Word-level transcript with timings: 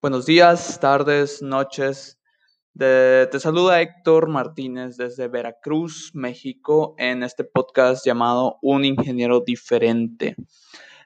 Buenos 0.00 0.26
días, 0.26 0.78
tardes, 0.78 1.42
noches. 1.42 2.20
te 2.78 3.40
saluda 3.40 3.82
Héctor 3.82 4.28
Martínez 4.28 4.96
desde 4.96 5.26
Veracruz, 5.26 6.12
México, 6.14 6.94
en 6.98 7.24
este 7.24 7.42
podcast 7.42 8.06
llamado 8.06 8.60
Un 8.62 8.84
Ingeniero 8.84 9.40
Diferente. 9.40 10.36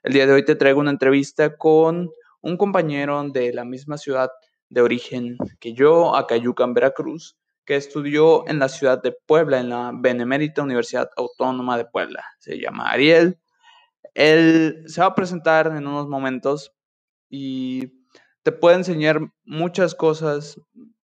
El 0.02 0.12
día 0.12 0.26
de 0.26 0.34
hoy 0.34 0.44
te 0.44 0.56
traigo 0.56 0.78
una 0.78 0.90
entrevista 0.90 1.56
con 1.56 2.10
un 2.42 2.58
compañero 2.58 3.26
de 3.30 3.54
la 3.54 3.64
misma 3.64 3.96
ciudad 3.96 4.29
de 4.68 4.82
origen 4.82 5.38
que 5.59 5.72
yo, 5.72 6.14
Acayucan, 6.14 6.74
Veracruz, 6.74 7.38
que 7.64 7.77
estudió 7.77 8.46
en 8.46 8.59
la 8.59 8.68
ciudad 8.68 9.02
de 9.02 9.12
Puebla, 9.12 9.59
en 9.61 9.70
la 9.70 9.93
Benemérita 9.95 10.62
Universidad 10.62 11.09
Autónoma 11.16 11.79
de 11.79 11.86
Puebla. 11.86 12.27
Se 12.40 12.61
llama 12.61 12.90
Ariel. 12.90 13.38
Él 14.12 14.84
se 14.86 15.00
va 15.00 15.06
a 15.06 15.14
presentar 15.14 15.68
en 15.68 15.86
unos 15.86 16.09
momentos 16.09 16.74
y 17.30 18.02
te 18.43 18.52
puede 18.52 18.77
enseñar 18.77 19.20
muchas 19.45 19.94
cosas. 19.94 20.61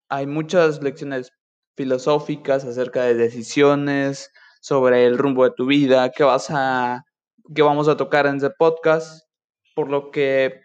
Hay 0.09 0.27
muchas 0.27 0.83
lecciones 0.83 1.33
filosóficas 1.77 2.65
acerca 2.65 3.03
de 3.03 3.15
decisiones, 3.15 4.31
sobre 4.65 5.05
el 5.07 5.19
rumbo 5.19 5.45
de 5.45 5.51
tu 5.51 5.67
vida, 5.67 6.11
que 6.11 6.25
vas 6.25 6.47
a 6.51 7.05
que 7.55 7.61
vamos 7.61 7.87
a 7.89 7.99
tocar 7.99 8.27
en 8.27 8.37
ese 8.37 8.49
podcast, 8.49 9.27
por 9.75 9.91
lo 9.91 10.11
que 10.11 10.63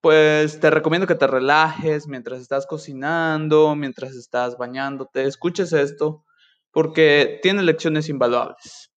pues 0.00 0.58
te 0.58 0.70
recomiendo 0.70 1.06
que 1.06 1.14
te 1.14 1.28
relajes 1.28 2.08
mientras 2.08 2.40
estás 2.40 2.66
cocinando, 2.66 3.76
mientras 3.76 4.16
estás 4.16 4.58
bañándote, 4.58 5.24
escuches 5.24 5.72
esto 5.72 6.24
porque 6.72 7.38
tiene 7.42 7.62
lecciones 7.62 8.08
invaluables. 8.08 8.90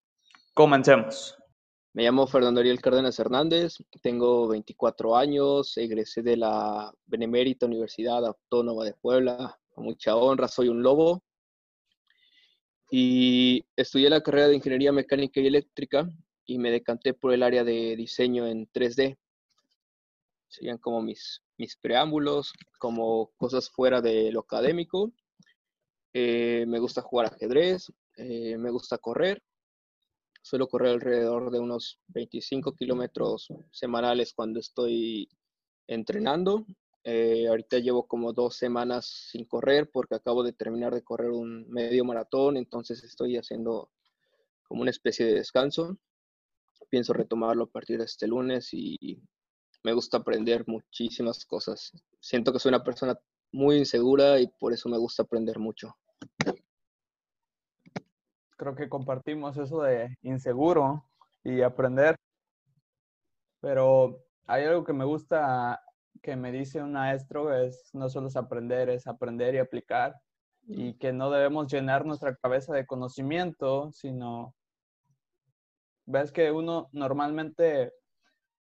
Comencemos. 0.55 1.38
Me 1.99 2.05
llamo 2.05 2.27
Fernando 2.27 2.61
Ariel 2.61 2.79
Cárdenas 2.79 3.19
Hernández, 3.19 3.75
tengo 4.01 4.47
24 4.47 5.17
años, 5.17 5.75
egresé 5.75 6.21
de 6.21 6.37
la 6.37 6.93
Benemérita 7.05 7.65
Universidad 7.65 8.25
Autónoma 8.25 8.85
de 8.85 8.93
Puebla, 8.93 9.59
con 9.67 9.83
mucha 9.83 10.15
honra, 10.15 10.47
soy 10.47 10.69
un 10.69 10.81
lobo. 10.81 11.21
Y 12.89 13.65
estudié 13.75 14.09
la 14.09 14.23
carrera 14.23 14.47
de 14.47 14.55
Ingeniería 14.55 14.93
Mecánica 14.93 15.41
y 15.41 15.47
Eléctrica 15.47 16.09
y 16.45 16.57
me 16.57 16.71
decanté 16.71 17.13
por 17.13 17.33
el 17.33 17.43
área 17.43 17.65
de 17.65 17.97
diseño 17.97 18.47
en 18.47 18.71
3D. 18.71 19.17
Serían 20.47 20.77
como 20.77 21.01
mis, 21.01 21.41
mis 21.57 21.75
preámbulos, 21.75 22.53
como 22.79 23.31
cosas 23.35 23.69
fuera 23.69 23.99
de 23.99 24.31
lo 24.31 24.39
académico. 24.39 25.11
Eh, 26.13 26.63
me 26.65 26.79
gusta 26.79 27.01
jugar 27.01 27.25
ajedrez, 27.33 27.91
eh, 28.15 28.57
me 28.57 28.69
gusta 28.69 28.97
correr 28.99 29.43
Suelo 30.41 30.67
correr 30.67 30.93
alrededor 30.93 31.51
de 31.51 31.59
unos 31.59 31.99
25 32.07 32.75
kilómetros 32.75 33.49
semanales 33.71 34.33
cuando 34.33 34.59
estoy 34.59 35.29
entrenando. 35.87 36.65
Eh, 37.03 37.47
ahorita 37.47 37.79
llevo 37.79 38.07
como 38.07 38.33
dos 38.33 38.55
semanas 38.55 39.29
sin 39.31 39.45
correr 39.45 39.89
porque 39.91 40.15
acabo 40.15 40.43
de 40.43 40.53
terminar 40.53 40.93
de 40.93 41.03
correr 41.03 41.31
un 41.31 41.69
medio 41.69 42.03
maratón, 42.03 42.57
entonces 42.57 43.03
estoy 43.03 43.37
haciendo 43.37 43.89
como 44.63 44.81
una 44.81 44.91
especie 44.91 45.25
de 45.25 45.35
descanso. 45.35 45.97
Pienso 46.89 47.13
retomarlo 47.13 47.65
a 47.65 47.71
partir 47.71 47.99
de 47.99 48.05
este 48.05 48.27
lunes 48.27 48.69
y 48.73 49.21
me 49.83 49.93
gusta 49.93 50.17
aprender 50.17 50.65
muchísimas 50.67 51.45
cosas. 51.45 51.91
Siento 52.19 52.51
que 52.51 52.59
soy 52.59 52.69
una 52.69 52.83
persona 52.83 53.19
muy 53.51 53.77
insegura 53.77 54.39
y 54.39 54.47
por 54.59 54.73
eso 54.73 54.89
me 54.89 54.97
gusta 54.97 55.23
aprender 55.23 55.59
mucho 55.59 55.95
creo 58.59 58.75
que 58.75 58.89
compartimos 58.89 59.57
eso 59.57 59.81
de 59.81 60.17
inseguro 60.21 61.05
y 61.43 61.61
aprender. 61.61 62.15
Pero 63.61 64.19
hay 64.45 64.65
algo 64.65 64.83
que 64.83 64.93
me 64.93 65.05
gusta 65.05 65.81
que 66.21 66.35
me 66.35 66.51
dice 66.51 66.83
un 66.83 66.91
maestro, 66.91 67.55
es 67.55 67.89
no 67.93 68.09
solo 68.09 68.27
es 68.27 68.35
aprender, 68.35 68.89
es 68.89 69.07
aprender 69.07 69.55
y 69.55 69.59
aplicar. 69.59 70.15
Y 70.67 70.95
que 70.95 71.13
no 71.13 71.31
debemos 71.31 71.71
llenar 71.71 72.05
nuestra 72.05 72.35
cabeza 72.35 72.73
de 72.73 72.85
conocimiento, 72.85 73.91
sino, 73.93 74.53
ves 76.05 76.31
que 76.31 76.51
uno 76.51 76.89
normalmente 76.91 77.93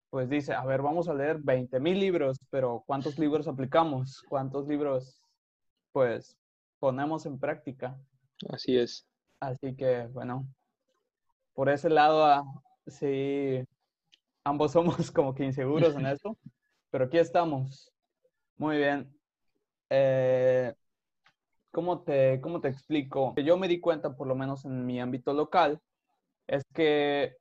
pues 0.09 0.29
dice, 0.29 0.53
a 0.53 0.63
ver, 0.65 0.81
vamos 0.81 1.09
a 1.09 1.13
leer 1.13 1.39
20 1.41 1.79
mil 1.79 1.99
libros, 1.99 2.37
pero 2.49 2.83
¿cuántos 2.85 3.17
libros 3.19 3.47
aplicamos? 3.47 4.21
¿Cuántos 4.27 4.67
libros 4.67 5.21
pues 5.93 6.37
ponemos 6.79 7.25
en 7.25 7.39
práctica? 7.39 7.97
Así 8.49 8.77
es. 8.77 9.07
Así 9.39 9.75
que, 9.75 10.07
bueno, 10.07 10.47
por 11.53 11.69
ese 11.69 11.89
lado, 11.89 12.25
ah, 12.25 12.43
sí, 12.87 13.63
ambos 14.43 14.71
somos 14.73 15.11
como 15.11 15.33
que 15.33 15.45
inseguros 15.45 15.95
en 15.95 16.05
esto, 16.05 16.37
pero 16.91 17.05
aquí 17.05 17.17
estamos. 17.17 17.91
Muy 18.57 18.77
bien. 18.77 19.13
Eh, 19.89 20.73
¿cómo, 21.71 22.01
te, 22.03 22.39
¿Cómo 22.41 22.61
te 22.61 22.69
explico? 22.69 23.33
Yo 23.37 23.57
me 23.57 23.67
di 23.67 23.79
cuenta, 23.79 24.15
por 24.15 24.27
lo 24.27 24.35
menos 24.35 24.65
en 24.65 24.85
mi 24.85 24.99
ámbito 24.99 25.33
local, 25.33 25.81
es 26.47 26.63
que 26.73 27.35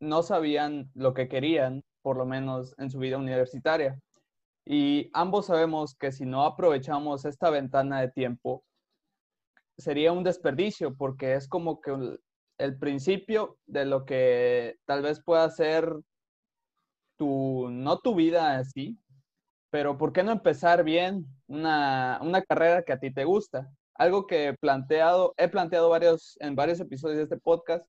no 0.00 0.22
sabían 0.22 0.90
lo 0.94 1.14
que 1.14 1.28
querían, 1.28 1.84
por 2.02 2.16
lo 2.16 2.26
menos 2.26 2.74
en 2.78 2.90
su 2.90 2.98
vida 2.98 3.18
universitaria. 3.18 3.98
Y 4.64 5.10
ambos 5.12 5.46
sabemos 5.46 5.94
que 5.94 6.10
si 6.10 6.24
no 6.24 6.44
aprovechamos 6.44 7.24
esta 7.24 7.50
ventana 7.50 8.00
de 8.00 8.10
tiempo, 8.10 8.64
sería 9.78 10.12
un 10.12 10.24
desperdicio 10.24 10.94
porque 10.96 11.34
es 11.34 11.48
como 11.48 11.80
que 11.80 12.18
el 12.58 12.78
principio 12.78 13.58
de 13.66 13.84
lo 13.84 14.04
que 14.04 14.76
tal 14.86 15.02
vez 15.02 15.22
pueda 15.22 15.48
ser 15.50 15.92
tu, 17.16 17.68
no 17.70 17.98
tu 17.98 18.14
vida 18.14 18.58
así, 18.58 18.98
pero 19.70 19.98
¿por 19.98 20.12
qué 20.12 20.22
no 20.22 20.32
empezar 20.32 20.84
bien 20.84 21.26
una, 21.46 22.18
una, 22.22 22.42
carrera 22.42 22.82
que 22.82 22.92
a 22.92 22.98
ti 22.98 23.12
te 23.12 23.24
gusta? 23.24 23.70
Algo 23.94 24.26
que 24.26 24.48
he 24.48 24.54
planteado, 24.54 25.34
he 25.36 25.48
planteado 25.48 25.88
varios, 25.88 26.36
en 26.40 26.54
varios 26.54 26.80
episodios 26.80 27.18
de 27.18 27.24
este 27.24 27.38
podcast 27.38 27.86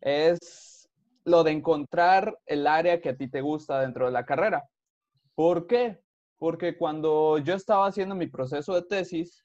es 0.00 0.88
lo 1.24 1.44
de 1.44 1.52
encontrar 1.52 2.38
el 2.46 2.66
área 2.66 3.00
que 3.00 3.10
a 3.10 3.16
ti 3.16 3.28
te 3.28 3.40
gusta 3.40 3.80
dentro 3.80 4.06
de 4.06 4.12
la 4.12 4.24
carrera. 4.24 4.64
¿Por 5.34 5.66
qué? 5.66 6.00
Porque 6.38 6.76
cuando 6.76 7.38
yo 7.38 7.54
estaba 7.54 7.86
haciendo 7.86 8.14
mi 8.14 8.28
proceso 8.28 8.74
de 8.74 8.82
tesis, 8.82 9.44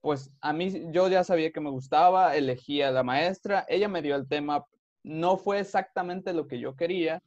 pues 0.00 0.30
a 0.40 0.52
mí 0.52 0.90
yo 0.92 1.08
ya 1.08 1.24
sabía 1.24 1.52
que 1.52 1.60
me 1.60 1.70
gustaba, 1.70 2.36
elegí 2.36 2.82
a 2.82 2.90
la 2.90 3.02
maestra, 3.02 3.64
ella 3.68 3.88
me 3.88 4.02
dio 4.02 4.14
el 4.14 4.28
tema, 4.28 4.64
no 5.02 5.36
fue 5.36 5.60
exactamente 5.60 6.32
lo 6.32 6.46
que 6.46 6.60
yo 6.60 6.76
quería, 6.76 7.22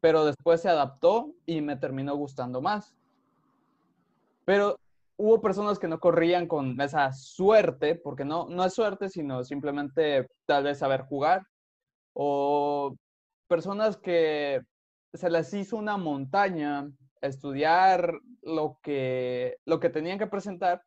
pero 0.00 0.24
después 0.24 0.60
se 0.60 0.68
adaptó 0.68 1.32
y 1.46 1.60
me 1.60 1.76
terminó 1.76 2.16
gustando 2.16 2.60
más. 2.60 2.94
Pero 4.44 4.78
hubo 5.16 5.40
personas 5.40 5.78
que 5.78 5.88
no 5.88 6.00
corrían 6.00 6.46
con 6.46 6.80
esa 6.80 7.12
suerte, 7.12 7.94
porque 7.94 8.24
no, 8.24 8.48
no 8.48 8.64
es 8.64 8.74
suerte, 8.74 9.08
sino 9.08 9.44
simplemente 9.44 10.26
tal 10.46 10.64
vez 10.64 10.78
saber 10.78 11.02
jugar, 11.02 11.42
o 12.12 12.96
personas 13.48 13.96
que 13.96 14.60
se 15.12 15.30
les 15.30 15.54
hizo 15.54 15.76
una 15.76 15.96
montaña 15.96 16.88
estudiar 17.20 18.12
lo 18.42 18.78
que, 18.82 19.56
lo 19.64 19.80
que 19.80 19.90
tenían 19.90 20.18
que 20.18 20.26
presentar 20.26 20.82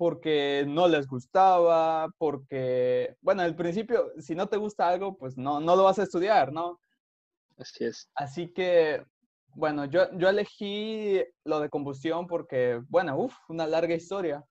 porque 0.00 0.64
no 0.66 0.88
les 0.88 1.06
gustaba, 1.06 2.08
porque, 2.16 3.16
bueno, 3.20 3.42
al 3.42 3.54
principio, 3.54 4.10
si 4.18 4.34
no 4.34 4.48
te 4.48 4.56
gusta 4.56 4.88
algo, 4.88 5.18
pues 5.18 5.36
no, 5.36 5.60
no 5.60 5.76
lo 5.76 5.84
vas 5.84 5.98
a 5.98 6.04
estudiar, 6.04 6.54
¿no? 6.54 6.80
Así 7.58 7.84
es. 7.84 8.08
Así 8.14 8.50
que, 8.50 9.04
bueno, 9.54 9.84
yo, 9.84 10.10
yo 10.16 10.30
elegí 10.30 11.22
lo 11.44 11.60
de 11.60 11.68
combustión 11.68 12.26
porque, 12.26 12.80
bueno, 12.88 13.14
uff, 13.18 13.34
una 13.50 13.66
larga 13.66 13.94
historia, 13.94 14.42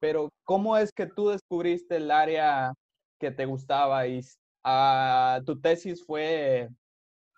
pero 0.00 0.28
¿cómo 0.42 0.76
es 0.76 0.90
que 0.90 1.06
tú 1.06 1.28
descubriste 1.28 1.98
el 1.98 2.10
área 2.10 2.72
que 3.20 3.30
te 3.30 3.46
gustaba 3.46 4.08
y 4.08 4.18
uh, 4.64 5.44
tu 5.44 5.60
tesis 5.60 6.04
fue 6.04 6.68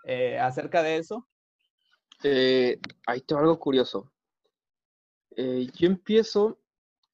eh, 0.07 0.39
acerca 0.39 0.83
de 0.83 0.97
eso? 0.97 1.29
Eh, 2.25 2.81
ahí 3.07 3.21
tengo 3.21 3.43
algo 3.43 3.59
curioso. 3.59 4.11
Eh, 5.37 5.67
yo 5.75 5.87
empiezo 5.87 6.62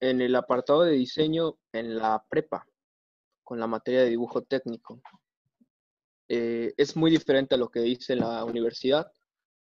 en 0.00 0.20
el 0.20 0.34
apartado 0.36 0.82
de 0.82 0.92
diseño 0.92 1.58
en 1.72 1.96
la 1.96 2.24
prepa, 2.28 2.66
con 3.42 3.58
la 3.58 3.66
materia 3.66 4.02
de 4.02 4.10
dibujo 4.10 4.42
técnico. 4.42 5.00
Eh, 6.28 6.74
es 6.76 6.96
muy 6.96 7.10
diferente 7.10 7.54
a 7.54 7.58
lo 7.58 7.70
que 7.70 7.80
dice 7.80 8.14
la 8.14 8.44
universidad, 8.44 9.10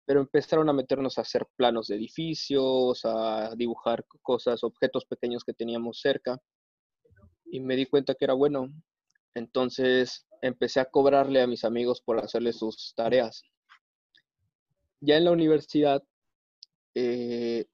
pero 0.06 0.20
empezaron 0.20 0.69
a 0.69 0.72
meternos 0.72 1.19
a 1.19 1.22
hacer 1.22 1.46
planos 1.56 1.88
de 1.88 1.96
edificios, 1.96 3.00
a 3.04 3.54
dibujar 3.56 4.04
cosas, 4.22 4.64
objetos 4.64 5.04
pequeños 5.06 5.44
que 5.44 5.54
teníamos 5.54 6.00
cerca, 6.00 6.38
y 7.44 7.60
me 7.60 7.76
di 7.76 7.86
cuenta 7.86 8.14
que 8.14 8.25
era 8.25 8.34
bueno. 8.34 8.69
Entonces 9.34 10.26
empecé 10.42 10.81
a 10.81 10.86
cobrarle 10.86 11.40
a 11.40 11.46
mis 11.46 11.64
amigos 11.64 12.02
por 12.02 12.19
hacerle 12.19 12.52
sus 12.52 12.94
tareas. 12.96 13.42
Ya 15.00 15.16
en 15.16 15.25
la 15.25 15.32
universidad 15.32 16.02
eh, 16.94 17.66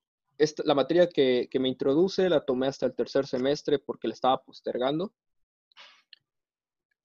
la 0.64 0.74
materia 0.74 1.08
que, 1.08 1.48
me 1.60 1.68
introduce 1.68 2.28
la 2.28 2.44
tomé 2.44 2.66
hasta 2.66 2.86
el 2.86 2.94
tercer 2.94 3.26
semestre 3.26 3.78
porque 3.78 4.08
la 4.08 4.14
estaba 4.14 4.42
postergando. 4.42 5.12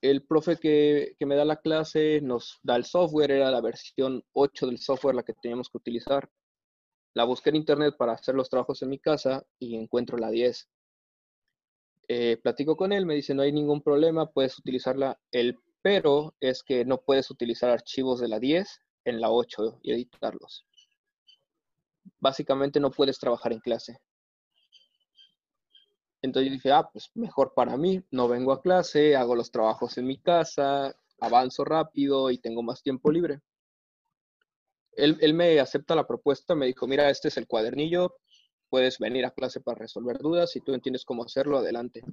El 0.02 0.24
profe 0.24 0.58
que, 0.58 1.16
me 1.20 1.36
da 1.36 1.46
la 1.46 1.58
clase 1.58 2.22
nos 2.22 2.60
da 2.64 2.76
el 2.76 2.86
software, 2.86 3.32
era 3.32 3.52
la 3.52 3.62
versión 3.62 4.24
8 4.34 4.68
del 4.68 4.78
software 4.78 5.16
la 5.16 5.24
que 5.24 5.34
teníamos 5.34 5.70
que 5.70 5.78
utilizar. 5.78 6.30
La 7.14 7.24
busqué 7.24 7.50
en 7.50 7.58
internet 7.58 7.96
para 7.98 8.14
hacer 8.14 8.36
los 8.36 8.50
trabajos 8.50 8.82
en 8.82 8.90
mi 8.90 9.00
casa 9.00 9.46
y 9.60 9.76
encuentro 9.76 10.18
la 10.18 10.30
10. 10.30 10.70
Eh, 12.08 12.38
platico 12.42 12.78
con 12.78 12.92
él, 12.94 13.06
me 13.06 13.16
dice 13.16 13.34
no 13.34 13.42
hay 13.42 13.52
ningún 13.52 13.82
problema, 13.82 14.32
puedes 14.32 14.58
utilizarla. 14.60 15.20
El 15.32 15.58
pero 15.86 16.34
es 16.40 16.64
que 16.64 16.84
no 16.84 17.02
puedes 17.02 17.30
utilizar 17.30 17.70
archivos 17.70 18.20
de 18.20 18.28
la 18.28 18.40
10 18.40 18.82
en 19.06 19.22
la 19.22 19.30
8 19.30 19.82
y 19.84 19.92
editarlos. 19.92 20.66
Básicamente 22.20 22.80
no 22.80 22.92
puedes 22.92 23.20
trabajar 23.20 23.54
en 23.54 23.60
clase. 23.60 24.00
Entonces 26.22 26.50
yo 26.50 26.54
dije, 26.54 26.72
ah, 26.72 26.90
pues 26.92 27.12
mejor 27.14 27.54
para 27.54 27.78
mí, 27.78 28.02
no 28.12 28.28
vengo 28.28 28.52
a 28.52 28.62
clase, 28.62 29.16
hago 29.16 29.36
los 29.36 29.52
trabajos 29.52 29.98
en 29.98 30.08
mi 30.08 30.18
casa, 30.18 30.96
avanzo 31.20 31.64
rápido 31.64 32.32
y 32.32 32.40
tengo 32.40 32.64
más 32.64 32.82
tiempo 32.82 33.12
libre. 33.12 33.42
Él, 34.94 35.18
él, 35.22 35.34
me 35.34 35.60
acepta 35.60 35.94
la 35.94 36.08
propuesta, 36.08 36.56
me 36.56 36.66
dijo, 36.66 36.88
mira, 36.88 37.10
este 37.10 37.28
es 37.28 37.38
el 37.38 37.48
cuadernillo, 37.48 38.16
puedes 38.70 38.98
venir 38.98 39.26
a 39.26 39.32
clase 39.32 39.60
para 39.60 39.80
resolver 39.80 40.18
dudas, 40.18 40.52
si 40.52 40.62
tú 40.62 40.74
entiendes 40.74 41.06
cómo 41.06 41.24
hacerlo, 41.24 41.58
adelante. 41.58 42.04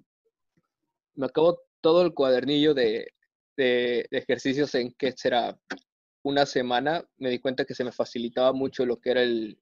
Me 1.15 1.27
acabo 1.27 1.61
todo 1.81 2.03
el 2.03 2.13
cuadernillo 2.13 2.75
de, 2.75 3.09
de, 3.57 4.07
ejercicios 4.11 4.75
en 4.75 4.93
que 4.93 5.13
será 5.13 5.59
una 6.23 6.47
semana, 6.47 7.05
me 7.17 7.31
di 7.31 7.39
cuenta 7.39 7.65
que 7.65 7.75
se 7.75 7.85
me 7.85 7.93
facilitaba 7.93 8.53
mucho 8.53 8.85
lo 8.85 9.01
que 9.01 9.11
era 9.11 9.23
el, 9.23 9.59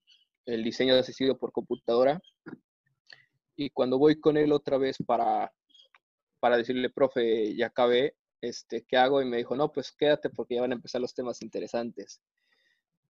el 0.46 0.64
diseño 0.64 0.94
asistido 0.94 1.38
por 1.38 1.52
computadora 1.52 2.20
y 3.56 3.70
cuando 3.70 3.98
voy 3.98 4.18
con 4.18 4.38
él 4.38 4.52
otra 4.52 4.78
vez 4.78 4.96
para, 5.06 5.52
para 6.40 6.56
decirle, 6.56 6.88
profe, 6.88 7.54
ya 7.54 7.66
acabé, 7.66 8.16
este, 8.40 8.86
¿qué 8.88 8.96
hago? 8.96 9.20
Y 9.20 9.26
me 9.26 9.36
dijo, 9.36 9.54
no, 9.54 9.70
pues 9.70 9.92
quédate 9.92 10.30
porque 10.30 10.54
ya 10.54 10.62
van 10.62 10.72
a 10.72 10.76
empezar 10.76 11.00
los 11.00 11.14
temas 11.14 11.42
interesantes. 11.42 12.22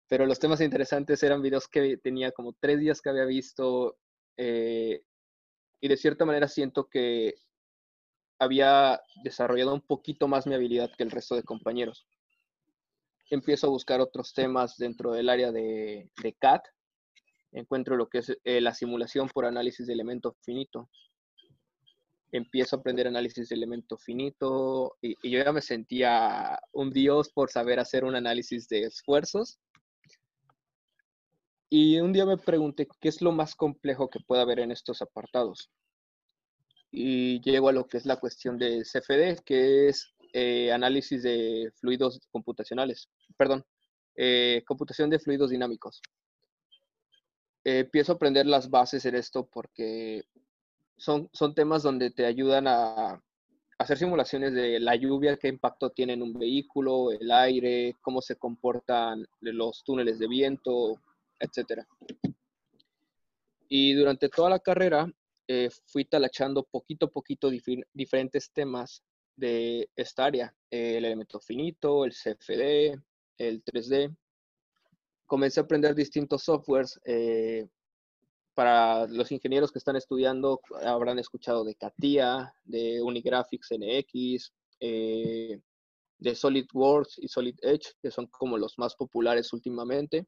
Pero 0.07 0.25
los 0.25 0.39
temas 0.39 0.59
interesantes 0.61 1.21
eran 1.21 1.43
videos 1.43 1.67
que 1.67 1.97
tenía 1.97 2.31
como 2.31 2.53
tres 2.59 2.79
días 2.79 2.99
que 2.99 3.09
había 3.09 3.25
visto 3.25 3.99
eh, 4.37 5.03
y 5.79 5.87
de 5.87 5.97
cierta 5.97 6.25
manera 6.25 6.47
siento 6.47 6.87
que 6.89 7.35
había 8.39 8.99
desarrollado 9.23 9.73
un 9.73 9.81
poquito 9.81 10.27
más 10.27 10.47
mi 10.47 10.55
habilidad 10.55 10.89
que 10.97 11.03
el 11.03 11.11
resto 11.11 11.35
de 11.35 11.43
compañeros. 11.43 12.07
Empiezo 13.29 13.67
a 13.67 13.69
buscar 13.69 14.01
otros 14.01 14.33
temas 14.33 14.77
dentro 14.77 15.11
del 15.11 15.29
área 15.29 15.51
de, 15.51 16.09
de 16.23 16.33
CAT, 16.33 16.65
encuentro 17.51 17.95
lo 17.95 18.07
que 18.07 18.19
es 18.19 18.37
eh, 18.43 18.61
la 18.61 18.73
simulación 18.73 19.27
por 19.29 19.45
análisis 19.45 19.87
de 19.87 19.93
elemento 19.93 20.35
finito. 20.41 20.89
Empiezo 22.31 22.75
a 22.75 22.79
aprender 22.79 23.07
análisis 23.07 23.49
de 23.49 23.55
elemento 23.55 23.97
finito 23.97 24.97
y, 25.01 25.15
yo 25.29 25.43
ya 25.43 25.51
me 25.51 25.61
sentía 25.61 26.59
un 26.73 26.91
dios 26.91 27.29
por 27.29 27.49
saber 27.49 27.79
hacer 27.79 28.03
un 28.03 28.15
análisis 28.15 28.67
de 28.67 28.83
esfuerzos. 28.83 29.59
Y 31.71 31.99
un 31.99 32.13
día 32.13 32.25
me 32.25 32.37
pregunté 32.37 32.87
qué 32.99 33.09
es 33.09 33.21
lo 33.21 33.31
más 33.31 33.55
complejo 33.55 34.09
que 34.09 34.19
puede 34.19 34.41
haber 34.41 34.59
en 34.59 34.71
estos 34.71 35.01
apartados. 35.01 35.71
Y 36.91 37.41
llego 37.41 37.69
a 37.69 37.71
lo 37.71 37.87
que 37.87 37.97
es 37.97 38.05
la 38.05 38.19
cuestión 38.19 38.57
de 38.57 38.81
CFD, 38.81 39.43
que 39.43 39.89
es 39.89 40.13
eh, 40.33 40.71
análisis 40.71 41.23
de 41.23 41.71
fluidos 41.79 42.19
computacionales, 42.31 43.09
perdón, 43.37 43.63
eh, 44.15 44.63
computación 44.67 45.09
de 45.09 45.19
fluidos 45.19 45.49
dinámicos. 45.49 46.01
Eh, 47.69 47.81
empiezo 47.81 48.13
a 48.13 48.15
aprender 48.15 48.47
las 48.47 48.71
bases 48.71 49.05
en 49.05 49.13
esto 49.13 49.45
porque 49.45 50.23
son, 50.97 51.29
son 51.33 51.53
temas 51.53 51.83
donde 51.83 52.09
te 52.09 52.25
ayudan 52.25 52.65
a, 52.67 53.23
hacer 53.77 53.95
simulaciones 53.99 54.53
de 54.55 54.79
la 54.79 54.95
lluvia, 54.95 55.37
qué 55.37 55.49
impacto 55.49 55.91
tiene 55.91 56.13
en 56.13 56.23
un 56.23 56.33
vehículo, 56.33 57.11
el 57.11 57.29
aire, 57.29 57.95
cómo 58.01 58.23
se 58.23 58.37
comportan 58.37 59.23
los 59.41 59.83
túneles 59.83 60.17
de 60.17 60.27
viento, 60.27 60.99
etc. 61.39 61.85
Y 63.67 63.93
durante 63.93 64.29
toda 64.29 64.49
la 64.49 64.59
carrera 64.59 65.07
eh, 65.47 65.69
fui 65.85 66.05
talachando 66.05 66.63
poquito 66.63 67.05
a 67.05 67.11
poquito 67.11 67.51
diferentes 67.93 68.51
temas 68.51 69.03
de 69.35 69.87
esta 69.95 70.25
área, 70.25 70.55
el 70.71 71.05
elemento 71.05 71.39
finito, 71.39 72.03
el 72.03 72.13
CFD, 72.13 72.99
el 73.37 73.63
3D, 73.63 74.15
comencé 75.29 75.59
a 75.59 75.63
aprender 75.63 75.95
distintos 75.95 76.43
softwares. 76.43 76.99
Eh, 77.05 77.67
para 78.55 79.07
los 79.07 79.31
ingenieros 79.31 79.71
que 79.71 79.77
están 79.77 79.95
estudiando, 79.95 80.59
habrán 80.83 81.19
escuchado 81.19 81.63
de 81.63 81.75
CATIA, 81.75 82.53
de 82.65 83.01
Unigraphics 83.01 83.69
NX, 83.71 84.51
eh, 84.81 85.61
de 86.17 86.35
SolidWorks 86.35 87.19
y 87.19 87.29
Solid 87.29 87.55
Edge, 87.61 87.93
que 88.01 88.11
son 88.11 88.27
como 88.27 88.57
los 88.57 88.77
más 88.77 88.95
populares 88.95 89.53
últimamente. 89.53 90.27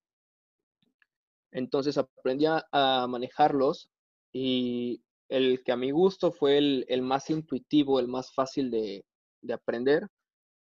Entonces 1.51 1.98
aprendí 1.98 2.45
a, 2.45 3.07
manejarlos 3.09 3.89
y 4.31 5.01
el 5.27 5.62
que 5.65 5.74
a 5.74 5.77
mi 5.77 5.92
gusto 5.92 6.31
fue 6.31 6.57
el, 6.57 7.01
más 7.01 7.30
intuitivo, 7.30 8.00
el 8.00 8.07
más 8.07 8.33
fácil 8.33 8.71
de, 8.71 9.03
de 9.42 9.53
aprender, 9.53 10.07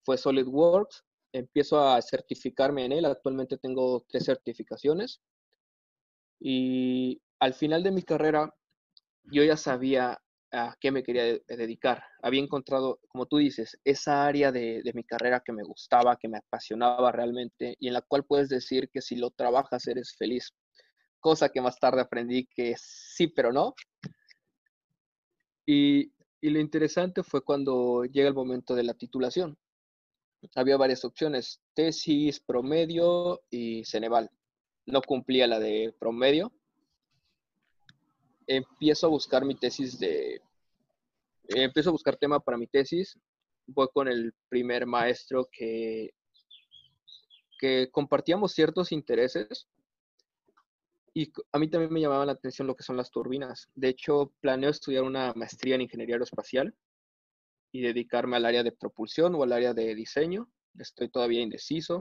fue 0.04 0.18
SolidWorks 0.18 1.04
empiezo 1.34 1.80
a 1.82 2.02
certificarme 2.02 2.86
en 2.86 2.92
él. 2.94 3.06
Actualmente 3.06 3.58
tengo 3.58 4.06
tres 4.08 4.26
certificaciones. 4.26 5.22
Y 6.40 7.22
al 7.40 7.54
final 7.54 7.84
de 7.84 7.92
mi 7.92 8.04
carrera, 8.04 8.54
yo 9.24 9.44
ya 9.44 9.58
sabía 9.58 10.20
a 10.52 10.76
qué 10.80 10.92
me 10.92 11.04
quería 11.04 11.40
dedicar. 11.48 12.04
Había 12.22 12.42
encontrado, 12.42 13.00
como 13.10 13.26
tú 13.26 13.38
dices, 13.38 13.78
esa 13.84 14.26
área 14.26 14.52
de, 14.52 14.82
mi 14.94 15.04
carrera 15.04 15.42
que 15.46 15.52
me 15.52 15.64
gustaba, 15.64 16.18
que 16.18 16.30
me 16.30 16.38
apasionaba 16.38 17.12
realmente 17.12 17.76
y 17.80 17.88
en 17.88 17.94
la 17.94 18.02
cual 18.02 18.24
puedes 18.26 18.50
decir 18.50 18.90
que 18.90 19.02
si 19.02 19.16
lo 19.16 19.32
trabajas 19.32 19.88
eres 19.88 20.16
feliz. 20.18 20.54
Cosa 21.20 21.50
que 21.50 21.62
más 21.62 21.80
tarde 21.80 22.02
aprendí 22.02 22.48
que 22.48 22.76
sí, 22.78 23.28
pero 23.28 23.52
no. 23.52 23.74
Y, 25.66 26.14
y 26.40 26.50
lo 26.50 26.60
interesante 26.60 27.24
fue 27.24 27.44
cuando 27.44 28.06
llega 28.06 28.30
el 28.30 28.36
momento 28.36 28.76
de 28.76 28.84
la 28.84 28.94
titulación 28.94 29.58
había 30.56 30.78
varias 30.78 31.04
opciones, 31.06 31.62
tesis, 31.74 32.40
promedio 32.40 33.42
y 33.50 33.84
Ceneval. 33.86 34.30
No 34.86 35.02
cumplía 35.02 35.48
la 35.48 35.60
de 35.60 35.94
promedio. 36.00 36.52
Empiezo 38.46 39.08
a 39.08 39.10
buscar 39.10 39.46
mi 39.46 39.56
tesis 39.56 40.00
de... 40.00 40.42
Empiezo 41.50 41.90
a 41.90 41.94
buscar 41.94 42.18
tema 42.18 42.40
para 42.40 42.58
mi 42.58 42.68
tesis. 42.68 43.18
Voy 43.68 43.88
con 43.94 44.08
el 44.08 44.34
primer 44.50 44.86
maestro 44.86 45.48
que, 45.52 46.14
que 47.60 47.90
compartíamos 47.92 48.54
ciertos 48.54 48.92
intereses 48.92 49.68
y 51.14 51.34
a 51.52 51.58
mí 51.58 51.68
también 51.68 51.92
me 51.92 52.00
llamaba 52.00 52.28
la 52.28 52.34
atención 52.34 52.68
lo 52.68 52.76
que 52.76 52.84
son 52.84 52.96
las 52.96 53.10
turbinas. 53.10 53.70
De 53.74 53.90
hecho, 53.90 54.32
planeo 54.40 54.70
estudiar 54.70 55.04
una 55.04 55.34
maestría 55.34 55.74
en 55.74 55.82
ingeniería 55.82 56.14
aeroespacial 56.16 56.76
y 57.78 57.82
dedicarme 57.82 58.38
al 58.38 58.46
área 58.46 58.64
de 58.64 58.72
propulsión 58.72 59.36
o 59.36 59.44
al 59.44 59.52
área 59.52 59.72
de 59.72 59.94
diseño. 59.94 60.50
Estoy 60.80 61.10
todavía 61.10 61.42
indeciso. 61.42 62.00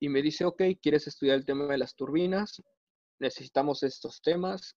Y 0.00 0.08
me 0.08 0.22
dice, 0.22 0.46
ok, 0.46 0.62
¿quieres 0.80 1.06
estudiar 1.06 1.36
el 1.36 1.44
tema 1.44 1.66
de 1.66 1.76
las 1.76 1.94
turbinas? 1.94 2.62
Necesitamos 3.18 3.82
estos 3.82 4.22
temas, 4.22 4.74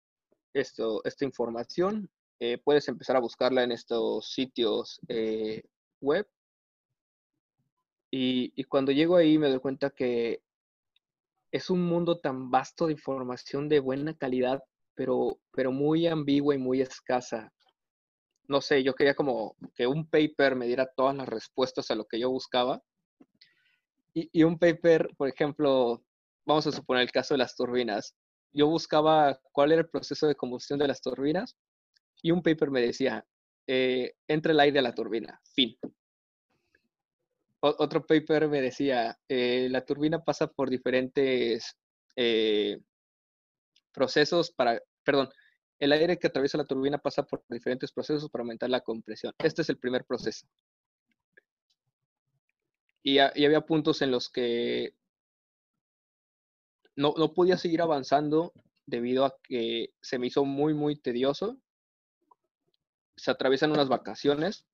esto, 0.53 1.01
esta 1.05 1.23
información. 1.23 2.09
Eh, 2.41 2.57
puedes 2.57 2.89
empezar 2.89 3.15
a 3.15 3.21
buscarla 3.21 3.63
en 3.63 3.71
estos 3.71 4.29
sitios 4.29 4.99
eh, 5.07 5.63
web. 6.01 6.27
Y, 8.11 8.51
y 8.57 8.65
cuando 8.65 8.91
llego 8.91 9.15
ahí 9.15 9.37
me 9.37 9.47
doy 9.47 9.59
cuenta 9.59 9.89
que 9.91 10.43
es 11.53 11.69
un 11.69 11.81
mundo 11.81 12.19
tan 12.19 12.51
vasto 12.51 12.87
de 12.87 12.93
información 12.93 13.69
de 13.69 13.79
buena 13.79 14.17
calidad, 14.17 14.61
pero, 14.95 15.39
pero 15.53 15.71
muy 15.71 16.07
ambigua 16.07 16.55
y 16.55 16.57
muy 16.57 16.81
escasa 16.81 17.53
no 18.51 18.59
sé, 18.61 18.83
yo 18.83 18.93
quería 18.93 19.15
como 19.15 19.55
que 19.73 19.87
un 19.87 20.05
paper 20.05 20.55
me 20.55 20.67
diera 20.67 20.85
todas 20.85 21.15
las 21.15 21.27
respuestas 21.27 21.89
a 21.89 21.95
lo 21.95 22.05
que 22.05 22.19
yo 22.19 22.29
buscaba. 22.29 22.83
Y, 24.13 24.43
un 24.43 24.59
paper, 24.59 25.07
por 25.17 25.29
ejemplo, 25.29 26.03
vamos 26.45 26.67
a 26.67 26.73
suponer 26.73 27.03
el 27.03 27.11
caso 27.11 27.33
de 27.33 27.37
las 27.37 27.55
turbinas. 27.55 28.13
Yo 28.51 28.67
buscaba 28.67 29.39
cuál 29.53 29.71
era 29.71 29.81
el 29.81 29.89
proceso 29.89 30.27
de 30.27 30.35
combustión 30.35 30.77
de 30.79 30.89
las 30.89 31.01
turbinas 31.01 31.55
y 32.21 32.31
un 32.31 32.43
paper 32.43 32.71
me 32.71 32.81
decía, 32.81 33.25
eh, 33.67 34.11
entre 34.27 34.51
el 34.51 34.59
aire 34.59 34.79
a 34.79 34.81
la 34.81 34.93
turbina, 34.93 35.39
fin. 35.55 35.77
otro 37.61 38.05
paper 38.05 38.49
me 38.49 38.59
decía, 38.59 39.17
eh, 39.29 39.69
la 39.71 39.85
turbina 39.85 40.21
pasa 40.25 40.47
por 40.47 40.69
diferentes 40.69 41.77
eh, 42.17 42.79
procesos 43.93 44.51
para, 44.51 44.81
perdón, 45.05 45.29
el 45.81 45.91
aire 45.91 46.17
que 46.17 46.27
atraviesa 46.27 46.57
la 46.57 46.65
turbina 46.65 46.97
pasa 46.97 47.23
por 47.23 47.43
diferentes 47.49 47.91
procesos 47.91 48.29
para 48.29 48.43
aumentar 48.43 48.69
la 48.69 48.81
compresión. 48.81 49.33
Este 49.39 49.63
es 49.63 49.69
el 49.69 49.77
primer 49.77 50.05
proceso. 50.05 50.47
Y, 53.03 53.17
había 53.17 53.61
puntos 53.61 54.01
en 54.01 54.11
los 54.11 54.29
que 54.29 54.95
no, 56.95 57.13
no, 57.17 57.33
podía 57.33 57.57
seguir 57.57 57.81
avanzando 57.81 58.53
debido 58.85 59.25
a 59.25 59.35
que 59.43 59.93
se 60.01 60.19
me 60.19 60.27
hizo 60.27 60.45
muy, 60.45 60.73
muy 60.73 60.95
tedioso. 60.95 61.59
Se 63.17 63.31
atraviesan 63.31 63.71
unas 63.71 63.89
vacaciones 63.89 64.65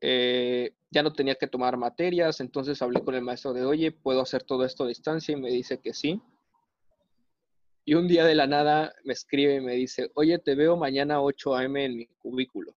eh, 0.00 0.74
ya 0.90 1.02
no 1.02 1.12
tenía 1.12 1.36
que 1.36 1.46
tomar 1.46 1.76
materias, 1.76 2.40
entonces 2.40 2.80
hablé 2.82 3.02
con 3.02 3.14
el 3.14 3.22
maestro 3.22 3.52
de, 3.52 3.64
oye, 3.64 3.92
¿puedo 3.92 4.20
hacer 4.20 4.42
todo 4.42 4.64
esto 4.64 4.84
a 4.84 4.88
distancia? 4.88 5.32
Y 5.32 5.40
me 5.40 5.50
dice 5.50 5.80
que 5.80 5.94
sí. 5.94 6.20
Y 7.88 7.94
un 7.94 8.08
día 8.08 8.24
de 8.24 8.34
la 8.34 8.48
nada 8.48 8.92
me 9.04 9.12
escribe 9.12 9.54
y 9.54 9.60
me 9.60 9.74
dice, 9.74 10.10
oye, 10.16 10.40
te 10.40 10.56
veo 10.56 10.76
mañana 10.76 11.22
8 11.22 11.54
a.m. 11.54 11.84
en 11.84 11.96
mi 11.96 12.06
cubículo. 12.18 12.76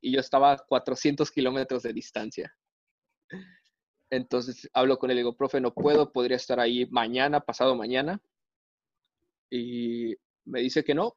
Y 0.00 0.12
yo 0.12 0.18
estaba 0.18 0.50
a 0.50 0.58
400 0.58 1.30
kilómetros 1.30 1.84
de 1.84 1.92
distancia. 1.92 2.52
Entonces 4.10 4.68
hablo 4.72 4.98
con 4.98 5.12
él 5.12 5.18
y 5.18 5.20
digo, 5.20 5.36
profe, 5.36 5.60
no 5.60 5.72
puedo, 5.72 6.10
podría 6.10 6.36
estar 6.36 6.58
ahí 6.58 6.86
mañana, 6.86 7.38
pasado 7.38 7.76
mañana. 7.76 8.20
Y 9.48 10.16
me 10.44 10.60
dice 10.60 10.82
que 10.82 10.94
no. 10.94 11.14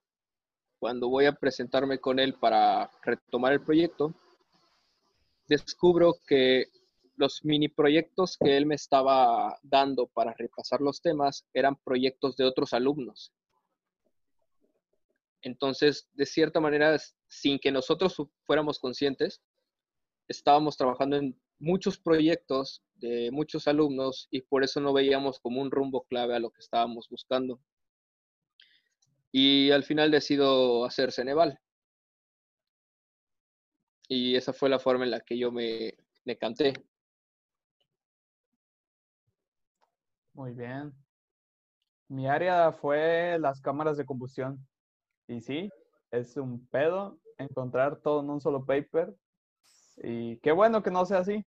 Cuando 0.77 1.09
voy 1.09 1.25
a 1.25 1.33
presentarme 1.33 1.97
con 1.97 2.19
él 2.19 2.35
para 2.35 2.91
retomar 3.01 3.53
el 3.53 3.63
proyecto, 3.63 4.13
descubro 5.47 6.13
que 6.27 6.67
los 7.17 7.43
mini 7.43 7.67
proyectos 7.67 8.37
que 8.37 8.55
él 8.55 8.65
me 8.65 8.75
estaba 8.75 9.57
dando 9.63 10.07
para 10.07 10.33
repasar 10.33 10.81
los 10.81 11.01
temas 11.01 11.45
eran 11.53 11.75
proyectos 11.75 12.37
de 12.37 12.45
otros 12.45 12.73
alumnos. 12.73 13.33
Entonces, 15.41 16.07
de 16.13 16.25
cierta 16.25 16.59
manera, 16.59 16.97
sin 17.27 17.59
que 17.59 17.71
nosotros 17.71 18.15
fuéramos 18.43 18.79
conscientes, 18.79 19.41
estábamos 20.27 20.77
trabajando 20.77 21.17
en 21.17 21.39
muchos 21.59 21.97
proyectos 21.97 22.83
de 22.95 23.31
muchos 23.31 23.67
alumnos 23.67 24.27
y 24.31 24.41
por 24.41 24.63
eso 24.63 24.79
no 24.79 24.93
veíamos 24.93 25.39
como 25.39 25.61
un 25.61 25.71
rumbo 25.71 26.03
clave 26.03 26.35
a 26.35 26.39
lo 26.39 26.51
que 26.51 26.59
estábamos 26.59 27.07
buscando. 27.09 27.59
Y 29.31 29.71
al 29.71 29.83
final 29.83 30.11
decido 30.11 30.85
hacer 30.85 31.11
Ceneval. 31.11 31.59
Y 34.07 34.35
esa 34.35 34.53
fue 34.53 34.69
la 34.69 34.79
forma 34.79 35.03
en 35.03 35.11
la 35.11 35.19
que 35.19 35.37
yo 35.37 35.51
me, 35.51 35.95
me 36.25 36.37
canté. 36.37 36.73
Muy 40.37 40.53
bien. 40.53 40.93
Mi 42.09 42.27
área 42.27 42.71
fue 42.71 43.39
las 43.39 43.59
cámaras 43.59 43.97
de 43.97 44.05
combustión. 44.05 44.63
Y 45.27 45.41
sí, 45.41 45.67
es 46.11 46.37
un 46.37 46.67
pedo 46.67 47.17
encontrar 47.39 47.99
todo 48.01 48.21
en 48.21 48.29
un 48.29 48.39
solo 48.39 48.63
paper. 48.63 49.15
Y 49.97 50.37
qué 50.41 50.51
bueno 50.51 50.83
que 50.83 50.91
no 50.91 51.07
sea 51.07 51.19
así, 51.19 51.43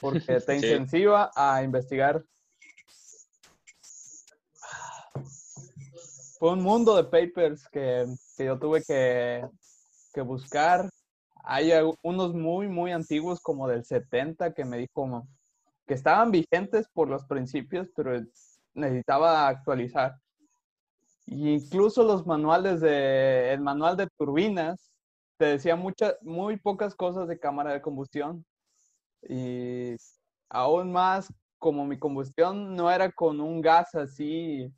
porque 0.00 0.40
te 0.46 0.56
incentiva 0.56 1.30
a 1.36 1.62
investigar. 1.62 2.24
Fue 6.38 6.54
un 6.54 6.62
mundo 6.62 6.96
de 6.96 7.04
papers 7.04 7.68
que, 7.68 8.06
que 8.38 8.46
yo 8.46 8.58
tuve 8.58 8.82
que, 8.84 9.46
que 10.14 10.22
buscar 10.22 10.88
hay 11.44 11.72
unos 12.02 12.34
muy, 12.34 12.68
muy 12.68 12.92
antiguos, 12.92 13.40
como 13.40 13.68
del 13.68 13.84
70, 13.84 14.54
que 14.54 14.64
me 14.64 14.78
dijo 14.78 15.26
que 15.86 15.94
estaban 15.94 16.30
vigentes 16.30 16.88
por 16.92 17.08
los 17.08 17.24
principios, 17.24 17.88
pero 17.94 18.20
necesitaba 18.74 19.48
actualizar. 19.48 20.16
incluso 21.26 22.04
los 22.04 22.26
manuales 22.26 22.80
de, 22.80 23.52
el 23.52 23.60
manual 23.60 23.96
de 23.96 24.08
turbinas 24.18 24.92
te 25.38 25.46
decía 25.46 25.76
muchas, 25.76 26.16
muy 26.22 26.56
pocas 26.58 26.94
cosas 26.94 27.28
de 27.28 27.38
cámara 27.38 27.72
de 27.72 27.82
combustión. 27.82 28.44
Y 29.28 29.96
aún 30.48 30.92
más, 30.92 31.32
como 31.58 31.86
mi 31.86 31.98
combustión 31.98 32.76
no 32.76 32.90
era 32.90 33.10
con 33.12 33.40
un 33.40 33.60
gas 33.60 33.94
así 33.94 34.72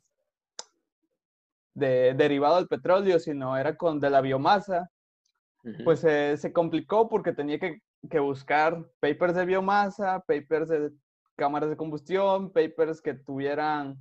de, 1.73 2.13
derivado 2.15 2.57
del 2.57 2.67
petróleo, 2.67 3.19
sino 3.19 3.57
era 3.57 3.75
con 3.75 3.99
de 3.99 4.09
la 4.09 4.21
biomasa, 4.21 4.89
pues 5.83 5.99
se 6.01 6.53
complicó 6.53 7.09
porque 7.09 7.33
tenía 7.33 7.59
que, 7.59 7.81
buscar 8.19 8.85
papers 8.99 9.35
de 9.35 9.45
biomasa, 9.45 10.19
papers 10.21 10.69
de 10.69 10.91
cámaras 11.35 11.69
de 11.69 11.77
combustión, 11.77 12.51
papers 12.51 13.01
que 13.01 13.13
tuvieran 13.13 13.97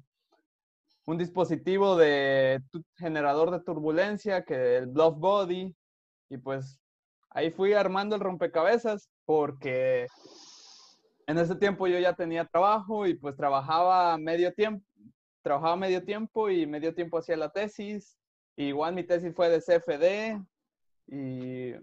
un 1.06 1.18
dispositivo 1.18 1.96
de 1.96 2.62
generador 2.96 3.50
de 3.50 3.60
turbulencia, 3.60 4.44
que 4.44 4.76
el 4.76 4.86
bluff 4.86 5.18
body, 5.18 5.74
y 6.30 6.38
pues 6.38 6.80
ahí 7.30 7.50
fui 7.50 7.74
armando 7.74 8.16
el 8.16 8.22
rompecabezas 8.22 9.10
porque 9.24 10.06
en 11.26 11.38
ese 11.38 11.56
tiempo 11.56 11.86
yo 11.86 11.98
ya 11.98 12.14
tenía 12.14 12.44
trabajo 12.44 13.06
y 13.06 13.14
pues 13.14 13.36
trabajaba 13.36 14.16
medio 14.18 14.52
tiempo, 14.52 14.84
trabajaba 15.42 15.76
medio 15.76 16.04
tiempo 16.04 16.48
y 16.48 16.66
medio 16.66 16.94
tiempo 16.94 17.18
hacía 17.18 17.36
la 17.36 17.50
tesis. 17.50 18.16
igual 18.56 18.94
mi 18.94 19.04
tesis 19.04 19.34
fue 19.34 19.50
de 19.50 19.60
CFD, 19.60 20.40
y 21.06 21.74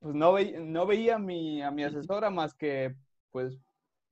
pues 0.00 0.14
no, 0.14 0.36
no 0.38 0.86
veía 0.86 1.16
a 1.16 1.18
mi, 1.18 1.62
a 1.62 1.70
mi 1.70 1.84
asesora 1.84 2.30
más 2.30 2.54
que 2.54 2.94
pues 3.30 3.58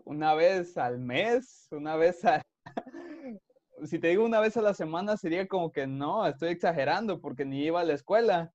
una 0.05 0.35
vez 0.35 0.77
al 0.77 0.99
mes, 0.99 1.69
una 1.71 1.97
vez 1.97 2.25
a... 2.25 2.43
si 3.85 3.99
te 3.99 4.09
digo 4.09 4.25
una 4.25 4.41
vez 4.41 4.57
a 4.57 4.63
la 4.63 4.75
semana 4.75 5.17
sería 5.17 5.47
como 5.47 5.71
que 5.71 5.87
no, 5.87 6.27
estoy 6.27 6.51
exagerando 6.51 7.21
porque 7.21 7.45
ni 7.45 7.65
iba 7.65 7.81
a 7.81 7.85
la 7.85 7.95
escuela. 7.95 8.51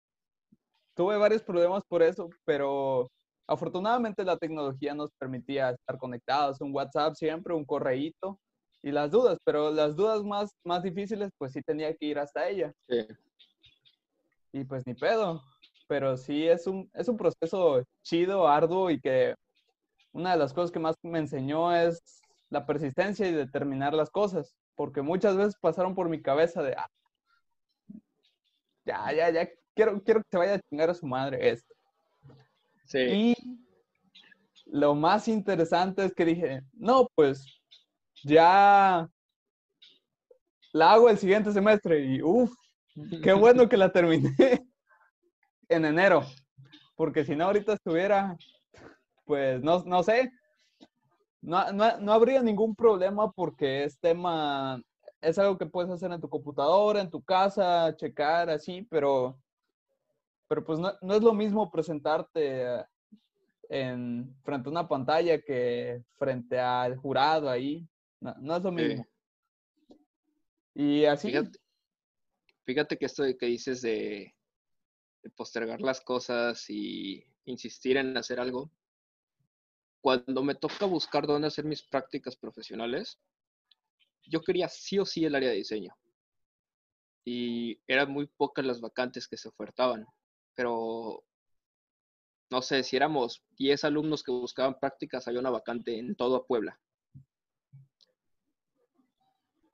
Tuve 0.96 1.18
varios 1.18 1.44
problemas 1.44 1.84
por 1.88 2.04
eso, 2.04 2.30
pero 2.46 3.10
afortunadamente 3.48 4.24
la 4.24 4.38
tecnología 4.38 4.94
nos 4.94 5.12
permitía 5.14 5.72
estar 5.72 5.98
conectados, 5.98 6.62
un 6.62 6.74
WhatsApp 6.74 7.16
siempre, 7.16 7.54
un 7.54 7.66
correíto 7.66 8.40
y 8.84 8.92
las 8.92 9.12
dudas, 9.12 9.38
pero 9.44 9.72
las 9.72 9.96
dudas 9.96 10.24
más, 10.24 10.52
más 10.64 10.84
difíciles 10.84 11.30
pues 11.38 11.54
sí 11.54 11.62
tenía 11.62 11.94
que 11.96 12.06
ir 12.06 12.20
hasta 12.20 12.48
ella. 12.50 12.74
Y 14.54 14.64
pues 14.66 14.86
ni 14.86 14.94
pedo, 14.96 15.42
pero 15.92 16.16
sí 16.16 16.48
es 16.48 16.68
un, 16.68 16.90
es 16.94 17.10
un 17.10 17.18
proceso 17.18 17.84
chido, 18.02 18.48
arduo 18.48 18.90
y 18.90 19.02
que 19.02 19.36
una 20.14 20.32
de 20.32 20.38
las 20.38 20.54
cosas 20.54 20.72
que 20.72 20.80
más 20.80 20.96
me 21.02 21.20
enseñó 21.20 21.76
es 21.76 22.22
la 22.50 22.66
persistencia 22.66 23.28
y 23.28 23.34
determinar 23.34 23.94
las 23.94 24.10
cosas, 24.10 24.56
porque 24.76 25.02
muchas 25.02 25.36
veces 25.36 25.58
pasaron 25.60 25.94
por 25.94 26.08
mi 26.08 26.22
cabeza 26.22 26.64
de, 26.64 26.76
ah, 26.78 26.88
ya, 28.86 29.12
ya, 29.12 29.32
ya, 29.32 29.50
quiero, 29.76 30.02
quiero 30.02 30.22
que 30.22 30.30
se 30.32 30.38
vaya 30.38 30.54
a 30.54 30.62
chingar 30.62 30.92
a 30.92 30.94
su 30.94 31.06
madre 31.06 31.50
esto. 31.50 31.76
Sí. 32.86 33.00
Y 33.00 33.36
lo 34.68 34.96
más 34.96 35.28
interesante 35.28 36.06
es 36.06 36.14
que 36.14 36.24
dije, 36.24 36.62
no, 36.72 37.06
pues 37.16 37.46
ya 38.24 39.10
la 40.72 40.94
hago 40.94 41.10
el 41.10 41.18
siguiente 41.18 41.52
semestre 41.52 42.00
y 42.00 42.22
uff, 42.22 42.54
qué 43.22 43.34
bueno 43.34 43.68
que 43.68 43.76
la 43.76 43.92
terminé. 43.92 44.34
en 45.72 45.86
enero, 45.86 46.24
porque 46.96 47.24
si 47.24 47.36
no 47.36 47.46
ahorita 47.46 47.74
estuviera, 47.74 48.38
pues 49.26 49.62
no, 49.64 49.84
no 49.86 50.04
sé, 50.04 50.32
no, 51.42 51.72
no, 51.72 51.98
no, 51.98 52.14
habría 52.14 52.44
ningún 52.44 52.76
problema 52.76 53.32
porque 53.32 53.86
es 53.86 53.98
tema, 54.00 54.82
es 55.22 55.40
algo 55.40 55.58
que 55.58 55.66
puedes 55.66 55.90
hacer 55.90 56.12
en 56.12 56.20
tu 56.20 56.30
computadora, 56.30 57.00
en 57.00 57.10
tu 57.10 57.24
casa, 57.24 57.96
checar 57.96 58.50
así, 58.50 58.86
pero, 58.90 59.40
pero 60.50 60.64
pues 60.66 60.78
no, 60.78 60.92
no 61.02 61.16
es 61.16 61.24
lo 61.24 61.34
mismo 61.34 61.72
presentarte 61.72 62.86
en, 63.70 64.36
frente 64.44 64.68
a 64.68 64.72
una 64.72 64.88
pantalla 64.90 65.42
que 65.42 66.04
frente 66.18 66.60
al 66.60 66.98
jurado 66.98 67.50
ahí, 67.50 67.88
no, 68.20 68.58
es 68.58 68.64
lo 68.64 68.72
mismo. 68.72 69.06
Y 70.76 71.06
así... 71.06 71.30
Fíjate, 71.30 71.60
fíjate 72.66 72.98
que 72.98 73.06
esto 73.06 73.24
que 73.40 73.46
dices 73.46 73.82
de, 73.82 74.34
de 74.41 74.41
postergar 75.30 75.82
las 75.82 76.02
cosas 76.02 76.70
y 76.70 77.24
insistir 77.46 77.98
en 77.98 78.18
hacer 78.18 78.40
algo. 78.40 78.72
Cuando 80.02 80.44
me 80.44 80.56
toca 80.56 80.86
buscar 80.86 81.28
dónde 81.28 81.48
hacer 81.48 81.66
mis 81.66 81.84
prácticas 81.84 82.36
profesionales, 82.36 83.20
yo 84.26 84.42
quería 84.42 84.68
sí 84.68 84.98
o 85.00 85.06
sí 85.06 85.26
el 85.26 85.36
área 85.36 85.50
de 85.50 85.58
diseño. 85.58 85.96
Y 87.24 87.80
eran 87.88 88.12
muy 88.12 88.26
pocas 88.26 88.66
las 88.66 88.82
vacantes 88.82 89.28
que 89.28 89.38
se 89.38 89.50
ofertaban. 89.50 90.08
Pero, 90.56 91.24
no 92.50 92.62
sé, 92.62 92.84
si 92.84 92.96
éramos 92.96 93.44
10 93.58 93.84
alumnos 93.84 94.24
que 94.24 94.32
buscaban 94.32 94.80
prácticas, 94.80 95.28
había 95.28 95.40
una 95.40 95.52
vacante 95.52 95.98
en 95.98 96.16
toda 96.16 96.44
Puebla. 96.44 96.80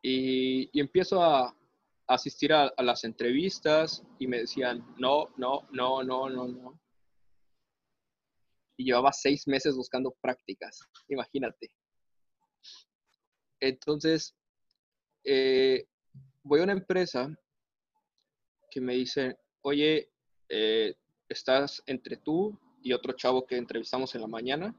Y, 0.01 0.69
y 0.77 0.81
empiezo 0.81 1.23
a, 1.23 1.56
asistir 2.07 2.53
a, 2.53 2.73
las 2.77 3.03
entrevistas 3.03 4.03
y 4.17 4.27
me 4.27 4.39
decían, 4.39 4.85
no, 4.97 5.33
no, 5.37 5.67
no, 5.71 6.03
no, 6.03 6.29
no, 6.29 6.47
no. 6.47 6.79
Y 8.77 8.85
llevaba 8.85 9.11
seis 9.11 9.47
meses 9.47 9.75
buscando 9.75 10.15
prácticas, 10.21 10.79
imagínate. 11.09 11.71
Entonces, 13.59 14.35
eh, 15.23 15.85
voy 16.43 16.61
a 16.61 16.63
una 16.63 16.73
empresa 16.73 17.35
que 18.69 18.79
me 18.79 18.93
dice, 18.93 19.37
oye, 19.61 20.09
eh, 20.49 20.95
estás 21.27 21.83
entre 21.87 22.17
tú 22.17 22.57
y 22.81 22.93
otro 22.93 23.13
chavo 23.13 23.45
que 23.45 23.57
entrevistamos 23.57 24.13
en 24.15 24.21
la 24.21 24.27
mañana. 24.27 24.75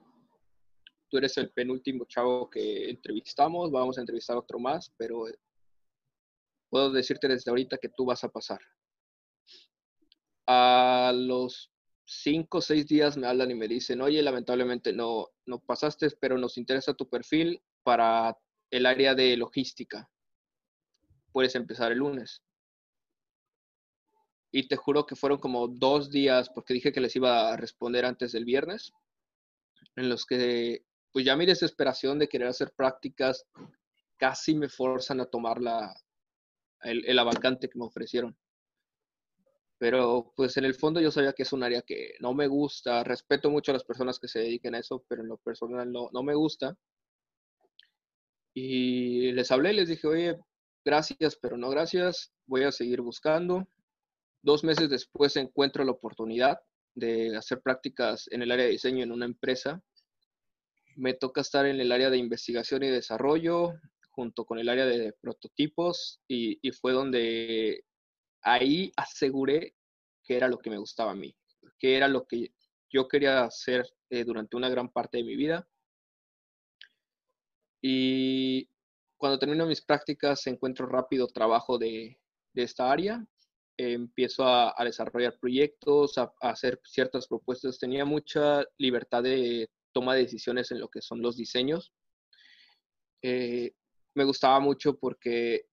Tú 1.11 1.19
eres 1.19 1.37
el 1.39 1.51
penúltimo 1.51 2.05
chavo 2.05 2.49
que 2.49 2.89
entrevistamos, 2.89 3.71
vamos 3.71 3.99
a 3.99 4.01
entrevistar 4.01 4.37
otro 4.37 4.59
más, 4.59 4.93
pero 4.97 5.27
puedo 6.69 6.91
decirte 6.91 7.29
desde 7.29 7.51
ahorita 7.51 7.79
que 7.79 7.89
tú 7.89 8.05
vas 8.05 8.25
a 8.25 8.29
pasar. 8.29 8.61
A 10.47 11.13
los 11.15 11.71
cinco 12.05 12.59
o 12.59 12.61
seis 12.63 12.87
días 12.87 13.17
me 13.17 13.27
hablan 13.27 13.51
y 13.51 13.55
me 13.55 13.69
dicen, 13.69 14.01
oye, 14.01 14.23
lamentablemente 14.23 14.93
no, 14.93 15.29
no 15.47 15.61
pasaste, 15.61 16.09
pero 16.21 16.39
nos 16.39 16.57
interesa 16.57 16.95
tu 16.95 17.09
perfil 17.09 17.63
para 17.83 18.37
el 18.71 18.87
área 18.87 19.15
de 19.15 19.37
logística. 19.37 20.09
Puedes 21.33 21.55
empezar 21.55 21.93
el 21.93 21.99
lunes. 21.99 22.43
Y 24.51 24.69
te 24.69 24.77
juro 24.77 25.05
que 25.05 25.17
fueron 25.17 25.39
como 25.39 25.69
dos 25.69 26.11
días, 26.11 26.49
porque 26.49 26.73
dije 26.73 26.93
que 26.93 27.01
les 27.03 27.15
iba 27.17 27.53
a 27.53 27.57
responder 27.57 28.07
antes 28.07 28.33
del 28.33 28.47
viernes, 28.47 28.93
en 29.97 30.09
los 30.09 30.25
que 30.25 30.85
pues 31.13 31.25
ya 31.25 31.37
mi 31.37 31.47
desesperación 31.47 32.19
de 32.19 32.29
querer 32.29 32.49
hacer 32.49 32.73
prácticas 32.77 33.47
casi 34.17 34.55
me 34.55 34.69
forzan 34.69 35.21
a 35.21 35.27
tomar 35.27 35.61
la, 35.61 35.95
el, 36.83 37.05
el 37.07 37.25
vacante 37.25 37.69
que 37.69 37.79
me 37.79 37.85
ofrecieron. 37.85 38.37
Pero 39.79 40.33
pues 40.37 40.57
en 40.57 40.65
el 40.65 40.75
fondo 40.75 41.01
yo 41.01 41.11
sabía 41.11 41.33
que 41.33 41.45
es 41.45 41.53
un 41.53 41.63
área 41.63 41.83
que 41.83 42.15
no 42.21 42.35
me 42.35 42.49
gusta. 42.49 43.05
Respeto 43.05 43.51
mucho 43.51 43.71
a 43.71 43.75
las 43.75 43.85
personas 43.85 44.19
que 44.19 44.29
se 44.29 44.41
dediquen 44.41 44.75
a 44.75 44.81
eso, 44.81 45.05
pero 45.09 45.23
en 45.23 45.29
lo 45.29 45.39
personal 45.39 45.91
no, 45.91 46.09
no 46.13 46.23
me 46.23 46.35
gusta. 46.35 46.77
Y 48.55 49.31
les 49.33 49.53
hablé, 49.53 49.73
les 49.73 49.89
dije, 49.89 50.09
oye, 50.09 50.37
gracias, 50.85 51.37
pero 51.41 51.57
no 51.57 51.71
gracias. 51.71 52.33
Voy 52.47 52.65
a 52.65 52.73
seguir 52.73 53.01
buscando. 53.03 53.69
Dos 54.43 54.65
meses 54.65 54.91
después 54.91 55.37
encuentro 55.37 55.85
la 55.85 55.93
oportunidad 55.93 56.59
de 56.95 57.37
hacer 57.37 57.61
prácticas 57.61 58.27
en 58.33 58.43
el 58.43 58.51
área 58.51 58.65
de 58.65 58.73
diseño 58.73 59.05
en 59.05 59.13
una 59.13 59.27
empresa. 59.27 59.81
Me 60.97 61.15
toca 61.15 61.41
estar 61.41 61.67
en 61.67 61.81
el 61.81 61.93
área 61.93 62.11
de 62.11 62.19
investigación 62.19 62.83
y 62.83 62.89
desarrollo 62.89 63.75
junto 64.19 64.45
con 64.45 64.59
el 64.59 64.69
área 64.69 64.85
de 64.85 65.13
prototipos 65.13 66.21
y, 66.27 66.59
y 66.61 66.73
fue 66.73 66.93
donde 66.93 67.85
ahí 68.43 68.91
aseguré 68.97 69.77
que 70.25 70.37
era 70.37 70.49
lo 70.49 70.59
que 70.59 70.71
me 70.71 70.77
gustaba 70.77 71.13
a 71.13 71.15
mí, 71.15 71.37
que 71.79 71.97
era 71.97 72.09
lo 72.09 72.27
que 72.27 72.53
yo 72.91 73.07
quería 73.07 73.45
hacer 73.45 73.87
eh, 74.11 74.25
durante 74.25 74.57
una 74.57 74.69
gran 74.69 74.89
parte 74.89 75.19
de 75.19 75.23
mi 75.23 75.37
vida. 75.37 75.69
Y 77.81 78.69
cuando 79.17 79.39
termino 79.39 79.67
mis 79.67 79.83
prácticas 79.83 80.45
encuentro 80.49 80.87
rápido 80.87 81.29
trabajo 81.29 81.79
de, 81.79 82.19
de 82.55 82.63
esta 82.65 82.91
área. 82.91 83.25
empiezo 83.77 84.43
a, 84.43 84.75
a, 84.77 84.85
desarrollar 84.85 85.39
proyectos, 85.39 86.19
a, 86.19 86.33
a, 86.43 86.51
hacer 86.51 86.81
ciertas 86.83 87.29
propuestas. 87.29 87.79
Tenía 87.79 88.05
mucha 88.05 88.65
libertad 88.79 89.23
de 89.23 89.71
toma 89.93 90.17
de 90.17 90.23
decisiones 90.23 90.73
en 90.73 90.81
lo 90.81 90.89
que 90.89 91.03
son 91.03 91.23
los 91.23 91.37
diseños. 91.37 91.93
Eh, 93.23 93.73
me 94.19 94.25
gustaba 94.25 94.59
mucho 94.59 94.99
porque 94.99 95.67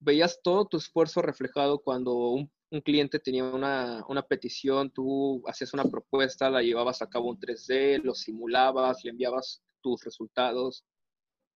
veías 0.00 0.40
todo 0.42 0.66
tu 0.66 0.76
esfuerzo 0.76 1.22
reflejado 1.22 1.78
cuando 1.78 2.14
un, 2.14 2.50
cliente 2.84 3.20
tenía 3.20 3.44
una, 3.44 4.04
una, 4.08 4.22
petición, 4.22 4.90
tú 4.90 5.42
hacías 5.46 5.72
una 5.72 5.84
propuesta, 5.84 6.50
la 6.50 6.62
llevabas 6.62 7.00
a 7.00 7.08
cabo 7.08 7.32
en 7.32 7.38
3D, 7.38 8.02
lo 8.02 8.14
simulabas, 8.14 9.04
le 9.04 9.10
enviabas 9.10 9.62
tus 9.80 10.02
resultados 10.04 10.84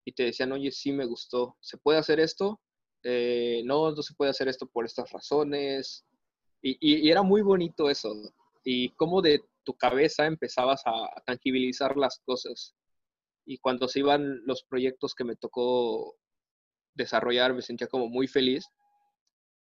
y 0.05 0.13
te 0.13 0.25
decían, 0.25 0.53
oye, 0.53 0.71
sí 0.71 0.93
me 0.93 1.05
gustó, 1.05 1.57
¿se 1.61 1.79
puede 1.79 1.99
hacer 1.99 2.21
esto? 2.21 2.61
Eh, 3.03 3.63
no, 3.65 3.91
no 3.91 4.03
se 4.03 4.15
puede 4.15 4.31
hacer 4.31 4.49
esto 4.49 4.67
por 4.67 4.85
estas 4.85 5.11
razones. 5.11 6.05
Y, 6.63 6.77
y, 6.81 7.11
era 7.11 7.23
muy 7.23 7.43
bonito 7.43 7.91
eso. 7.91 8.13
Y 8.65 8.91
cómo 8.91 9.21
de 9.21 9.43
tu 9.65 9.75
cabeza 9.75 10.27
empezabas 10.27 10.83
a 10.87 11.23
tangibilizar 11.27 11.97
las 11.97 12.19
cosas. 12.25 12.75
Y 13.45 13.59
cuando 13.59 13.89
se 13.89 14.01
iban 14.01 14.45
los 14.47 14.65
proyectos 14.65 15.15
que 15.15 15.25
me 15.25 15.37
tocó 15.37 16.17
desarrollar, 16.95 17.55
me 17.55 17.63
sentía 17.63 17.89
como 17.89 18.09
muy 18.09 18.27
feliz 18.27 18.67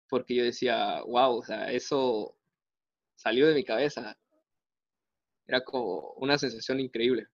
porque 0.08 0.34
yo 0.34 0.44
decía, 0.44 1.02
wow, 1.02 1.38
o 1.38 1.42
sea, 1.42 1.72
eso 1.72 2.36
salió 3.16 3.46
de 3.46 3.54
mi 3.54 3.64
cabeza. 3.64 4.16
Era 5.46 5.62
como 5.64 6.12
una 6.18 6.38
sensación 6.38 6.80
increíble. 6.80 7.26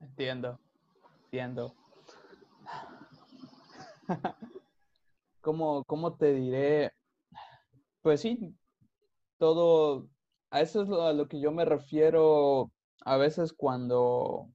Entiendo, 0.00 0.60
entiendo. 1.24 1.74
¿Cómo, 5.40 5.84
¿Cómo 5.84 6.16
te 6.16 6.34
diré? 6.34 6.92
Pues 8.02 8.20
sí, 8.20 8.54
todo, 9.38 10.08
a 10.50 10.60
eso 10.60 10.82
es 10.82 10.88
lo, 10.88 11.02
a 11.02 11.12
lo 11.12 11.28
que 11.28 11.40
yo 11.40 11.50
me 11.50 11.64
refiero 11.64 12.70
a 13.04 13.16
veces 13.16 13.52
cuando, 13.52 14.48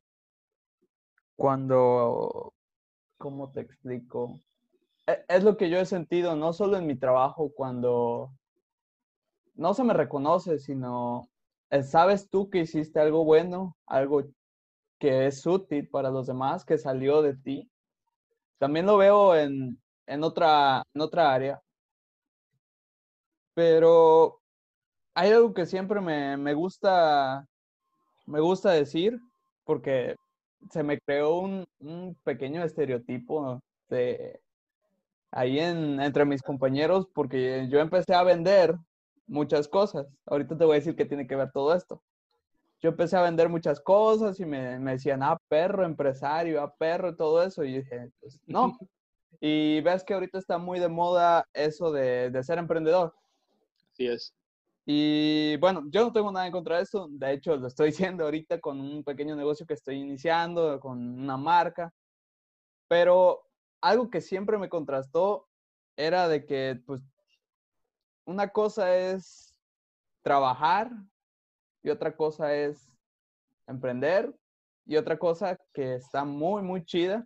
cuando, 1.36 2.54
¿cómo 3.18 3.52
te 3.52 3.62
explico? 3.62 4.40
E, 5.08 5.26
es 5.28 5.44
lo 5.44 5.58
que 5.58 5.70
yo 5.70 5.80
he 5.80 5.86
sentido, 5.86 6.36
no 6.36 6.54
solo 6.54 6.78
en 6.78 6.88
mi 6.88 6.96
trabajo, 6.96 7.52
cuando 7.54 8.32
no 9.56 9.74
se 9.74 9.84
me 9.84 9.94
reconoce, 9.94 10.60
sino 10.60 11.30
eh, 11.70 11.84
sabes 11.84 12.30
tú 12.30 12.50
que 12.50 12.60
hiciste 12.60 13.00
algo 13.00 13.24
bueno, 13.24 13.78
algo 13.86 14.24
que 15.00 15.28
es 15.28 15.46
útil 15.46 15.90
para 15.90 16.10
los 16.12 16.28
demás, 16.28 16.66
que 16.66 16.78
salió 16.78 17.22
de 17.22 17.36
ti. 17.36 17.72
También 18.58 18.86
lo 18.86 18.98
veo 18.98 19.36
en, 19.36 19.82
en, 20.08 20.24
otra, 20.24 20.84
en 20.94 21.02
otra 21.02 21.34
área. 21.34 21.62
Pero 23.54 24.42
hay 25.16 25.32
algo 25.32 25.54
que 25.54 25.66
siempre 25.66 26.02
me, 26.02 26.38
me, 26.38 26.54
gusta, 26.54 27.48
me 28.26 28.40
gusta 28.40 28.72
decir, 28.72 29.20
porque 29.64 30.16
se 30.72 30.84
me 30.84 31.00
creó 31.00 31.40
un, 31.40 31.66
un 31.80 32.16
pequeño 32.24 32.64
estereotipo 32.64 33.62
de, 33.90 34.40
ahí 35.36 35.60
en, 35.60 36.00
entre 36.00 36.26
mis 36.26 36.42
compañeros 36.42 37.08
porque 37.14 37.68
yo 37.70 37.80
empecé 37.80 38.16
a 38.16 38.24
vender 38.24 38.76
muchas 39.28 39.68
cosas. 39.68 40.08
Ahorita 40.26 40.58
te 40.58 40.66
voy 40.66 40.76
a 40.76 40.80
decir 40.80 40.96
qué 40.96 41.06
tiene 41.06 41.28
que 41.28 41.36
ver 41.36 41.52
todo 41.52 41.76
esto. 41.76 42.02
Yo 42.82 42.90
empecé 42.90 43.18
a 43.18 43.22
vender 43.22 43.50
muchas 43.50 43.80
cosas 43.80 44.40
y 44.40 44.46
me, 44.46 44.80
me 44.80 44.94
decían, 44.94 45.24
ah, 45.24 45.38
perro, 45.50 45.86
empresario, 45.86 46.62
ah, 46.62 46.74
perro, 46.78 47.16
todo 47.16 47.44
eso. 47.44 47.64
Y 47.64 47.78
dije, 47.78 48.12
pues 48.20 48.40
no. 48.48 48.78
y 49.42 49.82
ves 49.82 50.04
que 50.04 50.14
ahorita 50.14 50.38
está 50.38 50.58
muy 50.58 50.80
de 50.80 50.88
moda 50.88 51.46
eso 51.54 51.92
de, 51.92 52.30
de 52.32 52.44
ser 52.44 52.58
emprendedor. 52.58 53.14
Así 53.92 54.08
es. 54.08 54.34
Y 54.86 55.58
bueno, 55.58 55.84
yo 55.90 56.06
no 56.06 56.14
tengo 56.14 56.32
nada 56.32 56.46
en 56.46 56.52
contra 56.52 56.78
de 56.78 56.84
eso. 56.84 57.08
De 57.10 57.34
hecho, 57.34 57.58
lo 57.58 57.68
estoy 57.68 57.88
diciendo 57.92 58.26
ahorita 58.26 58.60
con 58.60 58.80
un 58.80 59.04
pequeño 59.04 59.36
negocio 59.36 59.66
que 59.66 59.74
estoy 59.74 59.96
iniciando, 59.96 60.80
con 60.80 61.00
una 61.20 61.38
marca. 61.38 61.92
Pero 62.88 63.48
algo 63.82 64.10
que 64.10 64.22
siempre 64.22 64.58
me 64.58 64.70
contrastó 64.70 65.48
era 65.98 66.28
de 66.28 66.46
que, 66.46 66.80
pues, 66.86 67.02
una 68.26 68.50
cosa 68.50 68.96
es 68.96 69.60
trabajar 70.24 70.92
y 71.84 71.90
otra 71.90 72.16
cosa 72.16 72.54
es 72.54 72.92
emprender 73.68 74.36
y 74.86 74.98
otra 74.98 75.18
cosa 75.18 75.58
que 75.74 75.96
está 75.96 76.26
muy, 76.26 76.62
muy 76.62 76.84
chida 76.84 77.26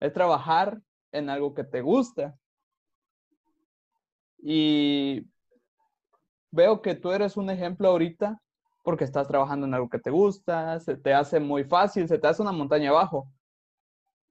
es 0.00 0.12
trabajar 0.12 0.80
en 1.12 1.30
algo 1.30 1.54
que 1.54 1.64
te 1.64 1.80
gusta. 1.80 2.38
Y 4.40 5.28
veo 6.50 6.82
que 6.82 6.94
tú 6.94 7.12
eres 7.12 7.36
un 7.36 7.50
ejemplo 7.50 7.88
ahorita 7.88 8.40
porque 8.82 9.04
estás 9.04 9.28
trabajando 9.28 9.66
en 9.66 9.74
algo 9.74 9.88
que 9.88 9.98
te 9.98 10.10
gusta, 10.10 10.80
se 10.80 10.96
te 10.96 11.12
hace 11.12 11.40
muy 11.40 11.64
fácil, 11.64 12.08
se 12.08 12.18
te 12.18 12.26
hace 12.26 12.42
una 12.42 12.52
montaña 12.52 12.90
abajo. 12.90 13.30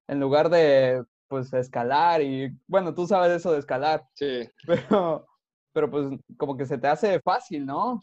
En 0.07 0.19
lugar 0.19 0.49
de 0.49 1.03
pues 1.27 1.53
escalar 1.53 2.21
y 2.21 2.49
bueno, 2.67 2.93
tú 2.93 3.05
sabes 3.05 3.31
eso 3.31 3.51
de 3.51 3.59
escalar. 3.59 4.07
Sí. 4.13 4.49
Pero, 4.65 5.27
pero 5.73 5.91
pues 5.91 6.07
como 6.37 6.57
que 6.57 6.65
se 6.65 6.79
te 6.79 6.87
hace 6.87 7.19
fácil, 7.21 7.63
¿no? 7.63 8.01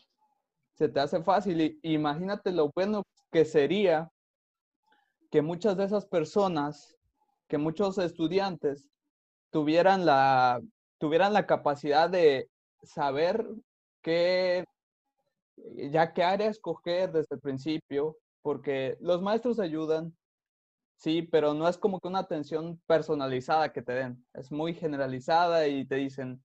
Se 0.74 0.88
te 0.88 1.00
hace 1.00 1.20
fácil 1.24 1.60
y 1.60 1.78
imagínate 1.82 2.52
lo 2.52 2.70
bueno 2.72 3.02
que 3.32 3.44
sería 3.44 4.08
que 5.32 5.42
muchas 5.42 5.76
de 5.76 5.82
esas 5.82 6.06
personas, 6.06 6.94
que 7.48 7.58
muchos 7.58 7.98
estudiantes 7.98 8.88
tuvieran 9.50 10.06
la, 10.06 10.60
tuvieran 10.98 11.32
la 11.32 11.46
capacidad 11.46 12.08
de 12.08 12.48
saber 12.84 13.44
qué, 14.04 14.64
ya 15.90 16.12
qué 16.12 16.22
área 16.22 16.50
escoger 16.50 17.10
desde 17.12 17.34
el 17.36 17.40
principio, 17.40 18.16
porque 18.42 18.96
los 19.00 19.22
maestros 19.22 19.58
ayudan, 19.58 20.14
Sí, 20.96 21.22
pero 21.22 21.54
no 21.54 21.68
es 21.68 21.76
como 21.76 22.00
que 22.00 22.08
una 22.08 22.20
atención 22.20 22.80
personalizada 22.86 23.72
que 23.72 23.82
te 23.82 23.92
den. 23.92 24.26
Es 24.32 24.50
muy 24.50 24.74
generalizada 24.74 25.66
y 25.68 25.84
te 25.86 25.96
dicen, 25.96 26.42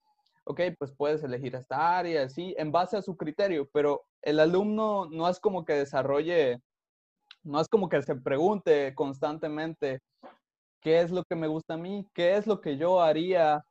ok, 0.45 0.61
pues 0.79 0.93
puedes 0.93 1.23
elegir 1.25 1.55
esta 1.57 1.99
área, 1.99 2.29
sí, 2.29 2.55
en 2.59 2.71
base 2.71 2.97
a 2.97 3.03
su 3.03 3.17
criterio, 3.17 3.69
pero 3.73 4.03
el 4.23 4.41
alumno 4.41 5.07
no 5.11 5.29
es 5.29 5.41
como 5.41 5.65
que 5.65 5.75
desarrolle, 5.75 6.61
no 7.43 7.61
es 7.61 7.69
como 7.69 7.89
que 7.89 8.03
se 8.03 8.17
pregunte 8.17 8.95
constantemente 8.95 10.01
qué 10.81 11.01
es 11.01 11.11
lo 11.11 11.25
que 11.25 11.37
me 11.37 11.49
gusta 11.49 11.75
a 11.75 11.79
mí, 11.79 12.09
qué 12.15 12.37
es 12.37 12.47
lo 12.47 12.61
que 12.61 12.77
yo 12.77 13.03
haría 13.03 13.65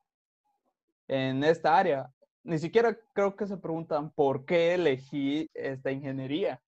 en 1.08 1.44
esta 1.44 1.78
área. 1.78 2.10
Ni 2.44 2.58
siquiera 2.58 2.96
creo 3.14 3.34
que 3.36 3.46
se 3.46 3.56
preguntan 3.56 4.10
por 4.10 4.44
qué 4.44 4.74
elegí 4.74 5.50
esta 5.54 5.90
ingeniería. 5.90 6.62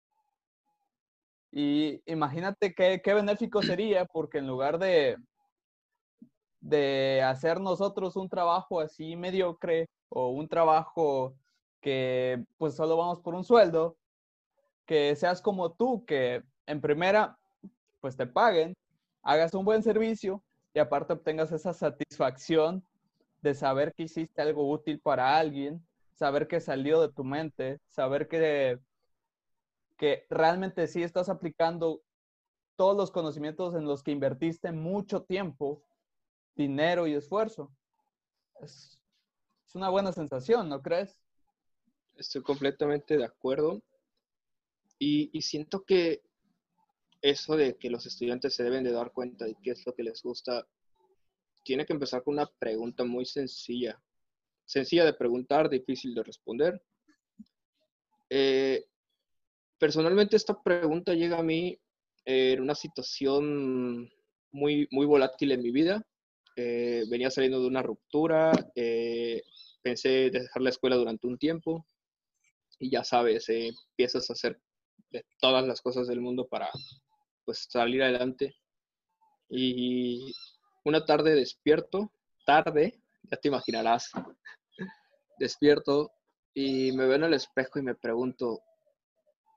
Y 1.51 2.01
imagínate 2.07 2.75
qué, 2.75 3.03
qué 3.03 3.15
benéfico 3.15 3.61
sería, 3.63 4.05
porque 4.05 4.39
en 4.39 4.47
lugar 4.47 4.79
de, 4.79 5.17
de 6.61 7.23
hacer 7.23 7.61
nosotros 7.61 8.15
un 8.15 8.29
trabajo 8.29 8.81
así 8.81 9.17
mediocre 9.17 9.89
o 10.09 10.31
un 10.31 10.49
trabajo 10.49 11.35
que 11.81 12.45
pues 12.57 12.75
solo 12.75 12.97
vamos 12.97 13.21
por 13.21 13.35
un 13.35 13.45
sueldo, 13.45 13.97
que 14.87 15.17
seas 15.17 15.43
como 15.43 15.73
tú, 15.73 16.05
que 16.07 16.43
en 16.67 16.81
primera 16.81 17.37
pues 18.01 18.17
te 18.17 18.27
paguen, 18.27 18.75
hagas 19.23 19.55
un 19.55 19.65
buen 19.65 19.83
servicio 19.83 20.43
y 20.73 20.79
aparte 20.79 21.15
obtengas 21.15 21.51
esa 21.53 21.73
satisfacción 21.73 22.85
de 23.45 23.55
saber 23.55 23.93
que 23.93 24.05
hiciste 24.05 24.41
algo 24.41 24.71
útil 24.71 25.01
para 25.01 25.37
alguien, 25.39 25.87
saber 26.15 26.49
que 26.49 26.61
salió 26.61 27.03
de 27.03 27.13
tu 27.13 27.25
mente, 27.25 27.79
saber 27.89 28.27
que, 28.27 28.81
que 29.99 30.27
realmente 30.31 30.87
sí 30.87 31.03
estás 31.03 31.29
aplicando 31.29 32.01
todos 32.77 32.97
los 32.97 33.11
conocimientos 33.11 33.75
en 33.75 33.85
los 33.85 34.03
que 34.03 34.13
invertiste 34.13 34.73
mucho 34.73 35.25
tiempo, 35.25 35.83
dinero 36.57 37.07
y 37.07 37.13
esfuerzo. 37.13 37.71
Es, 38.63 38.99
una 39.75 39.91
buena 39.91 40.13
sensación, 40.13 40.69
¿no 40.69 40.81
crees? 40.81 41.21
Estoy 42.17 42.43
completamente 42.43 43.19
de 43.19 43.25
acuerdo. 43.25 43.83
Y, 44.99 45.37
y, 45.37 45.43
siento 45.43 45.85
que 45.85 46.23
eso 47.21 47.57
de 47.57 47.77
que 47.77 47.91
los 47.91 48.07
estudiantes 48.07 48.55
se 48.55 48.63
deben 48.63 48.85
de 48.85 48.93
dar 48.93 49.13
cuenta 49.13 49.45
de 49.45 49.57
qué 49.57 49.73
es 49.73 49.85
lo 49.85 49.95
que 49.95 50.05
les 50.05 50.23
gusta, 50.23 50.65
tiene 51.65 51.85
que 51.87 51.93
empezar 51.93 52.23
con 52.23 52.35
una 52.35 52.47
pregunta 52.59 53.05
muy 53.05 53.25
sencilla. 53.25 54.01
Sencilla 54.65 55.05
de 55.05 55.15
preguntar, 55.15 55.69
difícil 55.69 56.15
de 56.15 56.23
responder. 56.23 56.83
Eh, 58.31 58.85
personalmente 59.79 60.37
esta 60.37 60.63
pregunta 60.63 61.15
llega 61.15 61.39
a 61.39 61.43
mí 61.43 61.79
en 62.25 62.61
una 62.61 62.75
situación 62.75 64.11
muy, 64.53 64.89
muy 64.91 65.07
volátil 65.07 65.53
en 65.53 65.63
mi 65.63 65.71
vida. 65.71 66.07
Eh, 66.57 67.05
venía 67.11 67.31
saliendo 67.31 67.61
de 67.61 67.67
una 67.67 67.83
ruptura, 67.83 68.53
eh, 68.77 69.43
pensé 69.83 70.31
dejar 70.31 70.63
la 70.63 70.71
escuela 70.71 70.97
durante 70.97 71.27
un 71.27 71.37
tiempo 71.37 71.85
y 72.79 72.91
ya 72.91 73.03
sabes, 73.03 73.49
eh, 73.49 73.73
empiezas 73.91 74.31
a 74.31 74.35
hacer 74.35 74.61
todas 75.41 75.67
las 75.67 75.81
cosas 75.81 76.07
del 76.07 76.21
mundo 76.21 76.47
para 76.47 76.71
pues 77.45 77.67
salir 77.69 78.03
adelante. 78.03 78.55
Y 79.49 80.33
una 80.85 81.05
tarde 81.05 81.35
despierto, 81.35 82.13
tarde, 82.45 83.01
ya 83.31 83.37
te 83.39 83.49
imaginarás, 83.49 84.11
despierto 85.39 86.13
y 86.53 86.93
me 86.93 87.07
veo 87.07 87.17
en 87.17 87.25
el 87.25 87.35
espejo 87.35 87.79
y 87.79 87.83
me 87.83 87.95
pregunto, 87.95 88.61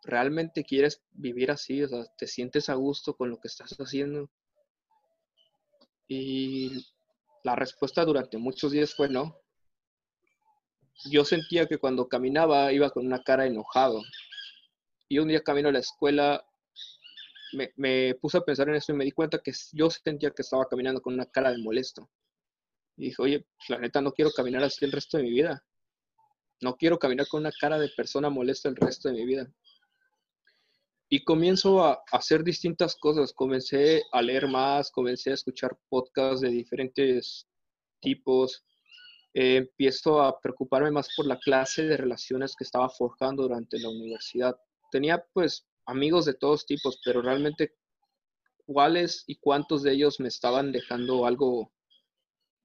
¿realmente 0.04 0.64
quieres 0.64 1.04
vivir 1.12 1.52
así? 1.52 1.84
O 1.84 1.88
sea, 1.88 2.06
¿te 2.18 2.28
sientes 2.28 2.70
a 2.70 2.76
gusto 2.76 3.16
con 3.16 3.30
lo 3.30 3.38
que 3.40 3.50
estás 3.50 3.74
haciendo? 3.78 4.30
Y 6.08 6.88
la 7.44 7.56
respuesta 7.56 8.06
durante 8.06 8.38
muchos 8.38 8.72
días 8.72 8.96
fue 8.96 9.10
no. 9.10 9.38
Yo 11.12 11.26
sentía 11.26 11.68
que 11.68 11.78
cuando 11.78 12.08
caminaba 12.08 12.72
iba 12.72 12.90
con 12.90 13.06
una 13.06 13.22
cara 13.22 13.46
enojado. 13.46 14.02
Y 15.10 15.20
un 15.20 15.28
día 15.28 15.44
camino 15.44 15.70
a 15.70 15.74
la 15.74 15.80
escuela, 15.80 16.46
me, 17.76 18.16
puse 18.16 18.38
a 18.38 18.42
pensar 18.42 18.70
en 18.70 18.76
eso 18.76 18.92
y 18.92 18.96
me 18.96 19.06
di 19.06 19.12
cuenta 19.12 19.40
que 19.40 19.52
yo 19.74 19.90
sentía 19.90 20.32
que 20.32 20.42
estaba 20.42 20.68
caminando 20.68 21.02
con 21.02 21.14
una 21.14 21.26
cara 21.26 21.52
de 21.52 21.58
molesto. 21.58 22.10
Y 22.96 23.06
dije, 23.06 23.22
oye, 23.22 23.40
pues, 23.40 23.70
la 23.70 23.80
neta 23.80 24.02
no 24.02 24.12
quiero 24.12 24.32
caminar 24.32 24.64
así 24.64 24.84
el 24.86 24.92
resto 24.92 25.18
de 25.18 25.24
mi 25.24 25.32
vida. 25.32 25.64
No 26.62 26.76
quiero 26.76 26.98
caminar 26.98 27.28
con 27.28 27.42
una 27.42 27.52
cara 27.52 27.78
de 27.78 27.90
persona 27.90 28.30
molesta 28.30 28.70
el 28.70 28.76
resto 28.76 29.10
de 29.10 29.16
mi 29.16 29.26
vida 29.26 29.52
y 31.10 31.24
comienzo 31.24 31.84
a, 31.84 32.04
hacer 32.12 32.44
distintas 32.44 32.96
cosas. 32.96 33.34
Comencé 33.34 34.04
a 34.12 34.22
leer 34.22 34.48
más, 34.48 34.92
comencé 34.92 35.32
a 35.32 35.36
escuchar 35.36 35.78
podcasts 35.90 36.42
de 36.42 36.50
diferentes 36.50 37.48
tipos. 38.02 38.64
Eh, 39.34 39.58
empiezo 39.58 40.22
a 40.22 40.40
preocuparme 40.40 40.92
más 40.92 41.10
por 41.16 41.28
la 41.28 41.38
clase 41.40 41.84
de 41.84 41.98
relaciones 41.98 42.56
que 42.56 42.64
estaba 42.64 42.90
forjando 42.90 43.44
durante 43.44 43.80
la 43.80 43.90
universidad. 43.90 44.58
Tenía 44.92 45.24
pues 45.34 45.66
amigos 45.88 46.26
de 46.26 46.36
todos 46.36 46.66
tipos, 46.66 47.02
pero 47.04 47.22
realmente 47.22 47.74
cuáles 48.66 49.24
y 49.28 49.38
cuántos 49.38 49.84
de 49.84 49.94
ellos 49.94 50.20
me 50.20 50.28
estaban 50.28 50.72
dejando 50.72 51.26
algo, 51.26 51.74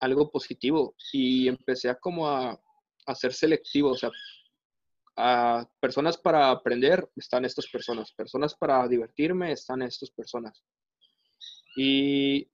algo 0.00 0.30
positivo. 0.30 0.94
Y 1.12 1.48
empecé 1.48 1.88
a 1.88 1.94
como 1.94 2.28
a, 2.28 2.60
a 3.06 3.14
ser 3.14 3.32
selectivo, 3.32 3.90
o 3.90 3.96
sea, 3.96 4.10
a 5.16 5.68
personas 5.80 6.16
para 6.18 6.50
aprender 6.50 7.08
están 7.16 7.44
estas 7.44 7.68
personas, 7.68 8.12
personas 8.12 8.54
para 8.54 8.86
divertirme 8.88 9.52
están 9.52 9.82
estas 9.82 10.10
personas. 10.10 10.62
Y 11.76 12.50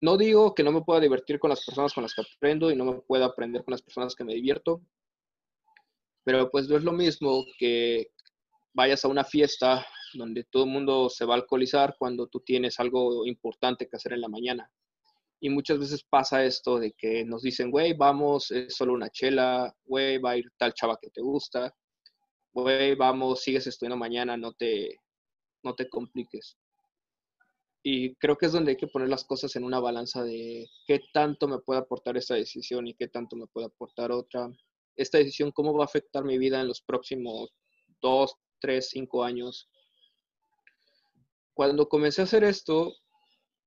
no 0.00 0.16
digo 0.16 0.54
que 0.54 0.62
no 0.62 0.72
me 0.72 0.82
pueda 0.82 1.00
divertir 1.00 1.38
con 1.38 1.50
las 1.50 1.64
personas 1.64 1.94
con 1.94 2.02
las 2.02 2.14
que 2.14 2.22
aprendo 2.22 2.70
y 2.70 2.76
no 2.76 2.84
me 2.84 3.00
pueda 3.00 3.26
aprender 3.26 3.64
con 3.64 3.72
las 3.72 3.82
personas 3.82 4.14
que 4.14 4.24
me 4.24 4.34
divierto, 4.34 4.82
pero 6.24 6.50
pues 6.50 6.68
no 6.68 6.76
es 6.76 6.82
lo 6.82 6.92
mismo 6.92 7.44
que 7.58 8.10
vayas 8.76 9.06
a 9.06 9.08
una 9.08 9.24
fiesta 9.24 9.86
donde 10.12 10.44
todo 10.44 10.64
el 10.64 10.70
mundo 10.70 11.08
se 11.08 11.24
va 11.24 11.34
a 11.34 11.38
alcoholizar 11.38 11.96
cuando 11.98 12.26
tú 12.26 12.40
tienes 12.40 12.78
algo 12.78 13.24
importante 13.26 13.88
que 13.88 13.96
hacer 13.96 14.12
en 14.12 14.20
la 14.20 14.28
mañana. 14.28 14.70
Y 15.40 15.48
muchas 15.48 15.78
veces 15.78 16.04
pasa 16.04 16.44
esto 16.44 16.78
de 16.78 16.92
que 16.92 17.24
nos 17.24 17.42
dicen, 17.42 17.70
güey, 17.70 17.94
vamos, 17.94 18.50
es 18.50 18.76
solo 18.76 18.92
una 18.92 19.08
chela, 19.08 19.74
güey, 19.84 20.18
va 20.18 20.32
a 20.32 20.36
ir 20.36 20.44
tal 20.58 20.74
chava 20.74 20.98
que 21.00 21.08
te 21.08 21.22
gusta, 21.22 21.74
güey, 22.52 22.94
vamos, 22.94 23.42
sigues 23.42 23.66
estudiando 23.66 23.96
mañana, 23.96 24.36
no 24.36 24.52
te, 24.52 25.00
no 25.62 25.74
te 25.74 25.88
compliques. 25.88 26.58
Y 27.82 28.14
creo 28.16 28.36
que 28.36 28.46
es 28.46 28.52
donde 28.52 28.72
hay 28.72 28.76
que 28.76 28.88
poner 28.88 29.08
las 29.08 29.24
cosas 29.24 29.56
en 29.56 29.64
una 29.64 29.80
balanza 29.80 30.22
de 30.22 30.68
qué 30.86 31.00
tanto 31.14 31.48
me 31.48 31.60
puede 31.60 31.80
aportar 31.80 32.16
esta 32.18 32.34
decisión 32.34 32.86
y 32.88 32.94
qué 32.94 33.08
tanto 33.08 33.36
me 33.36 33.46
puede 33.46 33.68
aportar 33.68 34.12
otra. 34.12 34.50
Esta 34.96 35.18
decisión, 35.18 35.50
cómo 35.52 35.72
va 35.72 35.84
a 35.84 35.86
afectar 35.86 36.24
mi 36.24 36.36
vida 36.36 36.60
en 36.60 36.68
los 36.68 36.82
próximos 36.82 37.50
dos, 38.02 38.36
tres, 38.60 38.90
cinco 38.90 39.24
años. 39.24 39.68
Cuando 41.54 41.88
comencé 41.88 42.20
a 42.20 42.24
hacer 42.24 42.44
esto, 42.44 42.94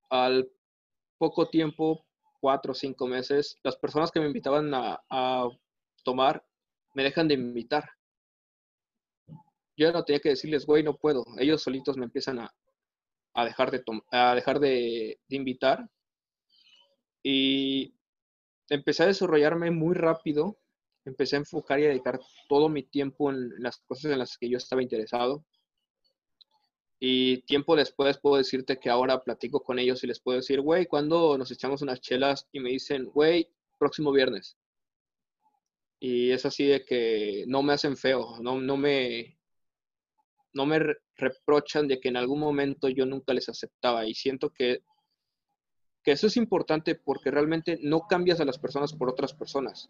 al 0.10 0.50
poco 1.18 1.50
tiempo, 1.50 2.06
cuatro 2.40 2.72
o 2.72 2.76
cinco 2.76 3.08
meses, 3.08 3.58
las 3.64 3.76
personas 3.78 4.12
que 4.12 4.20
me 4.20 4.28
invitaban 4.28 4.72
a, 4.74 5.50
tomar 6.04 6.46
me 6.94 7.04
dejan 7.04 7.28
de 7.28 7.34
invitar. 7.34 7.90
Yo 9.76 9.92
no 9.92 10.04
tenía 10.04 10.20
que 10.20 10.30
decirles, 10.30 10.66
güey, 10.66 10.82
no 10.82 10.96
puedo. 10.98 11.26
Ellos 11.38 11.62
solitos 11.62 11.98
me 11.98 12.06
empiezan 12.06 12.40
a, 12.40 12.54
a 13.34 13.46
dejar, 13.46 13.70
de, 13.72 13.84
a 14.12 14.34
dejar 14.34 14.60
de, 14.60 15.20
de 15.28 15.36
invitar. 15.36 15.90
Y 17.22 17.96
empecé 18.70 19.04
a 19.04 19.08
desarrollarme 19.08 19.72
muy 19.72 19.96
rápido. 19.96 20.58
Empecé 21.06 21.36
a 21.36 21.40
enfocar 21.40 21.80
y 21.80 21.86
a 21.86 21.90
dedicar 21.90 22.20
todo 22.48 22.70
mi 22.70 22.84
tiempo 22.84 23.30
en 23.32 23.52
las 23.62 23.78
cosas 23.78 24.12
en 24.12 24.20
las 24.20 24.38
que 24.38 24.50
yo 24.50 24.58
estaba 24.58 24.82
interesado. 24.82 25.46
Y 27.00 27.42
tiempo 27.44 27.78
después 27.78 28.20
puedo 28.20 28.36
decirte 28.36 28.78
que 28.78 28.90
ahora 28.90 29.24
platico 29.24 29.62
con 29.62 29.80
ellos 29.80 30.04
y 30.04 30.08
les 30.08 30.20
puedo 30.20 30.38
decir, 30.38 30.60
güey, 30.60 30.86
¿cuándo 30.86 31.38
nos 31.38 31.50
echamos 31.50 31.82
unas 31.82 32.02
chelas? 32.02 32.48
Y 32.52 32.60
me 32.60 32.72
dicen, 32.72 33.06
güey, 33.06 33.50
próximo 33.78 34.12
viernes. 34.12 34.58
Y 36.00 36.32
es 36.32 36.46
así 36.46 36.66
de 36.66 36.84
que 36.84 37.46
no 37.48 37.64
me 37.64 37.74
hacen 37.74 37.98
feo, 37.98 38.40
no, 38.42 38.60
no, 38.60 38.78
me, 38.78 39.38
no 40.54 40.66
me 40.66 40.80
reprochan 41.16 41.88
de 41.88 42.00
que 42.00 42.10
en 42.10 42.18
algún 42.18 42.40
momento 42.40 42.90
yo 42.90 43.06
nunca 43.06 43.34
les 43.34 43.48
aceptaba. 43.48 44.06
Y 44.06 44.14
siento 44.14 44.52
que, 44.52 44.84
que 46.04 46.12
eso 46.12 46.28
es 46.28 46.36
importante 46.36 46.96
porque 46.96 47.32
realmente 47.32 47.80
no 47.82 48.02
cambias 48.08 48.42
a 48.42 48.46
las 48.46 48.60
personas 48.60 48.94
por 48.94 49.10
otras 49.10 49.34
personas. 49.34 49.90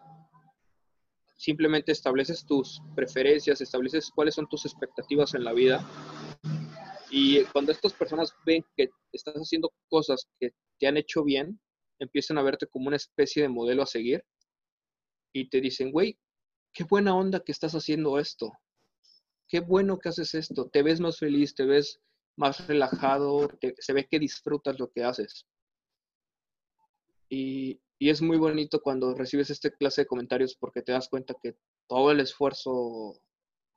Simplemente 1.39 1.93
estableces 1.93 2.45
tus 2.45 2.81
preferencias, 2.97 3.61
estableces 3.61 4.11
cuáles 4.13 4.35
son 4.35 4.49
tus 4.49 4.65
expectativas 4.65 5.33
en 5.35 5.45
la 5.45 5.53
vida 5.53 5.87
y 7.09 7.45
cuando 7.45 7.71
estas 7.71 7.93
personas 7.93 8.35
ven 8.45 8.65
que 8.75 8.89
estás 9.13 9.35
haciendo 9.35 9.71
cosas 9.87 10.27
que 10.37 10.51
te 10.77 10.87
han 10.87 10.97
hecho 10.97 11.23
bien, 11.23 11.57
empiezan 11.97 12.37
a 12.37 12.41
verte 12.41 12.67
como 12.67 12.87
una 12.87 12.97
especie 12.97 13.41
de 13.41 13.47
modelo 13.47 13.83
a 13.83 13.85
seguir 13.85 14.21
y 15.33 15.49
te 15.49 15.61
dicen, 15.61 15.93
güey, 15.93 16.19
qué 16.73 16.83
buena 16.83 17.15
onda 17.15 17.39
que 17.39 17.53
estás 17.53 17.73
haciendo 17.73 18.19
esto. 18.19 18.51
Qué 19.47 19.61
bueno 19.61 19.97
que 19.97 20.09
haces 20.09 20.35
esto. 20.35 20.69
Te 20.69 20.83
ves 20.83 20.99
más 20.99 21.19
feliz, 21.19 21.55
te 21.55 21.63
ves 21.63 22.01
más 22.35 22.67
relajado, 22.67 23.49
se 23.77 23.93
ve 23.93 24.09
que 24.11 24.19
disfrutas 24.19 24.77
lo 24.77 24.91
que 24.91 25.05
haces. 25.05 25.45
Y, 27.29 27.81
es 27.99 28.21
muy 28.21 28.37
bonito 28.37 28.81
cuando 28.81 29.13
recibes 29.13 29.49
este 29.49 29.71
clase 29.71 30.01
de 30.01 30.07
comentarios 30.07 30.55
porque 30.55 30.81
te 30.81 30.93
das 30.93 31.09
cuenta 31.09 31.35
que 31.41 31.57
todo 31.87 32.11
el 32.11 32.21
esfuerzo 32.21 33.21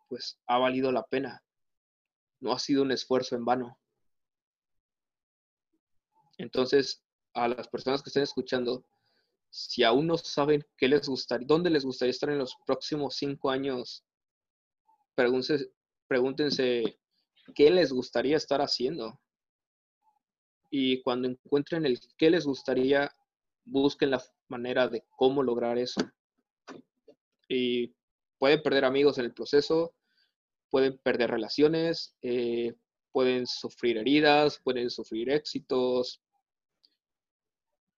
pues 0.08 0.38
ha 0.46 0.58
valido 0.58 0.92
la 0.92 1.02
pena 1.02 1.42
no 2.42 2.52
ha 2.52 2.58
sido 2.58 2.82
un 2.82 2.92
esfuerzo 2.92 3.36
en 3.36 3.44
vano. 3.44 3.78
Entonces, 6.38 7.02
a 7.34 7.48
las 7.48 7.68
personas 7.68 8.02
que 8.02 8.10
estén 8.10 8.24
escuchando, 8.24 8.84
si 9.48 9.84
aún 9.84 10.08
no 10.08 10.18
saben 10.18 10.66
qué 10.76 10.88
les 10.88 11.08
gustaría, 11.08 11.46
dónde 11.46 11.70
les 11.70 11.84
gustaría 11.84 12.10
estar 12.10 12.30
en 12.30 12.38
los 12.38 12.56
próximos 12.66 13.14
cinco 13.16 13.50
años, 13.50 14.04
pregúntense, 15.14 15.70
pregúntense 16.08 16.98
qué 17.54 17.70
les 17.70 17.92
gustaría 17.92 18.36
estar 18.36 18.60
haciendo. 18.60 19.20
Y 20.68 21.00
cuando 21.02 21.28
encuentren 21.28 21.86
el 21.86 22.00
qué 22.18 22.30
les 22.30 22.44
gustaría, 22.44 23.14
busquen 23.64 24.10
la 24.10 24.22
manera 24.48 24.88
de 24.88 25.04
cómo 25.16 25.42
lograr 25.42 25.78
eso. 25.78 26.00
Y 27.48 27.94
pueden 28.38 28.62
perder 28.62 28.84
amigos 28.84 29.18
en 29.18 29.26
el 29.26 29.34
proceso, 29.34 29.94
pueden 30.70 30.98
perder 30.98 31.30
relaciones, 31.30 32.14
eh, 32.22 32.74
pueden 33.12 33.46
sufrir 33.46 33.98
heridas, 33.98 34.58
pueden 34.64 34.90
sufrir 34.90 35.30
éxitos. 35.30 36.22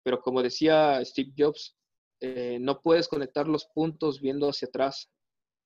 Pero 0.02 0.20
como 0.20 0.42
decía 0.42 1.04
Steve 1.04 1.32
Jobs, 1.36 1.76
eh, 2.20 2.58
no 2.60 2.80
puedes 2.80 3.08
conectar 3.08 3.46
los 3.46 3.66
puntos 3.66 4.20
viendo 4.20 4.48
hacia 4.48 4.68
atrás. 4.68 5.10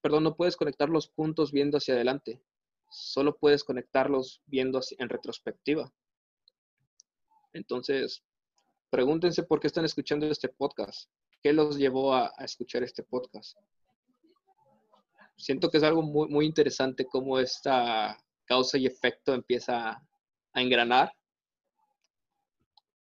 Perdón, 0.00 0.24
no 0.24 0.36
puedes 0.36 0.56
conectar 0.56 0.88
los 0.88 1.08
puntos 1.08 1.52
viendo 1.52 1.78
hacia 1.78 1.94
adelante. 1.94 2.42
Solo 2.90 3.36
puedes 3.36 3.64
conectarlos 3.64 4.42
viendo 4.46 4.80
en 4.98 5.08
retrospectiva. 5.08 5.92
Entonces, 7.52 8.22
pregúntense 8.90 9.42
por 9.42 9.60
qué 9.60 9.66
están 9.66 9.84
escuchando 9.84 10.26
este 10.26 10.48
podcast. 10.48 11.10
¿Qué 11.42 11.52
los 11.52 11.76
llevó 11.76 12.14
a, 12.14 12.32
escuchar 12.38 12.82
este 12.82 13.02
podcast? 13.02 13.56
Siento 15.36 15.70
que 15.70 15.78
es 15.78 15.84
algo 15.84 16.02
muy, 16.02 16.28
muy 16.28 16.46
interesante 16.46 17.06
cómo 17.06 17.38
esta 17.38 18.16
causa 18.46 18.78
y 18.78 18.86
efecto 18.86 19.34
empieza 19.34 20.02
a 20.52 20.62
engranar 20.62 21.12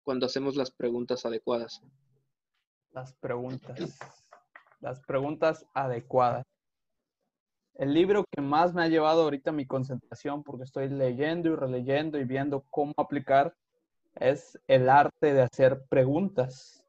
cuando 0.03 0.25
hacemos 0.25 0.55
las 0.55 0.71
preguntas 0.71 1.25
adecuadas. 1.25 1.81
Las 2.91 3.13
preguntas. 3.13 3.99
Las 4.79 4.99
preguntas 5.01 5.65
adecuadas. 5.73 6.45
El 7.75 7.93
libro 7.93 8.23
que 8.31 8.41
más 8.41 8.73
me 8.73 8.83
ha 8.83 8.87
llevado 8.87 9.23
ahorita 9.23 9.51
mi 9.51 9.67
concentración, 9.67 10.43
porque 10.43 10.63
estoy 10.63 10.89
leyendo 10.89 11.49
y 11.49 11.55
releyendo 11.55 12.17
y 12.17 12.23
viendo 12.23 12.65
cómo 12.71 12.93
aplicar, 12.97 13.53
es 14.19 14.59
El 14.67 14.89
arte 14.89 15.33
de 15.33 15.41
hacer 15.41 15.85
preguntas. 15.89 16.85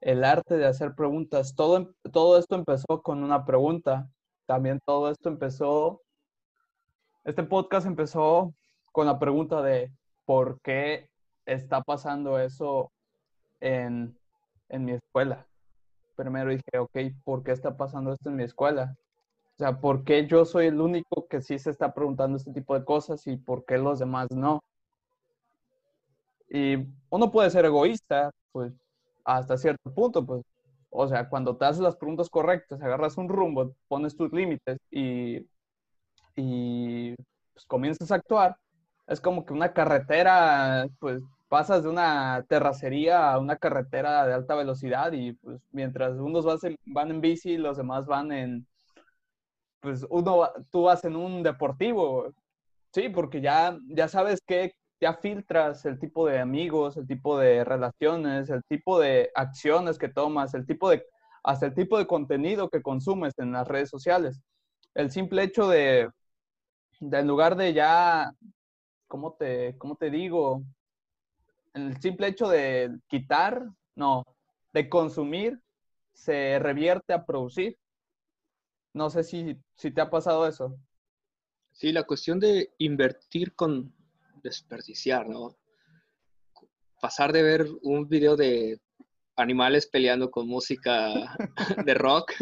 El 0.00 0.24
arte 0.24 0.56
de 0.56 0.66
hacer 0.66 0.94
preguntas. 0.94 1.54
Todo, 1.54 1.76
em, 1.76 1.92
todo 2.12 2.38
esto 2.38 2.54
empezó 2.54 3.02
con 3.02 3.22
una 3.22 3.44
pregunta. 3.44 4.08
También 4.46 4.80
todo 4.84 5.10
esto 5.10 5.28
empezó, 5.28 6.02
este 7.24 7.42
podcast 7.44 7.86
empezó 7.86 8.52
con 8.92 9.06
la 9.06 9.18
pregunta 9.18 9.62
de 9.62 9.92
por 10.24 10.60
qué 10.62 11.08
está 11.46 11.82
pasando 11.82 12.38
eso 12.38 12.92
en, 13.60 14.16
en 14.68 14.84
mi 14.84 14.92
escuela. 14.92 15.46
Primero 16.16 16.50
dije, 16.50 16.78
ok, 16.78 16.98
¿por 17.24 17.42
qué 17.42 17.52
está 17.52 17.76
pasando 17.76 18.12
esto 18.12 18.28
en 18.28 18.36
mi 18.36 18.44
escuela? 18.44 18.96
O 19.54 19.58
sea, 19.58 19.80
¿por 19.80 20.04
qué 20.04 20.26
yo 20.26 20.44
soy 20.44 20.66
el 20.66 20.80
único 20.80 21.26
que 21.28 21.40
sí 21.40 21.58
se 21.58 21.70
está 21.70 21.94
preguntando 21.94 22.36
este 22.36 22.52
tipo 22.52 22.78
de 22.78 22.84
cosas 22.84 23.26
y 23.26 23.36
por 23.36 23.64
qué 23.64 23.78
los 23.78 23.98
demás 23.98 24.28
no? 24.30 24.60
Y 26.52 26.76
uno 27.10 27.30
puede 27.30 27.50
ser 27.50 27.64
egoísta, 27.64 28.30
pues, 28.52 28.74
hasta 29.24 29.56
cierto 29.56 29.92
punto, 29.94 30.24
pues. 30.26 30.44
O 30.90 31.08
sea, 31.08 31.28
cuando 31.28 31.56
te 31.56 31.64
haces 31.64 31.80
las 31.82 31.96
preguntas 31.96 32.28
correctas, 32.28 32.82
agarras 32.82 33.16
un 33.16 33.28
rumbo, 33.28 33.74
pones 33.88 34.14
tus 34.14 34.30
límites 34.32 34.78
y, 34.90 35.46
y 36.36 37.14
pues, 37.54 37.64
comienzas 37.66 38.12
a 38.12 38.16
actuar, 38.16 38.56
es 39.06 39.20
como 39.20 39.46
que 39.46 39.54
una 39.54 39.72
carretera, 39.72 40.86
pues 41.00 41.22
pasas 41.48 41.82
de 41.84 41.88
una 41.90 42.44
terracería 42.48 43.32
a 43.32 43.38
una 43.38 43.56
carretera 43.56 44.26
de 44.26 44.34
alta 44.34 44.54
velocidad 44.54 45.12
y 45.12 45.32
pues 45.34 45.60
mientras 45.72 46.14
unos 46.18 46.46
van 46.86 47.10
en 47.10 47.20
bici, 47.20 47.56
los 47.58 47.76
demás 47.78 48.06
van 48.06 48.32
en, 48.32 48.66
pues 49.80 50.06
uno, 50.10 50.50
tú 50.70 50.82
vas 50.84 51.04
en 51.04 51.16
un 51.16 51.42
deportivo, 51.42 52.32
sí, 52.92 53.08
porque 53.08 53.40
ya, 53.40 53.78
ya 53.88 54.08
sabes 54.08 54.40
que 54.46 54.74
ya 55.02 55.14
filtras 55.14 55.84
el 55.84 55.98
tipo 55.98 56.28
de 56.28 56.38
amigos, 56.38 56.96
el 56.96 57.08
tipo 57.08 57.36
de 57.36 57.64
relaciones, 57.64 58.48
el 58.50 58.62
tipo 58.62 59.00
de 59.00 59.32
acciones 59.34 59.98
que 59.98 60.08
tomas, 60.08 60.54
el 60.54 60.64
tipo 60.64 60.88
de, 60.88 61.04
hasta 61.42 61.66
el 61.66 61.74
tipo 61.74 61.98
de 61.98 62.06
contenido 62.06 62.70
que 62.70 62.82
consumes 62.82 63.36
en 63.38 63.50
las 63.50 63.66
redes 63.66 63.90
sociales. 63.90 64.40
El 64.94 65.10
simple 65.10 65.42
hecho 65.42 65.68
de, 65.68 66.08
de 67.00 67.18
en 67.18 67.26
lugar 67.26 67.56
de 67.56 67.72
ya, 67.72 68.32
¿cómo 69.08 69.32
te, 69.34 69.76
cómo 69.76 69.96
te 69.96 70.08
digo? 70.08 70.62
el 71.74 72.00
simple 72.00 72.28
hecho 72.28 72.48
de 72.48 72.96
quitar, 73.08 73.66
no, 73.96 74.24
de 74.72 74.88
consumir, 74.88 75.60
se 76.12 76.60
revierte 76.60 77.12
a 77.12 77.24
producir. 77.24 77.76
No 78.92 79.10
sé 79.10 79.24
si, 79.24 79.56
si 79.74 79.90
te 79.90 80.00
ha 80.00 80.10
pasado 80.10 80.46
eso. 80.46 80.78
Sí, 81.72 81.90
la 81.90 82.04
cuestión 82.04 82.38
de 82.38 82.72
invertir 82.78 83.54
con 83.54 83.92
desperdiciar, 84.42 85.28
¿no? 85.28 85.56
Pasar 87.00 87.32
de 87.32 87.42
ver 87.42 87.66
un 87.82 88.08
video 88.08 88.36
de 88.36 88.80
animales 89.36 89.86
peleando 89.86 90.30
con 90.30 90.46
música 90.46 91.36
de 91.86 91.94
rock 91.94 92.32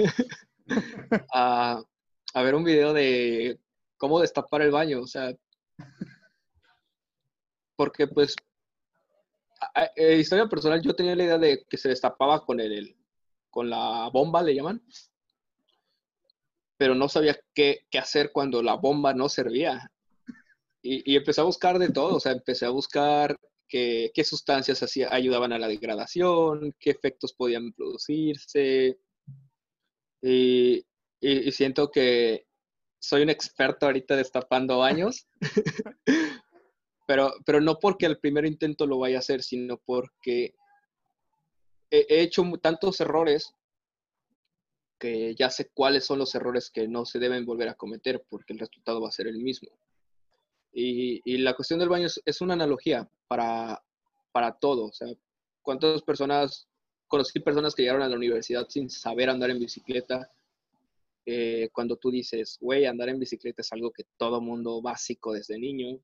a, 1.32 1.82
a 2.34 2.42
ver 2.42 2.54
un 2.54 2.64
video 2.64 2.92
de 2.92 3.58
cómo 3.96 4.20
destapar 4.20 4.62
el 4.62 4.70
baño, 4.70 5.00
o 5.00 5.06
sea, 5.06 5.32
porque 7.76 8.06
pues 8.06 8.34
eh, 9.96 10.16
historia 10.16 10.46
personal, 10.46 10.80
yo 10.82 10.94
tenía 10.94 11.14
la 11.14 11.24
idea 11.24 11.38
de 11.38 11.64
que 11.68 11.76
se 11.76 11.88
destapaba 11.88 12.44
con 12.44 12.60
el, 12.60 12.96
con 13.50 13.68
la 13.68 14.08
bomba, 14.12 14.42
le 14.42 14.54
llaman, 14.54 14.82
pero 16.76 16.94
no 16.94 17.08
sabía 17.08 17.38
qué, 17.54 17.86
hacer 17.98 18.32
cuando 18.32 18.62
la 18.62 18.74
bomba 18.74 19.12
no 19.12 19.28
servía. 19.28 19.92
Y, 20.82 21.16
empecé 21.16 21.40
a 21.40 21.44
buscar 21.44 21.78
de 21.78 21.90
todo, 21.90 22.16
o 22.16 22.20
sea, 22.20 22.32
empecé 22.32 22.66
a 22.66 22.70
buscar 22.70 23.38
qué, 23.68 24.10
sustancias 24.24 24.82
hacía, 24.82 25.12
ayudaban 25.12 25.52
a 25.52 25.58
la 25.58 25.68
degradación, 25.68 26.74
qué 26.78 26.90
efectos 26.90 27.34
podían 27.34 27.72
producirse. 27.72 28.98
Y, 30.22 30.84
y 31.20 31.52
siento 31.52 31.90
que 31.90 32.46
soy 32.98 33.22
un 33.22 33.30
experto 33.30 33.86
ahorita 33.86 34.16
destapando 34.16 34.78
baños. 34.78 35.26
pero, 37.06 37.34
pero 37.44 37.60
no 37.60 37.78
porque 37.78 38.06
al 38.06 38.18
primer 38.18 38.46
intento 38.46 38.86
lo 38.86 38.98
vaya 38.98 39.16
a 39.16 39.20
hacer, 39.20 39.42
sino 39.42 39.78
porque 39.78 40.54
he, 41.90 42.20
hecho 42.22 42.44
tantos 42.62 43.00
errores 43.00 43.54
que 44.98 45.34
ya 45.34 45.50
sé 45.50 45.70
cuáles 45.72 46.04
son 46.04 46.18
los 46.18 46.34
errores 46.34 46.70
que 46.70 46.86
no 46.86 47.06
se 47.06 47.18
deben 47.18 47.46
volver 47.46 47.68
a 47.68 47.74
cometer 47.74 48.22
porque 48.28 48.52
el 48.52 48.58
resultado 48.58 49.00
va 49.00 49.08
a 49.08 49.12
ser 49.12 49.26
el 49.26 49.38
mismo. 49.38 49.70
Y, 50.72 51.38
la 51.38 51.54
cuestión 51.54 51.80
del 51.80 51.88
baño 51.88 52.06
es, 52.24 52.40
una 52.40 52.54
analogía 52.54 53.08
para, 53.28 53.82
para 54.32 54.52
todo. 54.52 54.86
O 54.86 54.92
sea, 54.92 55.08
¿cuántas 55.62 56.02
personas, 56.02 56.68
conocí 57.08 57.40
personas 57.40 57.74
que 57.74 57.82
llegaron 57.82 58.02
a 58.02 58.08
la 58.08 58.16
universidad 58.16 58.68
sin 58.68 58.88
saber 58.88 59.30
andar 59.30 59.50
en 59.50 59.58
bicicleta? 59.58 60.30
Eh, 61.26 61.68
cuando 61.72 61.96
tú 61.96 62.10
dices, 62.10 62.56
güey, 62.60 62.86
andar 62.86 63.08
en 63.08 63.18
bicicleta 63.18 63.62
es 63.62 63.72
algo 63.72 63.90
que 63.90 64.04
todo 64.16 64.40
mundo 64.40 64.80
básico 64.80 65.32
desde 65.32 65.58
niño, 65.58 66.00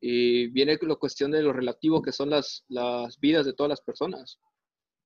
y 0.00 0.46
viene 0.48 0.78
la 0.80 0.94
cuestión 0.96 1.30
de 1.30 1.42
lo 1.42 1.52
relativo 1.52 2.00
que 2.00 2.12
son 2.12 2.30
las, 2.30 2.64
las 2.68 3.20
vidas 3.20 3.44
de 3.44 3.52
todas 3.52 3.68
las 3.68 3.82
personas. 3.82 4.38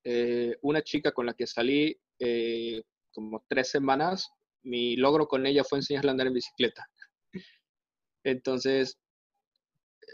Eh, 0.05 0.57
una 0.63 0.83
chica 0.83 1.11
con 1.11 1.27
la 1.27 1.35
que 1.35 1.47
salí 1.47 1.99
eh, 2.21 2.83
como 3.13 3.45
tres 3.49 3.71
semanas, 3.71 4.31
mi 4.63 4.97
logro 4.97 5.27
con 5.27 5.47
ella 5.47 5.65
fue 5.65 5.79
enseñarle 5.79 6.11
a 6.11 6.13
andar 6.13 6.29
en 6.29 6.35
bicicleta. 6.35 6.89
Entonces, 8.25 8.99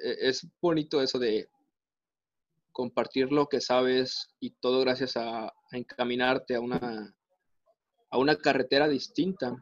e, 0.05 0.29
es 0.29 0.46
bonito 0.61 1.01
eso 1.01 1.18
de 1.18 1.49
compartir 2.73 3.33
lo 3.33 3.46
que 3.49 3.61
sabes 3.61 4.35
y 4.40 4.51
todo 4.51 4.81
gracias 4.81 5.16
a, 5.16 5.53
encaminarte 5.73 6.57
a 6.57 6.61
una, 6.61 7.14
a 8.11 8.18
una 8.18 8.37
carretera 8.37 8.88
distinta. 8.88 9.57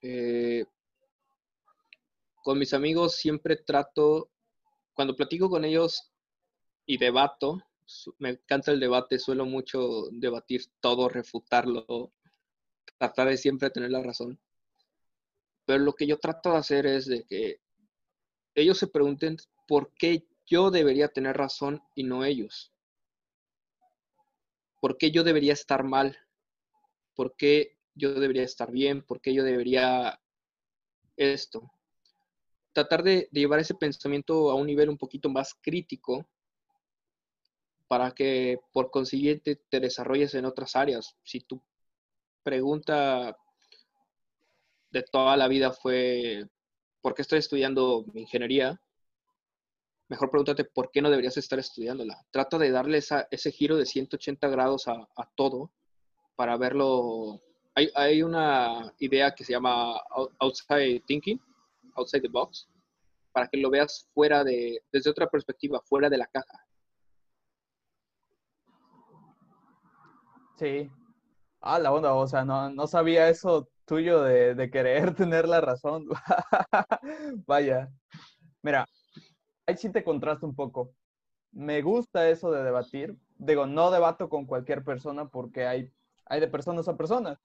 Eh, 0.00 0.64
con 2.42 2.58
mis 2.58 2.74
amigos 2.74 3.16
siempre 3.16 3.56
trato 3.56 4.30
cuando 4.92 5.16
platico 5.16 5.50
con 5.50 5.64
ellos 5.64 6.12
y 6.86 6.98
debato, 6.98 7.62
me 8.18 8.30
encanta 8.30 8.70
el 8.70 8.80
debate, 8.80 9.18
suelo 9.18 9.44
mucho 9.44 10.08
debatir 10.12 10.62
todo, 10.80 11.08
refutarlo, 11.08 12.12
tratar 12.98 13.28
de 13.28 13.36
siempre 13.36 13.70
tener 13.70 13.90
la 13.90 14.02
razón. 14.02 14.38
Pero 15.64 15.80
lo 15.80 15.94
que 15.94 16.06
yo 16.06 16.18
trato 16.18 16.52
de 16.52 16.58
hacer 16.58 16.86
es 16.86 17.06
de 17.06 17.24
que 17.24 17.60
ellos 18.54 18.78
se 18.78 18.86
pregunten 18.86 19.36
por 19.66 19.92
qué 19.94 20.26
yo 20.46 20.70
debería 20.70 21.08
tener 21.08 21.36
razón 21.36 21.82
y 21.94 22.04
no 22.04 22.24
ellos. 22.24 22.72
¿Por 24.80 24.98
qué 24.98 25.10
yo 25.10 25.24
debería 25.24 25.52
estar 25.52 25.84
mal? 25.84 26.16
¿Por 27.14 27.36
qué 27.36 27.78
yo 27.94 28.14
debería 28.14 28.42
estar 28.42 28.70
bien? 28.70 29.02
¿Por 29.02 29.20
qué 29.20 29.32
yo 29.32 29.44
debería 29.44 30.20
esto? 31.16 31.70
tratar 32.74 33.04
de, 33.04 33.28
llevar 33.32 33.60
ese 33.60 33.74
pensamiento 33.74 34.50
a 34.50 34.56
un 34.56 34.66
nivel 34.66 34.90
un 34.90 34.98
poquito 34.98 35.30
más 35.30 35.54
crítico 35.62 36.26
para 37.88 38.10
que 38.10 38.58
por 38.72 38.90
consiguiente 38.90 39.56
te 39.56 39.80
desarrolles 39.80 40.34
en 40.34 40.44
otras 40.44 40.74
áreas. 40.76 41.16
Si 41.22 41.40
tu 41.40 41.62
pregunta 42.42 43.38
de 44.90 45.02
toda 45.04 45.36
la 45.36 45.48
vida 45.48 45.72
fue, 45.72 46.46
¿por 47.04 47.14
qué 47.14 47.20
estoy 47.20 47.38
estudiando 47.40 48.06
ingeniería? 48.14 48.80
Mejor 50.08 50.30
pregúntate, 50.30 50.64
¿por 50.64 50.90
qué 50.90 51.02
no 51.02 51.10
deberías 51.10 51.36
estar 51.36 51.58
estudiándola? 51.58 52.16
Trata 52.30 52.56
de 52.56 52.70
darle 52.70 52.96
ese 52.96 53.52
giro 53.52 53.76
de 53.76 53.84
180 53.84 54.48
grados 54.48 54.88
a, 54.88 55.06
todo 55.34 55.70
para 56.34 56.56
verlo 56.56 57.42
hay, 57.74 57.90
hay 57.94 58.22
una 58.22 58.90
idea 59.00 59.34
que 59.34 59.44
se 59.44 59.52
llama 59.52 60.00
outside 60.38 61.02
thinking, 61.06 61.38
outside 61.96 62.22
the 62.22 62.28
box, 62.28 62.70
para 63.32 63.48
que 63.48 63.58
lo 63.58 63.68
veas 63.68 64.08
fuera 64.14 64.42
de, 64.42 64.82
desde 64.90 65.10
otra 65.10 65.28
perspectiva, 65.28 65.82
fuera 65.84 66.08
de 66.08 66.16
la 66.16 66.26
caja. 66.26 66.66
Sí. 70.56 70.90
Ah, 71.60 71.78
la 71.78 71.92
onda, 71.92 72.14
o 72.14 72.26
sea, 72.26 72.46
no, 72.46 72.70
no 72.70 72.86
sabía 72.86 73.28
eso 73.28 73.68
tuyo 73.84 74.22
de, 74.22 74.54
de 74.54 74.70
querer 74.70 75.14
tener 75.14 75.48
la 75.48 75.60
razón. 75.60 76.06
Vaya. 77.46 77.90
Mira, 78.62 78.86
ahí 79.66 79.76
sí 79.76 79.90
te 79.90 80.04
contrasto 80.04 80.46
un 80.46 80.54
poco. 80.54 80.92
Me 81.52 81.82
gusta 81.82 82.28
eso 82.28 82.50
de 82.50 82.64
debatir. 82.64 83.16
Digo, 83.36 83.66
no 83.66 83.90
debato 83.90 84.28
con 84.28 84.46
cualquier 84.46 84.82
persona 84.84 85.28
porque 85.28 85.66
hay, 85.66 85.92
hay 86.26 86.40
de 86.40 86.48
personas 86.48 86.88
a 86.88 86.96
personas. 86.96 87.38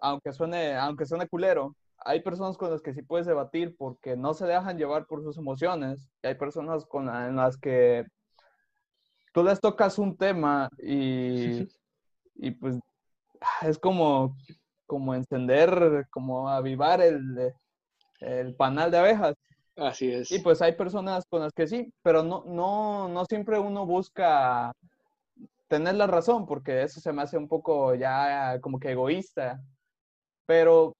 Aunque 0.00 0.32
suene, 0.32 0.76
aunque 0.76 1.06
suene 1.06 1.28
culero, 1.28 1.76
hay 1.98 2.20
personas 2.20 2.56
con 2.56 2.70
las 2.70 2.82
que 2.82 2.92
sí 2.92 3.02
puedes 3.02 3.26
debatir 3.26 3.76
porque 3.76 4.16
no 4.16 4.34
se 4.34 4.46
dejan 4.46 4.78
llevar 4.78 5.06
por 5.06 5.22
sus 5.22 5.36
emociones. 5.38 6.08
Y 6.22 6.28
hay 6.28 6.34
personas 6.34 6.84
con 6.84 7.08
en 7.08 7.36
las 7.36 7.56
que 7.56 8.04
tú 9.32 9.42
les 9.42 9.60
tocas 9.60 9.98
un 9.98 10.16
tema 10.16 10.68
y, 10.78 11.66
y 12.36 12.50
pues 12.52 12.78
es 13.62 13.78
como, 13.78 14.36
como 14.94 15.12
encender, 15.12 16.06
como 16.08 16.48
avivar 16.48 17.00
el, 17.00 17.52
el 18.20 18.54
panal 18.54 18.92
de 18.92 18.98
abejas. 18.98 19.34
Así 19.74 20.12
es. 20.12 20.30
Y 20.30 20.38
pues 20.38 20.62
hay 20.62 20.76
personas 20.76 21.24
con 21.28 21.40
las 21.40 21.52
que 21.52 21.66
sí, 21.66 21.92
pero 22.00 22.22
no, 22.22 22.44
no, 22.46 23.08
no 23.08 23.24
siempre 23.24 23.58
uno 23.58 23.86
busca 23.86 24.72
tener 25.66 25.96
la 25.96 26.06
razón, 26.06 26.46
porque 26.46 26.84
eso 26.84 27.00
se 27.00 27.12
me 27.12 27.22
hace 27.22 27.36
un 27.36 27.48
poco 27.48 27.96
ya 27.96 28.60
como 28.60 28.78
que 28.78 28.92
egoísta. 28.92 29.60
Pero 30.46 30.92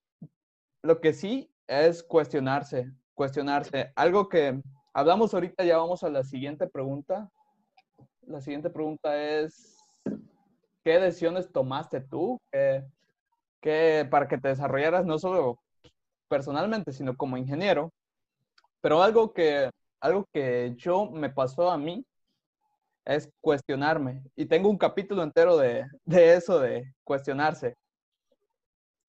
lo 0.83 1.01
que 1.01 1.13
sí 1.13 1.49
es 1.69 2.03
cuestionarse, 2.03 2.91
cuestionarse. 3.15 3.93
Algo 3.95 4.29
que 4.29 4.61
hablamos 4.93 5.35
ahorita, 5.35 5.63
ya 5.63 5.77
vamos 5.77 6.03
a 6.03 6.11
la 6.11 6.25
siguiente 6.25 6.67
pregunta. 6.67 7.31
La 8.23 8.41
siguiente 8.41 8.71
pregunta 8.71 9.17
es, 9.23 9.79
¿qué 10.83 10.99
decisiones 10.99 11.53
tomaste 11.53 12.01
tú 12.01 12.41
que, 13.65 14.07
para 14.11 14.29
que 14.29 14.37
te 14.37 14.49
desarrollaras 14.49 15.07
no 15.07 15.19
solo 15.19 15.59
personalmente, 16.29 16.93
sino 16.93 17.17
como 17.17 17.39
ingeniero? 17.39 17.91
Pero 18.83 19.03
algo 19.03 19.33
que, 19.33 19.71
algo 20.01 20.27
que 20.35 20.75
yo 20.77 21.07
me 21.11 21.31
pasó 21.31 21.71
a 21.71 21.79
mí 21.79 22.05
es 23.07 23.31
cuestionarme. 23.41 24.23
Y 24.37 24.45
tengo 24.45 24.69
un 24.69 24.77
capítulo 24.77 25.23
entero 25.23 25.57
de, 25.57 25.87
de 26.05 26.35
eso, 26.35 26.61
de 26.61 26.93
cuestionarse. 27.05 27.75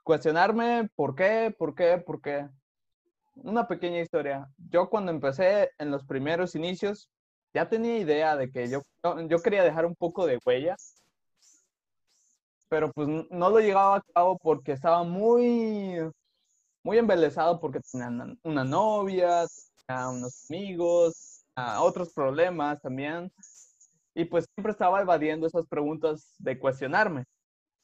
Cuestionarme 0.03 0.87
por 0.95 1.15
qué, 1.15 1.53
por 1.57 1.75
qué, 1.75 1.97
por 1.97 2.21
qué. 2.21 2.47
Una 3.35 3.67
pequeña 3.67 3.99
historia. 3.99 4.47
Yo 4.69 4.89
cuando 4.89 5.11
empecé 5.11 5.71
en 5.79 5.91
los 5.91 6.05
primeros 6.05 6.55
inicios, 6.55 7.09
ya 7.53 7.67
tenía 7.67 7.97
idea 7.97 8.37
de 8.37 8.49
que 8.49 8.69
yo, 8.69 8.83
yo 9.27 9.39
quería 9.39 9.63
dejar 9.63 9.85
un 9.85 9.95
poco 9.95 10.25
de 10.25 10.39
huella, 10.45 10.77
pero 12.69 12.91
pues 12.91 13.08
no 13.08 13.49
lo 13.49 13.60
llegaba 13.60 13.97
a 13.97 14.01
cabo 14.13 14.38
porque 14.38 14.73
estaba 14.73 15.04
muy, 15.04 15.99
muy 16.84 16.97
embelesado 16.97 17.60
porque 17.60 17.80
tenía 17.80 18.10
una 18.43 18.63
novia, 18.63 19.45
a 19.88 20.10
unos 20.10 20.45
amigos, 20.49 21.45
a 21.56 21.82
otros 21.84 22.13
problemas 22.13 22.82
también. 22.82 23.32
Y 24.13 24.25
pues 24.25 24.45
siempre 24.56 24.71
estaba 24.71 25.01
evadiendo 25.01 25.47
esas 25.47 25.67
preguntas 25.67 26.34
de 26.39 26.58
cuestionarme. 26.58 27.25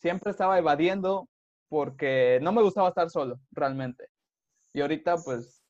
Siempre 0.02 0.32
estaba 0.32 0.58
evadiendo 0.58 1.28
porque 1.70 2.39
no 2.41 2.52
me 2.52 2.62
gustaba 2.62 2.89
estar 2.89 3.10
solo, 3.10 3.39
realmente. 3.52 4.08
Y 4.74 4.82
ahorita 4.82 5.17
pues 5.17 5.62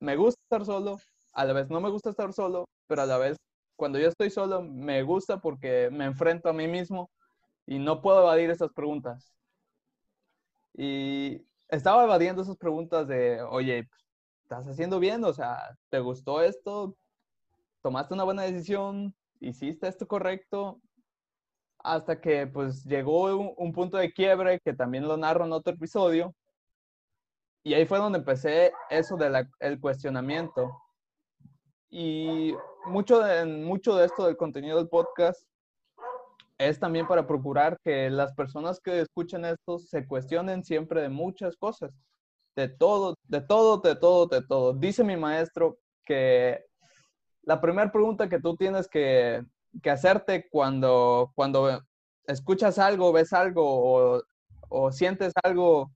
me 0.00 0.16
gusta 0.16 0.40
estar 0.44 0.64
solo, 0.64 0.98
a 1.32 1.44
la 1.44 1.52
vez 1.52 1.70
no 1.70 1.80
me 1.80 1.90
gusta 1.90 2.10
estar 2.10 2.32
solo, 2.32 2.66
pero 2.86 3.02
a 3.02 3.06
la 3.06 3.18
vez 3.18 3.36
cuando 3.76 3.98
yo 3.98 4.08
estoy 4.08 4.30
solo 4.30 4.62
me 4.62 5.02
gusta 5.02 5.40
porque 5.40 5.88
me 5.90 6.04
enfrento 6.04 6.48
a 6.48 6.52
mí 6.52 6.68
mismo 6.68 7.10
y 7.66 7.78
no 7.78 8.02
puedo 8.02 8.22
evadir 8.22 8.50
esas 8.50 8.72
preguntas. 8.72 9.32
Y 10.74 11.46
estaba 11.68 12.04
evadiendo 12.04 12.42
esas 12.42 12.56
preguntas 12.56 13.06
de, 13.08 13.42
oye, 13.42 13.88
estás 14.42 14.66
haciendo 14.66 14.98
bien, 15.00 15.24
o 15.24 15.32
sea, 15.32 15.76
¿te 15.88 16.00
gustó 16.00 16.42
esto? 16.42 16.96
¿Tomaste 17.82 18.14
una 18.14 18.24
buena 18.24 18.42
decisión? 18.42 19.14
¿Hiciste 19.40 19.88
esto 19.88 20.06
correcto? 20.06 20.80
Hasta 21.78 22.20
que 22.20 22.46
pues 22.46 22.84
llegó 22.84 23.36
un, 23.36 23.72
punto 23.72 23.98
de 23.98 24.12
quiebre 24.12 24.60
que 24.60 24.72
también 24.72 25.06
lo 25.06 25.16
narro 25.16 25.44
en 25.44 25.52
otro 25.52 25.74
episodio. 25.74 26.34
Y 27.62 27.74
ahí 27.74 27.86
fue 27.86 27.98
donde 27.98 28.18
empecé 28.18 28.72
eso 28.90 29.16
del 29.16 29.48
el 29.60 29.80
cuestionamiento. 29.80 30.70
Y 31.90 32.54
mucho 32.86 33.20
de, 33.20 33.44
mucho 33.44 33.96
de 33.96 34.06
esto 34.06 34.26
del 34.26 34.36
contenido 34.36 34.78
del 34.78 34.88
podcast 34.88 35.46
es 36.58 36.78
también 36.78 37.06
para 37.06 37.26
procurar 37.26 37.78
que 37.82 38.10
las 38.10 38.32
personas 38.34 38.80
que 38.80 39.00
escuchen 39.00 39.44
esto 39.44 39.78
se 39.78 40.06
cuestionen 40.06 40.64
siempre 40.64 41.02
de 41.02 41.08
muchas 41.08 41.56
cosas 41.56 41.92
de 42.56 42.68
todo, 42.68 43.16
de 43.24 43.40
todo, 43.40 43.78
de 43.78 43.96
todo, 43.96 44.26
de 44.26 44.42
todo. 44.42 44.72
Dice 44.74 45.04
mi 45.04 45.16
maestro 45.16 45.78
que 46.04 46.64
la 47.42 47.60
primera 47.60 47.90
pregunta 47.90 48.28
que 48.28 48.40
tú 48.40 48.56
tienes 48.56 48.88
que, 48.88 49.44
hacerte 49.84 50.48
cuando, 50.48 51.32
cuando 51.34 51.82
escuchas 52.26 52.78
algo, 52.78 53.12
ves 53.12 53.32
algo 53.32 54.22
o, 54.70 54.92
sientes 54.92 55.32
algo 55.42 55.92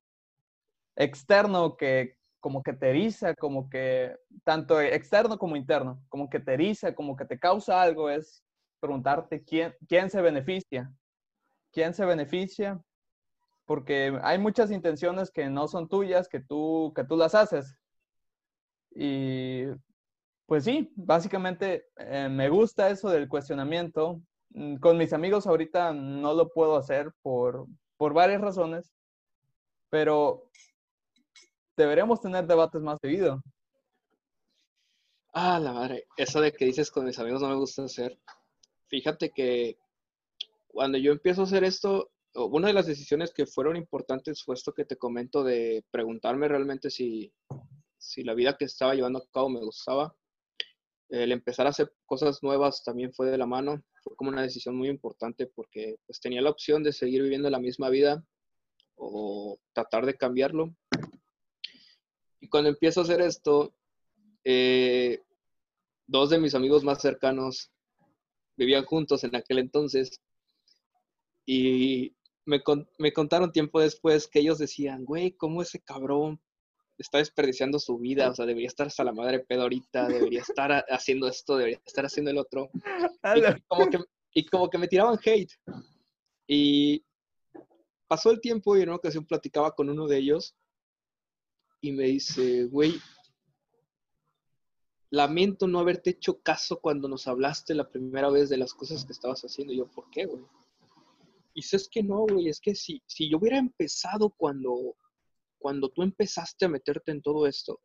externo 0.97 1.77
que 1.77 2.17
como 2.41 2.63
que 2.63 2.73
te 2.73 2.91
eriza, 2.91 3.35
como 3.35 3.69
que 3.69 4.17
tanto 4.45 4.81
externo 4.81 5.39
como 5.39 5.57
interno, 5.57 6.01
como 6.09 6.29
que 6.29 6.39
te 6.39 6.55
eriza, 6.55 6.95
como 6.95 7.17
que 7.17 7.25
te 7.25 7.39
causa 7.39 7.83
algo, 7.83 8.11
es 8.11 8.45
preguntarte 8.81 9.43
quién, 9.45 9.75
quién 9.89 10.11
se 10.11 10.21
beneficia, 10.21 10.93
quién 11.73 11.95
se 11.95 12.05
beneficia 12.05 12.83
porque 13.69 14.19
hay 14.23 14.39
muchas 14.39 14.71
intenciones 14.71 15.31
que 15.31 15.51
no 15.51 15.69
son 15.69 15.89
tuyas, 15.91 16.27
que 16.27 16.41
tú, 16.41 16.91
que 16.97 17.05
tú 17.05 17.19
las 17.19 17.35
haces. 17.35 17.77
Y 18.93 19.65
pues 20.47 20.65
sí, 20.65 20.91
básicamente 20.97 21.85
eh, 21.99 22.31
me 22.31 22.49
gusta 22.49 22.89
eso 22.89 23.11
del 23.11 23.29
cuestionamiento. 23.29 24.23
Mm, 24.55 24.77
con 24.77 24.97
mis 24.97 25.13
amigos 25.13 25.47
ahorita 25.47 25.93
no 25.93 26.33
lo 26.33 26.49
puedo 26.49 26.79
hacer 26.79 27.13
por, 27.21 27.67
por 27.99 28.15
varias 28.15 28.41
razones, 28.41 28.91
pero 29.91 30.51
deberíamos 31.77 32.23
tener 32.23 32.47
debates 32.47 32.81
más 32.81 32.99
seguido. 33.03 33.43
Ah, 35.35 35.59
la 35.61 35.75
madre, 35.75 36.07
eso 36.17 36.41
de 36.41 36.53
que 36.53 36.65
dices 36.65 36.91
con 36.91 37.05
mis 37.05 37.19
amigos 37.19 37.43
no 37.43 37.51
me 37.51 37.57
gusta 37.57 37.85
hacer. 37.85 38.19
Fíjate 38.89 39.31
que 39.31 39.79
cuando 40.67 40.99
yo 40.99 41.13
empiezo 41.13 41.43
a 41.43 41.45
hacer 41.45 41.65
esto, 41.65 42.11
una 42.35 42.69
de 42.69 42.75
las 42.75 42.87
decisiones 42.87 43.33
que 43.33 43.47
fueron 43.47 43.77
importantes 43.77 44.43
fue 44.43 44.55
esto 44.55 44.73
que 44.73 44.85
te 44.85 44.97
comento 44.97 45.43
de 45.43 45.85
preguntarme 45.91 46.49
realmente 46.49 46.91
si, 46.91 47.33
si 47.99 48.23
la 48.23 48.35
vida 48.35 48.57
que 48.57 48.65
estaba 48.65 48.95
llevando 48.95 49.19
a 49.19 49.31
cabo 49.33 49.49
me 49.49 49.61
gustaba. 49.61 50.15
El 51.09 51.33
empezar 51.33 51.67
a 51.67 51.71
hacer 51.71 51.93
cosas 52.07 52.43
nuevas 52.43 52.83
también 52.85 53.13
fue 53.13 53.31
de 53.31 53.39
la 53.39 53.47
mano, 53.47 53.83
fue 54.03 54.15
como 54.15 54.31
una 54.31 54.43
decisión 54.43 54.77
muy 54.77 54.89
importante 54.89 55.47
porque 55.47 55.97
pues 56.07 56.21
tenía 56.21 56.43
la 56.43 56.51
opción 56.51 56.83
de 56.83 56.93
seguir 56.93 57.23
viviendo 57.23 57.49
la 57.51 57.59
misma 57.59 57.89
vida 57.89 58.23
o 58.95 59.59
tratar 59.73 60.07
de 60.07 60.17
cambiarlo. 60.17 60.75
Y 62.41 62.49
cuando 62.49 62.71
empiezo 62.71 63.01
a 63.01 63.05
hacer 63.05 63.21
esto, 63.21 63.75
eh, 64.45 65.23
dos 66.07 66.31
de 66.31 66.39
mis 66.39 66.55
amigos 66.55 66.85
más 66.85 67.01
cercanos 67.01 67.73
vivían 68.59 68.85
juntos 68.85 69.25
en 69.25 69.35
aquel 69.35 69.61
entonces 69.61 70.21
y 71.47 72.15
me, 72.45 72.63
contaron 73.13 73.53
tiempo 73.53 73.81
después 73.81 74.29
que 74.29 74.41
ellos 74.41 74.59
decían, 74.59 75.05
güey, 75.05 75.33
¿cómo 75.33 75.63
ese 75.63 75.81
cabrón 75.81 76.41
está 76.99 77.19
desperdiciando 77.19 77.79
su 77.79 77.99
vida? 77.99 78.31
O 78.31 78.35
sea, 78.35 78.45
debería 78.45 78.69
estar 78.69 78.87
hasta 78.87 79.05
la 79.05 79.13
madre 79.13 79.41
pedorita, 79.41 80.09
debería 80.09 80.41
estar 80.43 80.85
haciendo 80.91 81.29
esto, 81.29 81.57
debería 81.57 81.81
estar 81.87 82.05
haciendo 82.05 82.31
el 82.31 82.39
otro. 82.39 82.71
Y 83.37 83.63
como, 83.67 83.91
que, 83.91 83.99
y 84.35 84.47
como 84.47 84.69
que 84.69 84.79
me 84.79 84.89
tiraban 84.89 85.19
hate. 85.25 85.53
Y 86.47 87.05
pasó 88.09 88.31
el 88.31 88.41
tiempo 88.41 88.77
y 88.77 88.83
en 88.83 88.89
una 88.89 88.97
ocasión 88.97 89.25
platicaba 89.25 89.75
con 89.75 89.89
uno 89.89 90.07
de 90.07 90.19
ellos 90.19 90.55
y 91.81 91.93
me 91.93 92.05
dice, 92.05 92.65
güey, 92.65 92.95
lamento 95.11 95.67
no 95.67 95.79
haberte 95.79 96.11
hecho 96.11 96.41
caso 96.41 96.81
cuando 96.81 97.09
nos 97.09 97.27
hablaste 97.27 97.75
la 97.75 97.89
primera 97.89 98.31
vez 98.31 98.49
de 98.49 98.59
las 98.59 98.75
cosas 98.75 99.05
que 99.05 99.13
estabas 99.13 99.43
haciendo. 99.43 99.73
Y 99.73 99.79
yo, 99.79 99.87
¿por 99.87 100.11
qué, 100.11 100.27
güey? 100.27 100.45
Y 101.55 101.61
es 101.61 101.89
que 101.91 102.03
no, 102.03 102.21
güey, 102.21 102.49
es 102.49 102.61
que 102.61 102.75
si, 102.75 103.03
si 103.07 103.29
yo 103.29 103.39
hubiera 103.39 103.59
empezado 103.59 104.31
cuando, 104.31 104.97
cuando 105.59 105.89
tú 105.89 106.03
empezaste 106.03 106.67
a 106.67 106.69
meterte 106.69 107.11
en 107.11 107.23
todo 107.23 107.47
esto, 107.47 107.81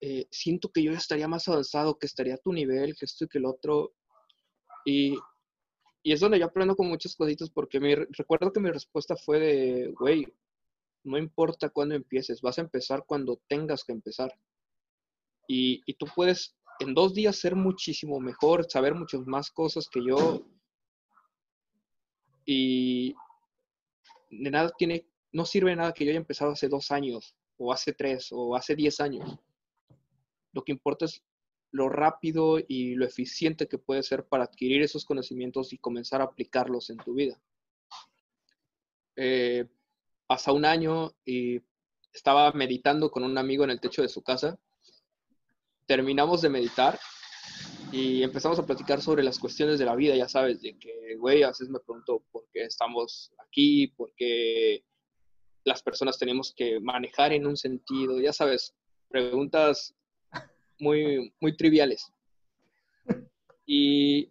eh, 0.00 0.26
siento 0.30 0.70
que 0.70 0.82
yo 0.82 0.92
estaría 0.92 1.28
más 1.28 1.48
avanzado, 1.48 1.98
que 1.98 2.06
estaría 2.06 2.34
a 2.34 2.38
tu 2.38 2.52
nivel, 2.52 2.96
que 2.96 3.04
esto 3.04 3.24
y 3.24 3.28
que 3.28 3.38
el 3.38 3.46
otro. 3.46 3.92
Y, 4.84 5.16
y 6.02 6.12
es 6.12 6.20
donde 6.20 6.38
yo 6.38 6.46
aprendo 6.46 6.76
con 6.76 6.88
muchas 6.88 7.16
cositas 7.16 7.50
porque 7.50 7.80
me, 7.80 7.96
recuerdo 7.96 8.52
que 8.52 8.60
mi 8.60 8.70
respuesta 8.70 9.16
fue 9.16 9.40
de, 9.40 9.92
güey, 9.98 10.26
no 11.04 11.18
importa 11.18 11.68
cuándo 11.70 11.94
empieces, 11.94 12.40
vas 12.40 12.58
a 12.58 12.62
empezar 12.62 13.04
cuando 13.06 13.40
tengas 13.48 13.84
que 13.84 13.92
empezar. 13.92 14.32
Y, 15.46 15.94
tú 15.94 16.06
puedes 16.14 16.56
en 16.80 16.94
dos 16.94 17.14
días 17.14 17.36
ser 17.36 17.54
muchísimo 17.56 18.20
mejor, 18.20 18.66
saber 18.70 18.94
muchas 18.94 19.26
más 19.26 19.50
cosas 19.50 19.88
que 19.88 20.00
yo. 20.04 20.46
Y 22.44 23.14
de 24.30 24.50
nada 24.50 24.70
tiene, 24.76 25.06
no 25.32 25.44
sirve 25.44 25.70
de 25.70 25.76
nada 25.76 25.92
que 25.92 26.04
yo 26.04 26.10
haya 26.10 26.18
empezado 26.18 26.52
hace 26.52 26.68
dos 26.68 26.90
años, 26.90 27.34
o 27.56 27.72
hace 27.72 27.92
tres, 27.92 28.28
o 28.30 28.54
hace 28.56 28.74
diez 28.74 29.00
años. 29.00 29.38
Lo 30.52 30.62
que 30.64 30.72
importa 30.72 31.04
es 31.04 31.22
lo 31.70 31.88
rápido 31.88 32.58
y 32.66 32.94
lo 32.94 33.04
eficiente 33.04 33.68
que 33.68 33.78
puede 33.78 34.02
ser 34.02 34.26
para 34.26 34.44
adquirir 34.44 34.82
esos 34.82 35.04
conocimientos 35.04 35.72
y 35.72 35.78
comenzar 35.78 36.20
a 36.20 36.24
aplicarlos 36.24 36.90
en 36.90 36.96
tu 36.98 37.14
vida. 37.14 37.40
Eh, 39.16 39.66
hasta 40.28 40.52
un 40.52 40.64
año 40.64 41.12
y 41.24 41.60
estaba 42.12 42.52
meditando 42.52 43.10
con 43.10 43.24
un 43.24 43.38
amigo 43.38 43.64
en 43.64 43.70
el 43.70 43.80
techo 43.80 44.02
de 44.02 44.08
su 44.08 44.22
casa. 44.22 44.58
Terminamos 45.86 46.42
de 46.42 46.48
meditar 46.48 46.98
y 47.92 48.22
empezamos 48.22 48.58
a 48.58 48.66
platicar 48.66 49.00
sobre 49.00 49.22
las 49.22 49.38
cuestiones 49.38 49.78
de 49.78 49.84
la 49.84 49.94
vida, 49.94 50.16
ya 50.16 50.28
sabes, 50.28 50.60
de 50.60 50.76
que, 50.78 51.14
güey, 51.16 51.42
a 51.42 51.48
veces 51.48 51.68
me 51.68 51.78
pregunto 51.78 52.24
por 52.32 52.46
qué 52.52 52.64
estamos 52.64 53.32
aquí, 53.38 53.88
por 53.88 54.12
qué 54.16 54.84
las 55.64 55.82
personas 55.82 56.18
tenemos 56.18 56.52
que 56.56 56.80
manejar 56.80 57.32
en 57.32 57.46
un 57.46 57.56
sentido, 57.56 58.20
ya 58.20 58.32
sabes, 58.32 58.74
preguntas 59.08 59.94
muy, 60.78 61.32
muy 61.40 61.56
triviales. 61.56 62.12
Y, 63.64 64.30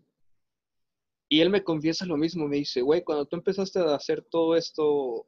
y 1.27 1.41
él 1.41 1.49
me 1.49 1.63
confiesa 1.63 2.05
lo 2.05 2.17
mismo, 2.17 2.47
me 2.47 2.57
dice, 2.57 2.81
güey, 2.81 3.03
cuando 3.03 3.25
tú 3.25 3.35
empezaste 3.35 3.79
a 3.79 3.95
hacer 3.95 4.23
todo 4.23 4.55
esto, 4.55 5.27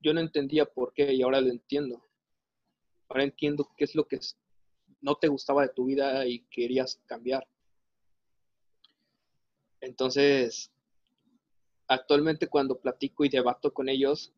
yo 0.00 0.12
no 0.12 0.20
entendía 0.20 0.64
por 0.64 0.92
qué 0.92 1.12
y 1.12 1.22
ahora 1.22 1.40
lo 1.40 1.50
entiendo. 1.50 2.04
Ahora 3.08 3.24
entiendo 3.24 3.68
qué 3.76 3.84
es 3.84 3.94
lo 3.94 4.06
que 4.06 4.18
no 5.02 5.16
te 5.16 5.28
gustaba 5.28 5.62
de 5.62 5.68
tu 5.68 5.84
vida 5.84 6.26
y 6.26 6.40
querías 6.50 7.00
cambiar. 7.06 7.46
Entonces, 9.80 10.70
actualmente 11.88 12.48
cuando 12.48 12.78
platico 12.78 13.24
y 13.24 13.28
debato 13.28 13.74
con 13.74 13.88
ellos, 13.88 14.32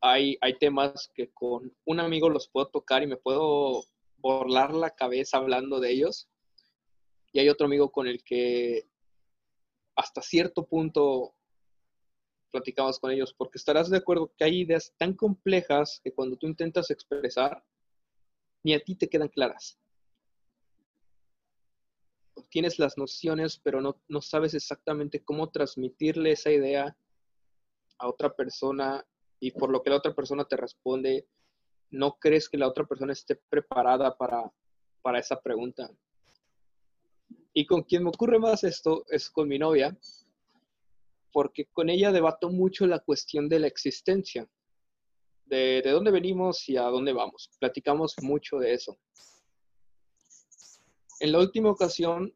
hay, 0.00 0.38
hay 0.40 0.58
temas 0.58 1.10
que 1.14 1.30
con 1.30 1.74
un 1.84 2.00
amigo 2.00 2.30
los 2.30 2.48
puedo 2.48 2.68
tocar 2.68 3.02
y 3.02 3.06
me 3.06 3.16
puedo 3.16 3.84
borlar 4.18 4.72
la 4.72 4.90
cabeza 4.90 5.38
hablando 5.38 5.80
de 5.80 5.90
ellos. 5.90 6.28
Y 7.32 7.40
hay 7.40 7.48
otro 7.48 7.66
amigo 7.66 7.90
con 7.90 8.06
el 8.06 8.22
que 8.22 8.88
hasta 9.96 10.22
cierto 10.22 10.66
punto 10.66 11.34
platicamos 12.52 13.00
con 13.00 13.10
ellos, 13.10 13.34
porque 13.34 13.58
estarás 13.58 13.90
de 13.90 13.96
acuerdo 13.96 14.32
que 14.36 14.44
hay 14.44 14.60
ideas 14.60 14.94
tan 14.96 15.14
complejas 15.14 16.00
que 16.04 16.12
cuando 16.12 16.36
tú 16.36 16.46
intentas 16.46 16.90
expresar, 16.90 17.64
ni 18.64 18.74
a 18.74 18.80
ti 18.80 18.96
te 18.96 19.08
quedan 19.08 19.28
claras. 19.28 19.78
Tienes 22.50 22.78
las 22.78 22.98
nociones, 22.98 23.60
pero 23.62 23.80
no, 23.80 24.00
no 24.08 24.20
sabes 24.20 24.54
exactamente 24.54 25.22
cómo 25.22 25.50
transmitirle 25.50 26.32
esa 26.32 26.50
idea 26.50 26.96
a 27.98 28.08
otra 28.08 28.34
persona 28.34 29.06
y 29.38 29.52
por 29.52 29.70
lo 29.70 29.82
que 29.82 29.90
la 29.90 29.96
otra 29.96 30.14
persona 30.14 30.44
te 30.44 30.56
responde, 30.56 31.28
no 31.90 32.18
crees 32.18 32.48
que 32.48 32.58
la 32.58 32.68
otra 32.68 32.84
persona 32.84 33.12
esté 33.12 33.36
preparada 33.48 34.16
para, 34.16 34.50
para 35.02 35.18
esa 35.18 35.40
pregunta. 35.40 35.90
Y 37.52 37.66
con 37.66 37.82
quien 37.82 38.02
me 38.02 38.08
ocurre 38.08 38.38
más 38.38 38.64
esto 38.64 39.04
es 39.08 39.30
con 39.30 39.48
mi 39.48 39.58
novia, 39.58 39.96
porque 41.32 41.66
con 41.66 41.90
ella 41.90 42.10
debato 42.10 42.48
mucho 42.48 42.86
la 42.86 43.00
cuestión 43.00 43.48
de 43.48 43.60
la 43.60 43.66
existencia, 43.66 44.48
de, 45.46 45.82
de 45.82 45.90
dónde 45.90 46.10
venimos 46.10 46.68
y 46.68 46.76
a 46.76 46.84
dónde 46.84 47.12
vamos. 47.12 47.50
Platicamos 47.58 48.14
mucho 48.22 48.58
de 48.58 48.74
eso. 48.74 48.96
En 51.20 51.32
la 51.32 51.38
última 51.38 51.70
ocasión 51.70 52.34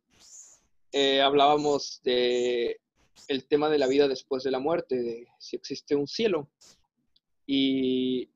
eh, 0.92 1.20
hablábamos 1.20 2.00
de 2.02 2.80
el 3.28 3.46
tema 3.46 3.68
de 3.68 3.78
la 3.78 3.86
vida 3.86 4.09
después 4.09 4.42
de 4.42 4.50
la 4.50 4.59
muerte, 4.59 5.02
de 5.02 5.28
si 5.38 5.56
existe 5.56 5.94
un 5.94 6.06
cielo. 6.06 6.48
Y 7.46 8.30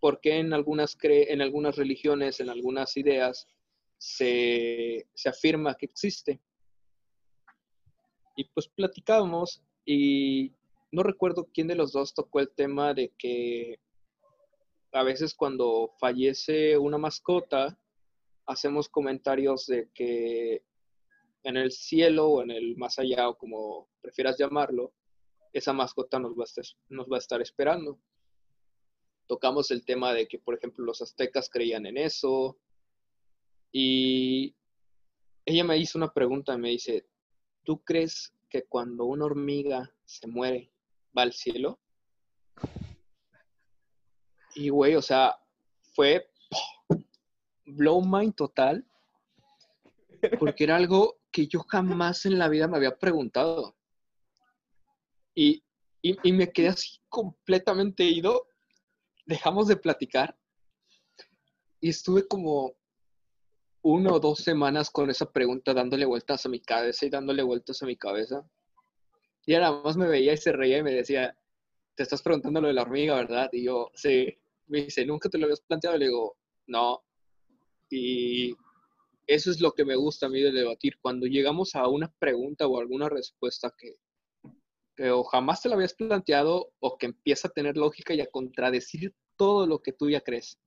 por 0.00 0.20
qué 0.20 0.38
en 0.38 0.54
algunas, 0.54 0.96
en 1.02 1.42
algunas 1.42 1.76
religiones, 1.76 2.40
en 2.40 2.48
algunas 2.48 2.96
ideas, 2.96 3.46
se, 3.98 5.06
afirma 5.26 5.74
que 5.74 5.86
existe. 5.86 6.40
Y 8.36 8.44
pues 8.44 8.68
platicábamos 8.68 9.62
y 9.84 10.52
no 10.90 11.02
recuerdo 11.02 11.48
quién 11.52 11.68
de 11.68 11.74
los 11.74 11.92
dos 11.92 12.14
tocó 12.14 12.40
el 12.40 12.50
tema 12.50 12.94
de 12.94 13.12
que 13.18 13.78
a 14.92 15.02
veces 15.02 15.34
cuando 15.34 15.92
fallece 15.98 16.76
una 16.76 16.98
mascota, 16.98 17.78
hacemos 18.46 18.88
comentarios 18.88 19.66
de 19.66 19.90
que 19.94 20.64
en 21.44 21.56
el 21.56 21.70
cielo 21.70 22.28
o 22.28 22.42
en 22.42 22.50
el 22.50 22.76
más 22.76 22.98
allá 22.98 23.28
o 23.28 23.38
como 23.38 23.88
prefieras 24.00 24.36
llamarlo, 24.38 24.92
esa 25.52 25.72
mascota 25.72 26.18
nos 26.18 26.32
va 26.32 26.44
nos 26.88 27.06
va 27.08 27.16
a 27.16 27.18
estar 27.18 27.40
esperando 27.40 28.00
tocamos 29.30 29.70
el 29.70 29.84
tema 29.84 30.12
de 30.12 30.26
que, 30.26 30.40
por 30.40 30.56
ejemplo, 30.56 30.84
los 30.84 31.00
aztecas 31.02 31.48
creían 31.48 31.86
en 31.86 31.98
eso. 31.98 32.58
Y 33.70 34.56
ella 35.44 35.62
me 35.62 35.78
hizo 35.78 35.98
una 35.98 36.12
pregunta, 36.12 36.58
me 36.58 36.70
dice, 36.70 37.06
¿tú 37.62 37.80
crees 37.84 38.34
que 38.48 38.64
cuando 38.64 39.04
una 39.04 39.26
hormiga 39.26 39.94
se 40.04 40.26
muere 40.26 40.72
va 41.16 41.22
al 41.22 41.32
cielo? 41.32 41.78
Y 44.54 44.68
güey, 44.68 44.96
o 44.96 45.02
sea, 45.02 45.38
fue 45.94 46.28
blow 47.66 48.02
mind 48.02 48.34
total, 48.34 48.84
porque 50.38 50.64
era 50.64 50.76
algo 50.76 51.18
que 51.30 51.46
yo 51.46 51.60
jamás 51.60 52.26
en 52.26 52.38
la 52.38 52.48
vida 52.48 52.68
me 52.68 52.76
había 52.76 52.96
preguntado. 52.96 53.76
Y, 55.34 55.62
y, 56.02 56.32
me 56.32 56.50
quedé 56.50 56.68
así 56.68 56.98
completamente 57.08 58.04
ido 58.04 58.46
dejamos 59.30 59.68
de 59.68 59.76
platicar 59.76 60.36
y 61.80 61.90
estuve 61.90 62.26
como 62.26 62.74
una 63.82 64.12
o 64.12 64.20
dos 64.20 64.40
semanas 64.40 64.90
con 64.90 65.08
esa 65.08 65.30
pregunta 65.30 65.72
dándole 65.72 66.04
vueltas 66.04 66.44
a 66.44 66.48
mi 66.48 66.60
cabeza 66.60 67.06
y 67.06 67.10
dándole 67.10 67.42
vueltas 67.42 67.82
a 67.82 67.86
mi 67.86 67.96
cabeza. 67.96 68.44
Y 69.46 69.52
nada 69.52 69.80
más 69.82 69.96
me 69.96 70.08
veía 70.08 70.34
y 70.34 70.36
se 70.36 70.52
reía 70.52 70.78
y 70.78 70.82
me 70.82 70.92
decía, 70.92 71.34
te 72.00 72.04
estás 72.04 72.22
preguntando 72.22 72.62
lo 72.62 72.68
de 72.68 72.72
la 72.72 72.80
hormiga, 72.80 73.14
¿verdad? 73.16 73.50
Y 73.52 73.64
yo, 73.64 73.90
sí. 73.92 74.34
Me 74.68 74.84
dice, 74.84 75.04
¿nunca 75.04 75.28
te 75.28 75.36
lo 75.36 75.44
habías 75.44 75.60
planteado? 75.60 75.98
Le 75.98 76.06
digo, 76.06 76.34
no. 76.66 77.02
Y 77.90 78.54
eso 79.26 79.50
es 79.50 79.60
lo 79.60 79.72
que 79.72 79.84
me 79.84 79.96
gusta 79.96 80.24
a 80.24 80.28
mí 80.30 80.40
de 80.40 80.50
debatir. 80.50 80.94
Cuando 81.02 81.26
llegamos 81.26 81.74
a 81.74 81.86
una 81.88 82.10
pregunta 82.18 82.66
o 82.66 82.80
alguna 82.80 83.10
respuesta 83.10 83.70
que 83.76 83.96
o 85.10 85.24
jamás 85.24 85.60
te 85.60 85.68
lo 85.68 85.74
habías 85.74 85.92
planteado 85.92 86.72
o 86.80 86.96
que 86.96 87.04
empieza 87.04 87.48
a 87.48 87.50
tener 87.50 87.76
lógica 87.76 88.14
y 88.14 88.22
a 88.22 88.30
contradecir 88.30 89.14
todo 89.36 89.66
lo 89.66 89.80
que 89.80 89.92
tú 89.92 90.08
ya 90.08 90.22
crees. 90.22 90.58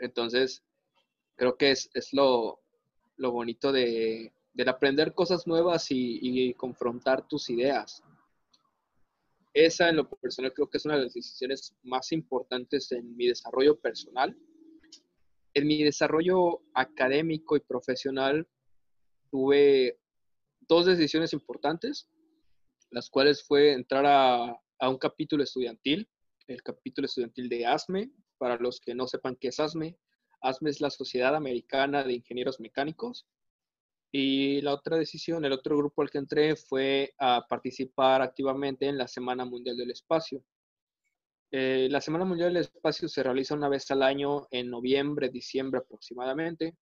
Entonces, 0.00 0.64
creo 1.36 1.56
que 1.56 1.70
es, 1.70 1.90
lo, 2.12 2.60
bonito 3.18 3.70
de, 3.70 4.32
aprender 4.66 5.14
cosas 5.14 5.46
nuevas 5.46 5.86
y, 5.90 6.54
confrontar 6.54 7.28
tus 7.28 7.50
ideas. 7.50 8.02
Esa 9.56 9.88
en 9.88 9.96
lo 9.96 10.08
personal 10.08 10.52
creo 10.52 10.68
que 10.68 10.76
es 10.76 10.84
una 10.84 10.96
de 10.96 11.04
las 11.04 11.14
decisiones 11.14 11.74
más 11.82 12.12
importantes 12.12 12.92
en 12.92 13.16
mi 13.16 13.26
desarrollo 13.26 13.78
personal. 13.80 14.36
En 15.54 15.66
mi 15.66 15.82
desarrollo 15.82 16.62
académico 16.74 17.56
y 17.56 17.60
profesional 17.60 18.46
tuve 19.30 19.98
dos 20.68 20.84
decisiones 20.84 21.32
importantes 21.32 22.08
las 22.90 23.10
cuales 23.10 23.42
fue 23.44 23.72
entrar 23.72 24.04
a, 24.06 24.88
un 24.88 24.98
capítulo 24.98 25.42
estudiantil, 25.42 26.08
el 26.46 26.62
capítulo 26.62 27.06
estudiantil 27.06 27.48
de 27.48 27.66
ASME. 27.66 28.10
Para 28.38 28.56
los 28.56 28.80
que 28.80 28.94
no 28.94 29.06
sepan 29.06 29.36
qué 29.36 29.48
es 29.48 29.58
ASME, 29.58 29.96
ASME 30.42 30.70
es 30.70 30.80
la 30.82 30.90
Sociedad 30.90 31.34
Americana 31.34 32.04
de 32.04 32.14
Ingenieros 32.14 32.60
Mecánicos. 32.60 33.26
Y 34.12 34.60
la 34.62 34.74
otra 34.74 34.96
decisión, 34.96 35.44
el 35.44 35.52
otro 35.52 35.76
grupo 35.76 36.02
al 36.02 36.10
que 36.10 36.18
entré 36.18 36.56
fue 36.56 37.14
a 37.18 37.44
participar 37.48 38.22
activamente 38.22 38.86
en 38.86 38.96
la 38.96 39.08
Semana 39.08 39.44
Mundial 39.44 39.76
del 39.76 39.90
Espacio. 39.90 40.42
Eh, 41.50 41.88
la 41.90 42.00
Semana 42.00 42.24
Mundial 42.24 42.52
del 42.52 42.62
Espacio 42.62 43.08
se 43.08 43.22
realiza 43.22 43.54
una 43.54 43.68
vez 43.68 43.90
al 43.90 44.02
año 44.02 44.46
en 44.50 44.70
noviembre, 44.70 45.28
diciembre 45.28 45.80
aproximadamente. 45.80 46.76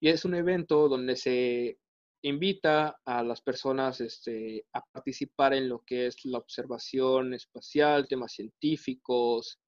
Y 0.00 0.08
es 0.08 0.24
un 0.24 0.34
evento 0.34 0.88
donde 0.88 1.16
se 1.16 1.78
invita 2.22 2.98
a 3.04 3.22
las 3.22 3.40
personas 3.40 4.00
este, 4.00 4.66
a 4.72 4.82
participar 4.84 5.54
en 5.54 5.68
lo 5.68 5.84
que 5.84 6.06
es 6.06 6.24
la 6.24 6.38
observación 6.38 7.34
espacial, 7.34 8.08
temas 8.08 8.32
científicos, 8.32 9.58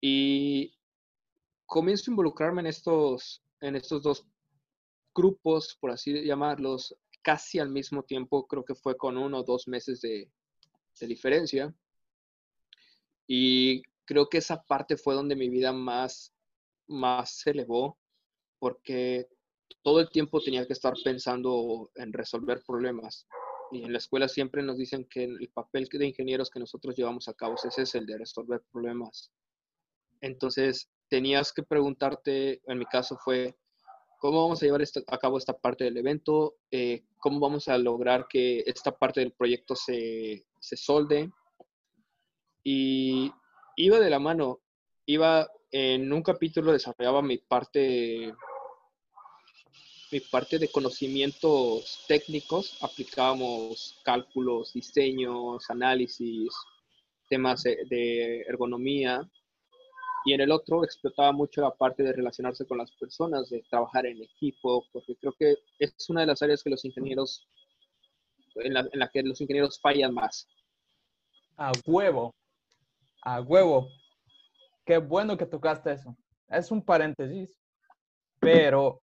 y 0.00 0.72
comienzo 1.66 2.10
a 2.10 2.12
involucrarme 2.12 2.60
en 2.60 2.68
estos, 2.68 3.42
en 3.60 3.76
estos 3.76 4.02
dos 4.02 4.26
grupos, 5.16 5.76
por 5.80 5.90
así 5.90 6.24
llamarlos, 6.24 6.94
casi 7.22 7.58
al 7.58 7.70
mismo 7.70 8.02
tiempo, 8.04 8.46
creo 8.46 8.64
que 8.64 8.74
fue 8.74 8.96
con 8.96 9.16
uno 9.16 9.38
o 9.38 9.42
dos 9.42 9.66
meses 9.66 10.00
de, 10.00 10.30
de 11.00 11.06
diferencia. 11.06 11.74
Y 13.26 13.82
creo 14.04 14.28
que 14.28 14.38
esa 14.38 14.62
parte 14.62 14.96
fue 14.96 15.14
donde 15.14 15.34
mi 15.34 15.48
vida 15.48 15.72
más, 15.72 16.32
más 16.86 17.38
se 17.38 17.50
elevó, 17.50 17.98
porque 18.58 19.26
todo 19.82 20.00
el 20.00 20.10
tiempo 20.10 20.40
tenía 20.40 20.66
que 20.66 20.72
estar 20.72 20.94
pensando 21.02 21.90
en 21.96 22.12
resolver 22.12 22.62
problemas. 22.66 23.26
Y 23.72 23.82
en 23.82 23.92
la 23.92 23.98
escuela 23.98 24.28
siempre 24.28 24.62
nos 24.62 24.78
dicen 24.78 25.06
que 25.10 25.24
el 25.24 25.50
papel 25.52 25.88
de 25.90 26.06
ingenieros 26.06 26.50
que 26.50 26.60
nosotros 26.60 26.96
llevamos 26.96 27.28
a 27.28 27.34
cabo 27.34 27.56
ese 27.56 27.82
es 27.82 27.94
el 27.94 28.06
de 28.06 28.18
resolver 28.18 28.62
problemas. 28.70 29.32
Entonces, 30.20 30.88
tenías 31.08 31.52
que 31.52 31.62
preguntarte, 31.62 32.62
en 32.66 32.78
mi 32.78 32.86
caso 32.86 33.18
fue, 33.18 33.56
¿cómo 34.18 34.42
vamos 34.42 34.62
a 34.62 34.66
llevar 34.66 34.82
a 35.06 35.18
cabo 35.18 35.38
esta 35.38 35.56
parte 35.56 35.84
del 35.84 35.96
evento? 35.96 36.56
Eh, 36.70 37.04
¿Cómo 37.18 37.40
vamos 37.40 37.68
a 37.68 37.78
lograr 37.78 38.26
que 38.28 38.64
esta 38.66 38.96
parte 38.96 39.20
del 39.20 39.32
proyecto 39.32 39.74
se, 39.74 40.46
se 40.60 40.76
solde? 40.76 41.30
Y 42.62 43.32
iba 43.76 43.98
de 43.98 44.10
la 44.10 44.18
mano, 44.18 44.60
iba 45.06 45.48
en 45.70 46.12
un 46.12 46.22
capítulo 46.22 46.72
desarrollaba 46.72 47.22
mi 47.22 47.38
parte 47.38 48.32
mi 50.12 50.20
parte 50.20 50.58
de 50.58 50.68
conocimientos 50.68 52.04
técnicos, 52.06 52.78
aplicábamos 52.80 54.00
cálculos, 54.04 54.72
diseños, 54.72 55.68
análisis, 55.68 56.54
temas 57.28 57.64
de 57.64 58.42
ergonomía, 58.42 59.28
y 60.26 60.32
en 60.32 60.40
el 60.40 60.50
otro 60.50 60.82
explotaba 60.82 61.30
mucho 61.30 61.60
la 61.62 61.70
parte 61.70 62.02
de 62.02 62.12
relacionarse 62.12 62.66
con 62.66 62.78
las 62.78 62.90
personas, 62.90 63.48
de 63.48 63.64
trabajar 63.70 64.06
en 64.06 64.20
equipo, 64.20 64.84
porque 64.92 65.14
creo 65.16 65.32
que 65.38 65.54
es 65.78 66.10
una 66.10 66.22
de 66.22 66.26
las 66.26 66.42
áreas 66.42 66.64
que 66.64 66.70
los 66.70 66.84
ingenieros, 66.84 67.48
en 68.56 68.74
la, 68.74 68.80
en 68.80 68.98
la 68.98 69.08
que 69.08 69.22
los 69.22 69.40
ingenieros 69.40 69.80
fallan 69.80 70.12
más. 70.12 70.48
A 71.56 71.70
huevo, 71.86 72.34
a 73.22 73.40
huevo. 73.40 73.88
Qué 74.84 74.98
bueno 74.98 75.36
que 75.36 75.46
tocaste 75.46 75.92
eso. 75.92 76.16
Es 76.48 76.72
un 76.72 76.82
paréntesis, 76.82 77.56
pero 78.40 79.00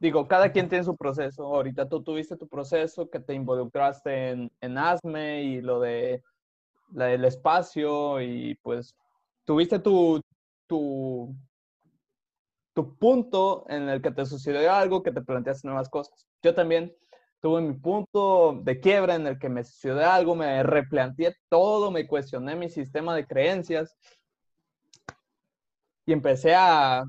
digo, 0.00 0.26
cada 0.26 0.50
quien 0.50 0.68
tiene 0.68 0.82
su 0.82 0.96
proceso. 0.96 1.44
Ahorita 1.44 1.88
tú 1.88 2.02
tuviste 2.02 2.36
tu 2.36 2.48
proceso 2.48 3.08
que 3.08 3.20
te 3.20 3.34
involucraste 3.34 4.30
en, 4.30 4.50
en 4.60 4.76
ASME 4.76 5.44
y 5.44 5.60
lo 5.60 5.78
de 5.78 6.20
la 6.92 7.06
del 7.06 7.24
espacio 7.24 8.20
y 8.20 8.56
pues 8.56 8.96
tuviste 9.44 9.78
tu, 9.78 10.20
tu, 10.66 11.34
tu 12.74 12.96
punto 12.96 13.64
en 13.68 13.88
el 13.88 14.02
que 14.02 14.10
te 14.10 14.26
sucedió 14.26 14.72
algo, 14.72 15.02
que 15.02 15.12
te 15.12 15.22
planteaste 15.22 15.68
nuevas 15.68 15.88
cosas. 15.88 16.26
Yo 16.42 16.54
también 16.54 16.94
tuve 17.40 17.60
mi 17.60 17.74
punto 17.74 18.58
de 18.62 18.80
quiebra 18.80 19.14
en 19.14 19.26
el 19.26 19.38
que 19.38 19.48
me 19.48 19.64
sucedió 19.64 20.10
algo, 20.10 20.34
me 20.34 20.62
replanteé 20.62 21.36
todo, 21.48 21.90
me 21.90 22.06
cuestioné 22.06 22.56
mi 22.56 22.68
sistema 22.68 23.14
de 23.14 23.26
creencias 23.26 23.96
y 26.06 26.12
empecé 26.12 26.54
a, 26.54 27.04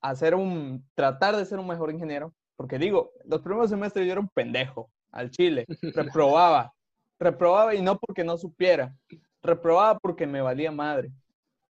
hacer 0.00 0.34
un, 0.34 0.88
tratar 0.94 1.36
de 1.36 1.44
ser 1.44 1.58
un 1.58 1.66
mejor 1.66 1.90
ingeniero, 1.90 2.32
porque 2.54 2.78
digo, 2.78 3.12
los 3.24 3.40
primeros 3.40 3.70
semestres 3.70 4.06
yo 4.06 4.12
era 4.12 4.20
un 4.20 4.28
pendejo, 4.28 4.90
al 5.10 5.30
chile, 5.30 5.66
reprobaba, 5.94 6.72
reprobaba 7.18 7.74
y 7.74 7.82
no 7.82 7.98
porque 7.98 8.22
no 8.22 8.38
supiera, 8.38 8.94
reprobaba 9.42 9.98
porque 9.98 10.26
me 10.26 10.40
valía 10.40 10.70
madre. 10.70 11.10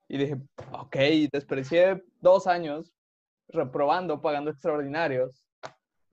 Y 0.09 0.19
dije, 0.19 0.37
ok, 0.73 0.97
desperdicié 1.33 2.03
dos 2.21 2.47
años 2.47 2.93
reprobando, 3.49 4.21
pagando 4.21 4.51
extraordinarios, 4.51 5.45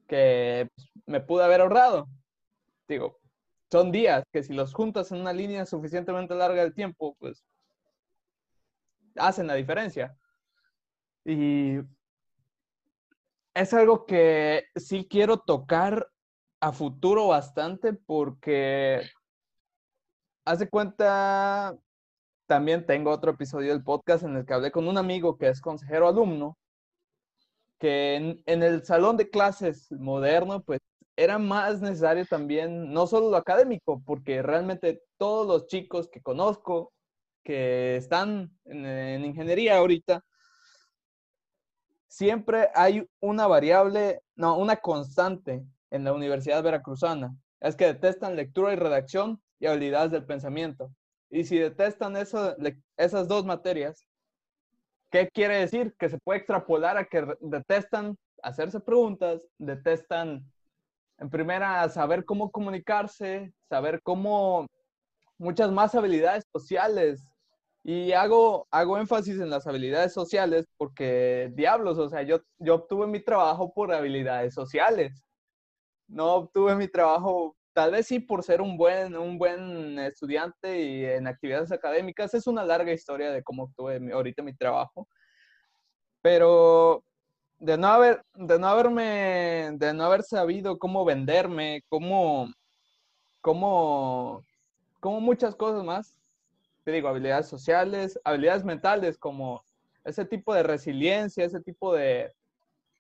que 0.08 0.70
pues, 0.76 0.92
me 1.06 1.22
pude 1.22 1.44
haber 1.44 1.62
ahorrado. 1.62 2.08
Digo, 2.88 3.20
son 3.72 3.92
días 3.92 4.24
que 4.32 4.44
si 4.44 4.54
los 4.54 4.74
juntas 4.74 5.12
en 5.12 5.22
una 5.22 5.34
línea 5.34 5.66
suficientemente 5.66 6.36
larga 6.36 6.62
del 6.62 6.74
tiempo, 6.74 7.16
pues 7.20 7.44
hacen 9.16 9.48
la 9.48 9.56
diferencia. 9.56 10.16
Y 11.26 11.78
es 13.54 13.74
algo 13.74 14.06
que 14.06 14.66
sí 14.76 15.08
quiero 15.10 15.40
tocar 15.40 16.08
a 16.60 16.72
futuro 16.72 17.28
bastante 17.28 17.94
porque 17.94 19.02
hace 20.46 20.70
cuenta, 20.70 21.78
también 22.54 22.86
tengo 22.86 23.10
otro 23.10 23.32
episodio 23.32 23.72
del 23.72 23.84
podcast 23.84 24.24
en 24.24 24.36
el 24.38 24.46
que 24.46 24.54
hablé 24.54 24.70
con 24.70 24.88
un 24.88 25.00
amigo 25.00 25.40
que 25.40 25.48
es 25.48 25.60
consejero 25.60 26.08
alumno, 26.08 26.56
que 27.80 28.16
en, 28.46 28.62
el 28.62 28.86
salón 28.86 29.18
de 29.18 29.32
clases 29.32 29.92
moderno, 29.92 30.62
pues 30.62 30.80
era 31.16 31.40
más 31.40 31.82
necesario 31.82 32.28
también, 32.28 32.94
no 32.94 33.08
solo 33.08 33.32
lo 33.32 33.38
académico, 33.38 34.04
porque 34.06 34.44
realmente 34.44 35.02
todos 35.18 35.48
los 35.48 35.66
chicos 35.66 36.08
que 36.08 36.22
conozco 36.22 36.94
que 37.44 37.96
están 37.96 38.52
en, 38.66 38.86
en 38.86 39.26
ingeniería 39.26 39.80
ahorita, 39.80 40.24
siempre 42.08 42.70
hay 42.76 43.04
una 43.20 43.48
variable, 43.48 44.22
no, 44.36 44.60
una 44.60 44.76
constante 44.76 45.66
en 45.90 46.04
la 46.04 46.14
Universidad 46.14 46.62
Veracruzana. 46.62 47.36
Es 47.62 47.76
que 47.76 47.86
detestan 47.86 48.36
lectura 48.36 48.74
y 48.74 48.76
redacción 48.76 49.42
y 49.60 49.66
habilidades 49.66 50.12
del 50.12 50.28
pensamiento. 50.28 50.94
Y 51.34 51.46
si 51.46 51.58
detestan 51.58 52.16
eso, 52.16 52.56
esas 52.96 53.28
dos 53.28 53.44
materias, 53.44 54.08
¿qué 55.10 55.28
quiere 55.34 55.58
decir? 55.58 55.96
Que 55.98 56.08
se 56.08 56.20
puede 56.20 56.38
extrapolar 56.38 56.96
a 56.96 57.06
que 57.06 57.26
detestan 57.42 58.16
hacerse 58.44 58.80
preguntas, 58.80 59.42
detestan 59.58 60.46
en 61.18 61.30
primera 61.32 61.90
saber 61.90 62.24
cómo 62.24 62.52
comunicarse, 62.52 63.52
saber 63.68 64.00
cómo 64.04 64.68
muchas 65.40 65.72
más 65.72 65.96
habilidades 65.96 66.44
sociales, 66.54 67.28
y 67.84 68.12
hago, 68.12 68.68
hago 68.70 69.00
énfasis 69.00 69.40
en 69.40 69.50
las 69.50 69.66
habilidades 69.66 70.14
sociales 70.14 70.68
porque, 70.78 71.52
diablos, 71.56 71.98
o 71.98 72.10
sea, 72.10 72.22
yo, 72.22 72.42
yo 72.60 72.76
obtuve 72.76 73.08
mi 73.08 73.20
trabajo 73.20 73.74
por 73.74 73.92
habilidades 73.92 74.54
sociales. 74.54 75.26
No 76.08 76.36
obtuve 76.36 76.76
mi 76.76 76.88
trabajo, 76.88 77.58
tal 77.74 77.92
vez 77.92 78.08
sí 78.08 78.20
por 78.20 78.44
ser 78.44 78.62
un 78.62 78.78
buen, 78.78 79.16
un 79.16 79.38
buen 79.38 80.00
estudiante 80.00 80.80
y 80.82 81.06
en 81.06 81.28
actividades 81.28 81.72
académicas. 81.72 82.34
Es 82.34 82.48
una 82.48 82.64
larga 82.64 82.94
historia 82.94 83.32
de 83.32 83.44
cómo 83.44 83.64
obtuve 83.64 84.00
ahorita 84.14 84.44
mi 84.44 84.56
trabajo. 84.56 85.08
Pero 86.22 87.04
de 87.60 87.78
no, 87.78 87.88
haber, 87.88 88.24
de 88.36 88.60
no 88.60 88.68
haberme, 88.68 89.72
de 89.74 89.94
no 89.94 90.06
haber 90.06 90.24
sabido 90.24 90.78
cómo 90.78 91.04
venderme, 91.04 91.82
cómo, 91.90 92.52
cómo, 93.42 94.44
cómo 95.00 95.20
muchas 95.20 95.56
cosas 95.56 95.84
más, 95.84 96.20
te 96.84 96.92
digo, 96.92 97.08
habilidades 97.08 97.48
sociales, 97.48 98.20
habilidades 98.24 98.64
mentales 98.64 99.18
como 99.18 99.64
ese 100.04 100.26
tipo 100.26 100.54
de 100.54 100.64
resiliencia, 100.64 101.46
ese 101.46 101.62
tipo 101.62 101.94
de, 101.94 102.34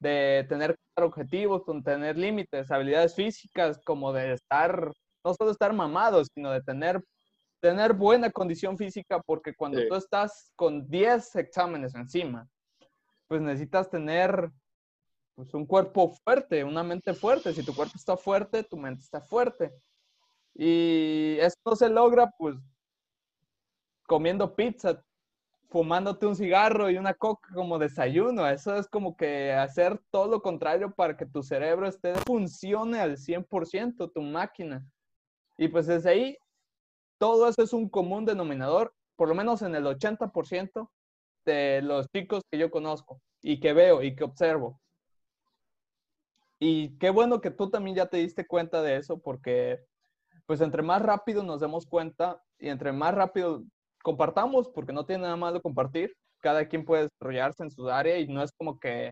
de 0.03 0.45
tener 0.49 0.75
objetivos, 0.97 1.63
tener 1.83 2.17
límites, 2.17 2.69
habilidades 2.69 3.15
físicas 3.15 3.79
como 3.83 4.11
de 4.13 4.33
estar, 4.33 4.91
no 5.23 5.33
solo 5.33 5.51
estar 5.51 5.73
mamado, 5.73 6.21
sino 6.25 6.51
de 6.51 6.61
tener, 6.61 7.01
tener 7.61 7.93
buena 7.93 8.29
condición 8.29 8.77
física, 8.77 9.21
porque 9.25 9.55
cuando 9.55 9.79
tú 9.87 9.95
estás 9.95 10.51
con 10.55 10.87
10 10.89 11.37
exámenes 11.37 11.95
encima, 11.95 12.47
pues 13.27 13.41
necesitas 13.41 13.89
tener 13.89 14.51
pues, 15.35 15.53
un 15.53 15.65
cuerpo 15.65 16.13
fuerte, 16.23 16.63
una 16.63 16.83
mente 16.83 17.13
fuerte. 17.13 17.53
Si 17.53 17.63
tu 17.63 17.73
cuerpo 17.73 17.93
está 17.95 18.17
fuerte, 18.17 18.63
tu 18.63 18.77
mente 18.77 19.01
está 19.01 19.21
fuerte. 19.21 19.73
Y 20.53 21.37
esto 21.39 21.75
se 21.75 21.89
logra, 21.89 22.29
pues, 22.37 22.55
comiendo 24.05 24.53
pizza, 24.53 25.01
fumándote 25.73 26.27
un 26.27 26.35
cigarro 26.35 26.91
y 26.91 26.97
una 26.97 27.15
coca 27.15 27.49
como 27.51 27.79
desayuno. 27.79 28.47
Eso 28.47 28.77
es 28.77 28.87
como 28.87 29.17
que 29.17 29.51
hacer 29.53 29.99
todo 30.11 30.27
lo 30.27 30.39
contrario 30.43 30.93
para 30.93 31.17
que 31.17 31.25
tu 31.25 31.41
cerebro 31.41 31.87
esté, 31.87 32.13
funcione 32.13 32.99
al 32.99 33.17
100%, 33.17 34.11
tu 34.13 34.21
máquina. 34.21 34.85
Y 35.57 35.69
pues 35.69 35.87
desde 35.87 36.11
ahí, 36.11 36.37
todo 37.17 37.49
eso 37.49 37.63
es 37.63 37.73
un 37.73 37.89
común 37.89 38.23
denominador, 38.23 38.93
por 39.15 39.27
lo 39.27 39.33
menos 39.33 39.63
en 39.63 39.73
el 39.73 39.85
80% 39.85 40.91
de 41.43 41.81
los 41.81 42.07
chicos 42.09 42.43
que 42.51 42.59
yo 42.59 42.69
conozco 42.69 43.19
y 43.41 43.59
que 43.59 43.73
veo 43.73 44.03
y 44.03 44.15
que 44.15 44.25
observo. 44.25 44.79
Y 46.59 46.99
qué 46.99 47.09
bueno 47.09 47.41
que 47.41 47.49
tú 47.49 47.71
también 47.71 47.95
ya 47.95 48.05
te 48.05 48.17
diste 48.17 48.45
cuenta 48.45 48.83
de 48.83 48.97
eso, 48.97 49.19
porque 49.19 49.83
pues 50.45 50.61
entre 50.61 50.83
más 50.83 51.01
rápido 51.01 51.41
nos 51.41 51.61
demos 51.61 51.87
cuenta 51.87 52.43
y 52.59 52.69
entre 52.69 52.91
más 52.91 53.15
rápido 53.15 53.63
compartamos, 54.03 54.69
porque 54.69 54.93
no 54.93 55.05
tiene 55.05 55.23
nada 55.23 55.35
malo 55.35 55.61
compartir. 55.61 56.15
Cada 56.39 56.67
quien 56.67 56.85
puede 56.85 57.03
desarrollarse 57.03 57.63
en 57.63 57.71
su 57.71 57.89
área 57.89 58.19
y 58.19 58.27
no 58.27 58.43
es 58.43 58.51
como 58.51 58.77
que 58.77 59.11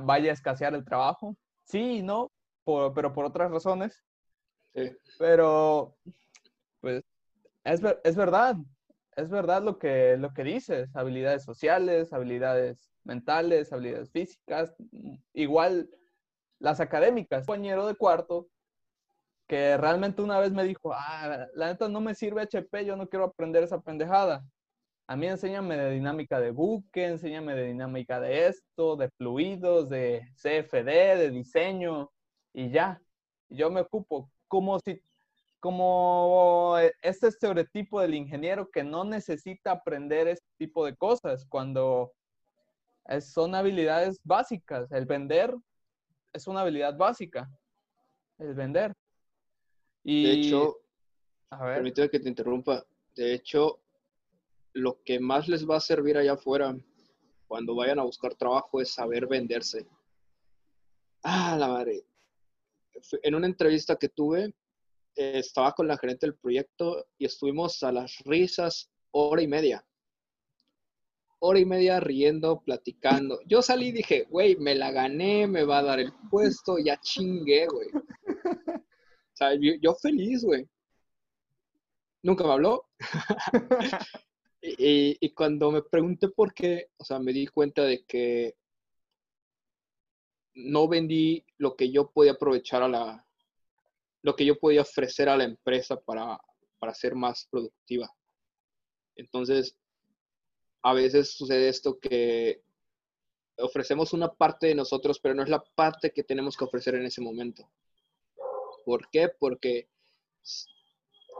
vaya 0.00 0.30
a 0.30 0.34
escasear 0.34 0.74
el 0.74 0.84
trabajo. 0.84 1.36
Sí, 1.64 2.02
no, 2.02 2.32
pero 2.64 3.12
por 3.12 3.24
otras 3.26 3.50
razones. 3.50 4.02
Sí. 4.74 4.90
Pero, 5.18 5.94
pues, 6.80 7.04
es, 7.64 7.80
es 8.04 8.16
verdad. 8.16 8.56
Es 9.16 9.28
verdad 9.28 9.62
lo 9.62 9.78
que, 9.78 10.16
lo 10.16 10.32
que 10.32 10.44
dices. 10.44 10.94
Habilidades 10.94 11.44
sociales, 11.44 12.12
habilidades 12.12 12.90
mentales, 13.04 13.72
habilidades 13.72 14.10
físicas. 14.10 14.74
Igual, 15.34 15.90
las 16.58 16.80
académicas. 16.80 17.40
Un 17.40 17.46
compañero 17.46 17.86
de 17.86 17.96
cuarto 17.96 18.48
que 19.48 19.76
realmente 19.78 20.22
una 20.22 20.38
vez 20.38 20.52
me 20.52 20.64
dijo, 20.64 20.92
ah, 20.92 21.46
la 21.54 21.68
neta 21.68 21.88
no 21.88 22.00
me 22.00 22.14
sirve 22.14 22.42
HP, 22.42 22.84
yo 22.84 22.96
no 22.96 23.08
quiero 23.08 23.24
aprender 23.24 23.64
esa 23.64 23.80
pendejada. 23.80 24.44
A 25.08 25.16
mí 25.16 25.26
enséñame 25.26 25.76
de 25.76 25.90
dinámica 25.90 26.38
de 26.38 26.50
buque, 26.50 27.06
enséñame 27.06 27.54
de 27.54 27.64
dinámica 27.68 28.20
de 28.20 28.48
esto, 28.48 28.96
de 28.96 29.08
fluidos, 29.10 29.88
de 29.88 30.22
CFD, 30.36 31.16
de 31.16 31.30
diseño, 31.30 32.10
y 32.52 32.70
ya. 32.70 33.00
Yo 33.48 33.70
me 33.70 33.80
ocupo 33.80 34.30
como 34.48 34.78
si, 34.80 35.00
como 35.60 36.76
este 37.00 37.28
estereotipo 37.28 38.02
del 38.02 38.14
ingeniero 38.14 38.68
que 38.70 38.84
no 38.84 39.04
necesita 39.04 39.72
aprender 39.72 40.28
este 40.28 40.46
tipo 40.58 40.84
de 40.84 40.94
cosas, 40.94 41.46
cuando 41.46 42.12
son 43.20 43.54
habilidades 43.54 44.20
básicas. 44.24 44.92
El 44.92 45.06
vender 45.06 45.54
es 46.34 46.46
una 46.46 46.60
habilidad 46.60 46.98
básica. 46.98 47.48
El 48.38 48.54
vender. 48.54 48.94
Y, 50.10 50.22
de 50.22 50.32
hecho, 50.32 50.78
permíteme 51.50 52.08
que 52.08 52.18
te 52.18 52.30
interrumpa. 52.30 52.82
De 53.14 53.34
hecho, 53.34 53.78
lo 54.72 55.02
que 55.04 55.20
más 55.20 55.48
les 55.48 55.68
va 55.68 55.76
a 55.76 55.80
servir 55.80 56.16
allá 56.16 56.32
afuera 56.32 56.74
cuando 57.46 57.74
vayan 57.74 57.98
a 57.98 58.04
buscar 58.04 58.34
trabajo 58.34 58.80
es 58.80 58.88
saber 58.88 59.26
venderse. 59.26 59.86
Ah, 61.22 61.58
la 61.60 61.68
madre. 61.68 62.06
En 63.22 63.34
una 63.34 63.48
entrevista 63.48 63.96
que 63.96 64.08
tuve, 64.08 64.54
estaba 65.14 65.72
con 65.72 65.86
la 65.86 65.98
gerente 65.98 66.24
del 66.24 66.36
proyecto 66.36 67.06
y 67.18 67.26
estuvimos 67.26 67.82
a 67.82 67.92
las 67.92 68.16
risas 68.24 68.90
hora 69.10 69.42
y 69.42 69.46
media. 69.46 69.84
Hora 71.40 71.58
y 71.58 71.66
media 71.66 72.00
riendo, 72.00 72.60
platicando. 72.60 73.40
Yo 73.44 73.60
salí 73.60 73.88
y 73.88 73.92
dije, 73.92 74.26
güey, 74.30 74.56
me 74.56 74.74
la 74.74 74.90
gané, 74.90 75.46
me 75.46 75.64
va 75.64 75.80
a 75.80 75.82
dar 75.82 76.00
el 76.00 76.14
puesto, 76.30 76.78
ya 76.78 76.98
chingué, 76.98 77.66
güey. 77.66 77.88
O 79.38 79.44
sea, 79.44 79.54
yo 79.54 79.94
feliz, 79.94 80.42
güey. 80.42 80.68
Nunca 82.22 82.44
me 82.44 82.52
habló. 82.52 82.88
Y, 84.60 85.32
cuando 85.34 85.70
me 85.70 85.82
pregunté 85.82 86.28
por 86.28 86.52
qué, 86.52 86.90
o 86.96 87.04
sea, 87.04 87.20
me 87.20 87.32
di 87.32 87.46
cuenta 87.46 87.84
de 87.84 88.04
que 88.04 88.56
no 90.54 90.88
vendí 90.88 91.46
lo 91.58 91.76
que 91.76 91.92
yo 91.92 92.10
podía 92.10 92.32
aprovechar 92.32 92.82
a 92.82 92.88
la, 92.88 93.24
lo 94.22 94.34
que 94.34 94.44
yo 94.44 94.58
podía 94.58 94.82
ofrecer 94.82 95.28
a 95.28 95.36
la 95.36 95.44
empresa 95.44 96.00
para, 96.00 96.40
para 96.80 96.92
ser 96.92 97.14
más 97.14 97.46
productiva. 97.48 98.12
Entonces, 99.14 99.78
a 100.82 100.92
veces 100.92 101.30
sucede 101.36 101.68
esto 101.68 102.00
que 102.00 102.60
ofrecemos 103.58 104.12
una 104.12 104.34
parte 104.34 104.66
de 104.66 104.74
nosotros, 104.74 105.20
pero 105.20 105.36
no 105.36 105.44
es 105.44 105.48
la 105.48 105.62
parte 105.76 106.12
que 106.12 106.24
tenemos 106.24 106.56
que 106.56 106.64
ofrecer 106.64 106.96
en 106.96 107.06
ese 107.06 107.20
momento. 107.20 107.70
¿Por 108.88 109.10
qué? 109.10 109.28
Porque 109.38 109.86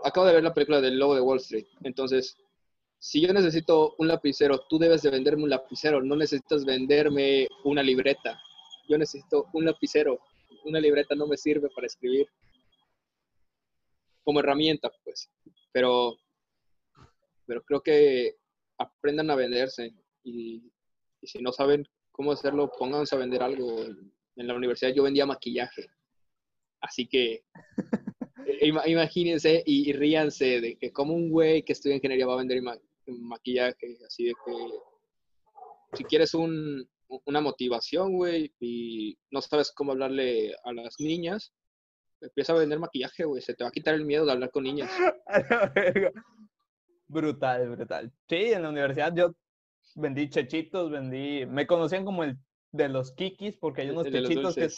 acabo 0.05 0.27
de 0.27 0.35
ver 0.35 0.43
la 0.43 0.53
película 0.53 0.83
del 0.83 0.99
Lobo 0.99 1.15
de 1.15 1.23
Wall 1.23 1.39
Street. 1.39 1.65
Entonces, 1.83 2.37
si 2.99 3.23
yo 3.23 3.33
necesito 3.33 3.95
un 3.97 4.09
lapicero, 4.09 4.67
tú 4.69 4.79
debes 4.79 5.01
de 5.01 5.09
venderme 5.09 5.45
un 5.45 5.49
lapicero, 5.49 6.03
no 6.03 6.15
necesitas 6.15 6.67
venderme 6.67 7.49
una 7.65 7.83
libreta. 7.83 8.39
Yo 8.87 8.99
necesito 8.99 9.49
un 9.55 9.65
lapicero, 9.65 10.21
una 10.67 10.79
libreta 10.79 11.15
no 11.15 11.27
me 11.27 11.39
sirve 11.39 11.71
para 11.75 11.87
escribir. 11.87 12.27
Como 14.25 14.41
herramienta, 14.41 14.91
pues. 15.03 15.31
Pero, 15.73 16.19
pero 17.47 17.63
creo 17.63 17.81
que 17.81 18.37
aprendan 18.77 19.31
a 19.31 19.37
venderse 19.37 19.95
y, 20.23 20.71
si 21.23 21.39
no 21.39 21.53
saben 21.53 21.89
cómo 22.13 22.33
hacerlo, 22.33 22.71
pónganse 22.79 23.17
a 23.17 23.19
vender 23.19 23.43
algo. 23.43 23.87
En 24.37 24.47
la 24.47 24.55
universidad 24.55 24.93
yo 24.93 25.05
vendía 25.05 25.25
maquillaje. 25.25 25.89
Así 26.81 27.07
que 27.07 27.45
imagínense 28.87 29.63
y, 29.67 29.93
ríanse 29.93 30.61
de 30.61 30.77
que 30.77 30.93
como 30.93 31.15
un 31.15 31.31
güey 31.31 31.63
que 31.63 31.73
estudia 31.73 31.97
ingeniería 31.97 32.27
va 32.27 32.35
a 32.35 32.39
vender 32.39 32.63
maquillaje, 33.07 33.99
así 34.07 34.27
de 34.27 34.33
que 34.45 35.97
si 35.97 36.05
quieres 36.05 36.35
un, 36.35 36.89
una 37.25 37.41
motivación, 37.41 38.15
güey, 38.15 38.53
y 38.61 39.17
no 39.31 39.41
sabes 39.41 39.73
cómo 39.73 39.93
hablarle 39.93 40.55
a 40.65 40.73
las 40.73 40.97
niñas, 40.99 41.53
empieza 42.21 42.53
a 42.53 42.59
vender 42.59 42.79
maquillaje, 42.79 43.25
güey, 43.25 43.43
se 43.43 43.55
te 43.55 43.65
va 43.65 43.69
a 43.69 43.73
quitar 43.73 43.95
el 43.95 44.05
miedo 44.05 44.27
de 44.27 44.33
hablar 44.33 44.51
con 44.51 44.65
niñas. 44.65 44.91
brutal, 47.09 47.71
brutal. 47.71 48.13
Sí, 48.29 48.53
en 48.53 48.63
la 48.63 48.69
universidad 48.69 49.15
yo 49.15 49.35
vendí 49.95 50.29
chechitos, 50.29 50.91
vendí, 50.91 51.47
me 51.47 51.67
conocían 51.67 52.05
como 52.05 52.25
el 52.25 52.37
de 52.73 52.89
los 52.89 53.13
kikis, 53.13 53.57
porque 53.57 53.83
hay 53.83 53.91
unos 53.91 54.11
chechitos 54.11 54.55
que, 54.55 54.69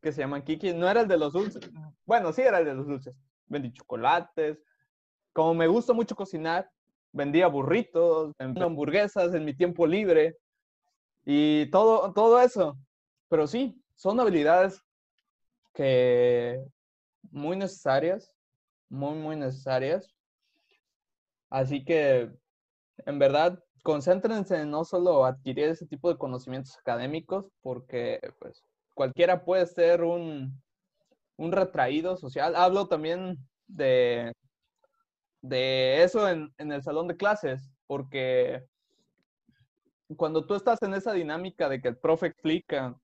que 0.00 0.12
se 0.12 0.20
llaman 0.20 0.42
kikis, 0.42 0.74
no 0.74 0.88
era 0.88 1.00
el 1.02 1.08
de 1.08 1.18
los 1.18 1.32
dulces, 1.32 1.68
bueno, 2.04 2.32
sí 2.32 2.42
era 2.42 2.58
el 2.58 2.64
de 2.64 2.74
los 2.74 2.86
dulces, 2.86 3.14
vendí 3.46 3.72
chocolates, 3.72 4.58
como 5.32 5.54
me 5.54 5.66
gusta 5.66 5.92
mucho 5.92 6.14
cocinar, 6.14 6.70
vendía 7.12 7.46
burritos, 7.48 8.32
vendía 8.38 8.64
hamburguesas 8.64 9.34
en 9.34 9.44
mi 9.44 9.54
tiempo 9.54 9.86
libre 9.86 10.36
y 11.24 11.70
todo, 11.70 12.12
todo 12.12 12.40
eso. 12.40 12.78
Pero 13.28 13.46
sí, 13.46 13.80
son 13.94 14.18
habilidades 14.20 14.82
que 15.74 16.60
muy 17.30 17.56
necesarias, 17.56 18.32
muy, 18.88 19.14
muy 19.16 19.36
necesarias. 19.36 20.14
Así 21.50 21.84
que, 21.84 22.30
en 23.06 23.18
verdad, 23.18 23.62
concéntrense 23.82 24.56
en 24.60 24.70
no 24.70 24.84
solo 24.84 25.24
adquirir 25.24 25.68
ese 25.68 25.86
tipo 25.86 26.08
de 26.08 26.18
conocimientos 26.18 26.76
académicos, 26.78 27.46
porque 27.62 28.20
pues 28.38 28.64
cualquiera 28.98 29.44
puede 29.44 29.64
ser 29.66 30.02
un, 30.02 30.60
un 31.36 31.52
retraído 31.52 32.16
social. 32.16 32.56
Hablo 32.56 32.88
también 32.88 33.38
de 33.68 34.32
de 35.40 36.02
eso 36.02 36.28
en, 36.28 36.52
el 36.58 36.82
salón 36.82 37.08
de 37.08 37.16
clases, 37.16 37.70
porque 37.86 38.64
cuando 40.16 40.46
tú 40.46 40.54
estás 40.54 40.82
en 40.82 40.94
esa 40.94 41.12
dinámica 41.12 41.68
de 41.68 41.80
que 41.80 41.88
el 41.88 41.98
profe 41.98 42.26
explica 42.26 42.98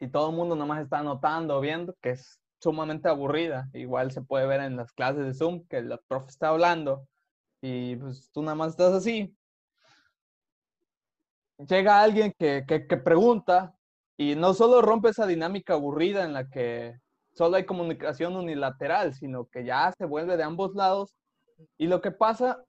y 0.00 0.08
todo 0.08 0.30
el 0.30 0.36
mundo 0.36 0.56
nomás 0.56 0.82
está 0.82 0.98
anotando, 0.98 1.60
viendo, 1.60 1.94
que 2.00 2.10
es 2.10 2.40
sumamente 2.60 3.08
aburrida. 3.08 3.68
Igual 3.74 4.10
se 4.10 4.22
puede 4.22 4.46
ver 4.46 4.60
en 4.62 4.76
las 4.76 4.92
clases 4.92 5.26
de 5.26 5.34
Zoom 5.34 5.66
que 5.68 5.78
el 5.78 5.98
profe 6.08 6.30
está 6.30 6.48
hablando 6.48 7.06
y 7.60 7.96
pues 7.96 8.30
tú 8.32 8.42
nada 8.42 8.54
más 8.54 8.70
estás 8.72 8.94
así. 8.94 9.36
Llega 11.58 12.02
alguien 12.02 12.34
que, 12.36 12.64
que 12.66 12.96
pregunta 12.96 13.74
y 14.16 14.36
no 14.36 14.54
solo 14.54 14.82
rompe 14.82 15.10
esa 15.10 15.26
dinámica 15.26 15.74
aburrida 15.74 16.24
en 16.24 16.32
la 16.32 16.48
que 16.48 16.98
solo 17.32 17.56
hay 17.56 17.66
comunicación 17.66 18.36
unilateral, 18.36 19.14
sino 19.14 19.46
que 19.46 19.64
ya 19.64 19.92
se 19.96 20.04
vuelve 20.06 20.36
de 20.36 20.44
ambos 20.44 20.74
lados 20.74 21.14
y 21.78 21.86
lo 21.86 22.00
que 22.00 22.10
pasa 22.10 22.64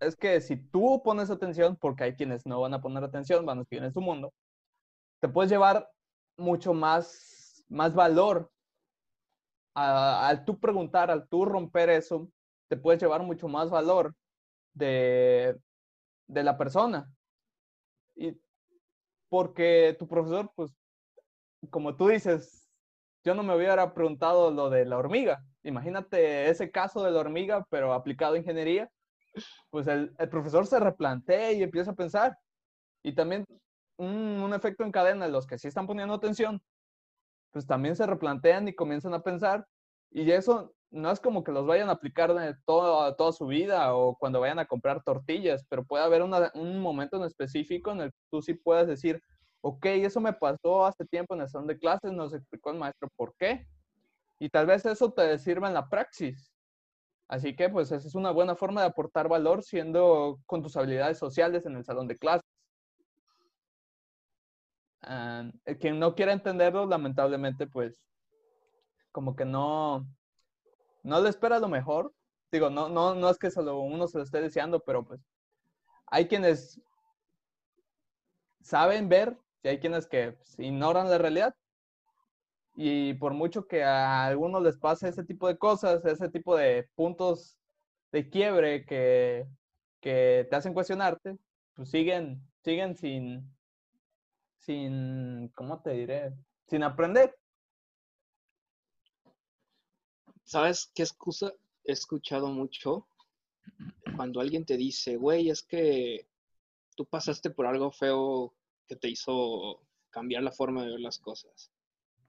es 0.00 0.16
que 0.16 0.40
si 0.40 0.56
tú 0.56 1.02
pones 1.04 1.30
atención, 1.30 1.76
porque 1.76 2.04
hay 2.04 2.14
quienes 2.14 2.46
no 2.46 2.60
van 2.60 2.74
a 2.74 2.80
poner 2.80 3.02
atención, 3.02 3.44
van 3.44 3.60
a 3.60 3.64
seguir 3.64 3.84
en 3.84 3.92
su 3.92 4.00
mundo, 4.00 4.32
te 5.20 5.28
puedes 5.28 5.50
llevar 5.50 5.88
mucho 6.36 6.72
más, 6.72 7.64
más 7.68 7.94
valor 7.94 8.50
al 9.74 10.44
tú 10.44 10.58
preguntar, 10.58 11.10
al 11.10 11.28
tú 11.28 11.44
romper 11.44 11.88
eso, 11.90 12.28
te 12.68 12.76
puedes 12.76 13.00
llevar 13.00 13.22
mucho 13.22 13.46
más 13.46 13.70
valor 13.70 14.14
de, 14.74 15.56
de 16.26 16.42
la 16.42 16.58
persona. 16.58 17.08
Y 18.16 18.36
porque 19.28 19.96
tu 19.98 20.08
profesor, 20.08 20.50
pues, 20.54 20.72
como 21.70 21.96
tú 21.96 22.08
dices, 22.08 22.68
yo 23.24 23.34
no 23.34 23.42
me 23.42 23.54
hubiera 23.54 23.92
preguntado 23.94 24.50
lo 24.50 24.70
de 24.70 24.84
la 24.84 24.96
hormiga. 24.96 25.44
Imagínate 25.62 26.48
ese 26.48 26.70
caso 26.70 27.02
de 27.02 27.10
la 27.10 27.20
hormiga, 27.20 27.66
pero 27.70 27.92
aplicado 27.92 28.34
a 28.34 28.38
ingeniería. 28.38 28.90
Pues 29.70 29.86
el, 29.86 30.14
profesor 30.30 30.66
se 30.66 30.80
replantea 30.80 31.52
y 31.52 31.62
empieza 31.62 31.90
a 31.90 31.96
pensar. 31.96 32.38
Y 33.02 33.14
también 33.14 33.44
un, 33.98 34.52
efecto 34.54 34.84
en 34.84 34.92
cadena, 34.92 35.28
los 35.28 35.46
que 35.46 35.58
sí 35.58 35.68
están 35.68 35.86
poniendo 35.86 36.14
atención, 36.14 36.62
pues 37.50 37.66
también 37.66 37.96
se 37.96 38.06
replantean 38.06 38.68
y 38.68 38.74
comienzan 38.74 39.14
a 39.14 39.22
pensar. 39.22 39.66
Y 40.10 40.30
eso 40.30 40.72
no 40.90 41.10
es 41.10 41.20
como 41.20 41.44
que 41.44 41.52
los 41.52 41.66
vayan 41.66 41.88
a 41.88 41.92
aplicar 41.92 42.34
toda, 42.64 43.14
toda 43.16 43.32
su 43.32 43.46
vida 43.46 43.94
o 43.94 44.16
cuando 44.16 44.40
vayan 44.40 44.58
a 44.58 44.66
comprar 44.66 45.02
tortillas, 45.02 45.64
pero 45.68 45.84
puede 45.84 46.04
haber 46.04 46.22
un 46.22 46.80
momento 46.80 47.16
en 47.16 47.24
específico 47.24 47.92
en 47.92 48.00
el 48.02 48.10
que 48.10 48.18
tú 48.30 48.42
sí 48.42 48.54
puedas 48.54 48.86
decir, 48.86 49.22
ok, 49.60 49.84
eso 49.86 50.20
me 50.20 50.32
pasó 50.32 50.86
hace 50.86 51.04
tiempo 51.04 51.34
en 51.34 51.42
el 51.42 51.48
salón 51.48 51.66
de 51.66 51.78
clases, 51.78 52.12
nos 52.12 52.32
explicó 52.32 52.70
el 52.70 52.78
maestro 52.78 53.08
por 53.16 53.34
qué, 53.38 53.66
y 54.38 54.48
tal 54.48 54.66
vez 54.66 54.86
eso 54.86 55.12
te 55.12 55.38
sirva 55.38 55.68
en 55.68 55.74
la 55.74 55.88
praxis. 55.88 56.52
Así 57.28 57.54
que 57.54 57.68
pues 57.68 57.92
esa 57.92 58.08
es 58.08 58.14
una 58.14 58.30
buena 58.30 58.56
forma 58.56 58.80
de 58.80 58.86
aportar 58.86 59.28
valor 59.28 59.62
siendo 59.62 60.40
con 60.46 60.62
tus 60.62 60.76
habilidades 60.76 61.18
sociales 61.18 61.66
en 61.66 61.76
el 61.76 61.84
salón 61.84 62.08
de 62.08 62.16
clases. 62.16 62.48
Uh, 65.02 65.50
quien 65.78 65.98
no 65.98 66.14
quiera 66.14 66.32
entenderlo, 66.32 66.86
lamentablemente, 66.86 67.66
pues 67.66 68.08
como 69.12 69.36
que 69.36 69.44
no, 69.44 70.06
no 71.08 71.20
le 71.20 71.30
espera 71.30 71.58
lo 71.58 71.68
mejor. 71.68 72.12
Digo, 72.52 72.70
no, 72.70 72.88
no, 72.88 73.14
no 73.14 73.30
es 73.30 73.38
que 73.38 73.50
solo 73.50 73.80
uno 73.80 74.06
se 74.06 74.18
lo 74.18 74.24
esté 74.24 74.40
deseando, 74.40 74.80
pero 74.80 75.04
pues 75.04 75.20
hay 76.06 76.28
quienes 76.28 76.80
saben 78.60 79.08
ver 79.08 79.36
y 79.62 79.68
hay 79.68 79.80
quienes 79.80 80.06
que 80.06 80.32
pues, 80.32 80.58
ignoran 80.58 81.10
la 81.10 81.18
realidad. 81.18 81.54
Y 82.74 83.14
por 83.14 83.34
mucho 83.34 83.66
que 83.66 83.82
a 83.82 84.26
algunos 84.26 84.62
les 84.62 84.76
pase 84.78 85.08
ese 85.08 85.24
tipo 85.24 85.48
de 85.48 85.58
cosas, 85.58 86.04
ese 86.04 86.28
tipo 86.28 86.56
de 86.56 86.88
puntos 86.94 87.58
de 88.12 88.30
quiebre 88.30 88.86
que, 88.86 89.46
que 90.00 90.46
te 90.48 90.56
hacen 90.56 90.74
cuestionarte, 90.74 91.36
pues 91.74 91.90
siguen, 91.90 92.40
siguen 92.62 92.94
sin, 92.94 93.52
sin, 94.58 95.48
¿cómo 95.54 95.82
te 95.82 95.90
diré? 95.90 96.32
Sin 96.68 96.84
aprender. 96.84 97.34
¿Sabes 100.48 100.90
qué 100.94 101.02
excusa 101.02 101.52
he 101.84 101.92
escuchado 101.92 102.48
mucho? 102.48 103.06
Cuando 104.16 104.40
alguien 104.40 104.64
te 104.64 104.78
dice, 104.78 105.16
güey, 105.16 105.50
es 105.50 105.62
que 105.62 106.26
tú 106.96 107.04
pasaste 107.04 107.50
por 107.50 107.66
algo 107.66 107.92
feo 107.92 108.54
que 108.86 108.96
te 108.96 109.10
hizo 109.10 109.86
cambiar 110.08 110.42
la 110.42 110.50
forma 110.50 110.82
de 110.82 110.92
ver 110.92 111.00
las 111.00 111.18
cosas. 111.18 111.70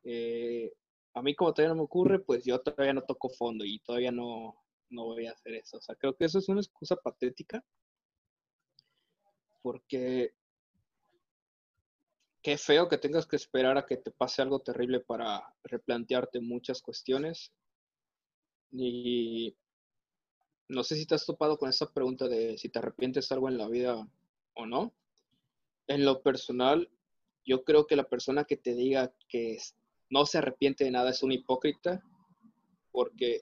Eh, 0.04 0.74
a 1.14 1.22
mí 1.22 1.34
como 1.34 1.54
todavía 1.54 1.74
no 1.74 1.78
me 1.78 1.86
ocurre, 1.86 2.20
pues 2.20 2.44
yo 2.44 2.60
todavía 2.60 2.94
no 2.94 3.04
toco 3.04 3.30
fondo 3.30 3.64
y 3.64 3.80
todavía 3.80 4.12
no, 4.12 4.66
no 4.90 5.06
voy 5.06 5.28
a 5.28 5.32
hacer 5.32 5.54
eso. 5.54 5.78
O 5.78 5.82
sea, 5.82 5.96
creo 5.96 6.14
que 6.18 6.26
eso 6.26 6.40
es 6.40 6.50
una 6.50 6.60
excusa 6.60 6.98
patética 6.98 7.64
porque 9.62 10.34
qué 12.42 12.58
feo 12.58 12.90
que 12.90 12.98
tengas 12.98 13.26
que 13.26 13.38
esperar 13.38 13.78
a 13.78 13.86
que 13.86 13.96
te 13.96 14.12
pase 14.12 14.42
algo 14.42 14.60
terrible 14.60 15.00
para 15.00 15.56
replantearte 15.64 16.42
muchas 16.42 16.82
cuestiones. 16.82 17.54
Y 18.72 19.56
no 20.68 20.84
sé 20.84 20.96
si 20.96 21.06
te 21.06 21.16
has 21.16 21.26
topado 21.26 21.58
con 21.58 21.70
esa 21.70 21.92
pregunta 21.92 22.28
de 22.28 22.58
si 22.58 22.70
te 22.70 22.80
arrepientes 22.80 23.32
algo 23.32 23.50
en 23.50 23.58
la 23.58 23.68
vida 23.68 24.08
o 24.54 24.66
no. 24.66 24.94
En 25.88 26.06
lo 26.06 26.22
personal, 26.22 26.90
yo 27.46 27.64
creo 27.64 27.88
que 27.88 27.96
la 27.96 28.08
persona 28.08 28.44
que 28.44 28.58
te 28.58 28.76
diga 28.76 29.12
que 29.28 29.58
no 30.10 30.26
se 30.26 30.38
arrepiente 30.38 30.84
de 30.84 30.92
nada 30.92 31.10
es 31.10 31.24
un 31.24 31.32
hipócrita, 31.32 32.04
porque 32.92 33.42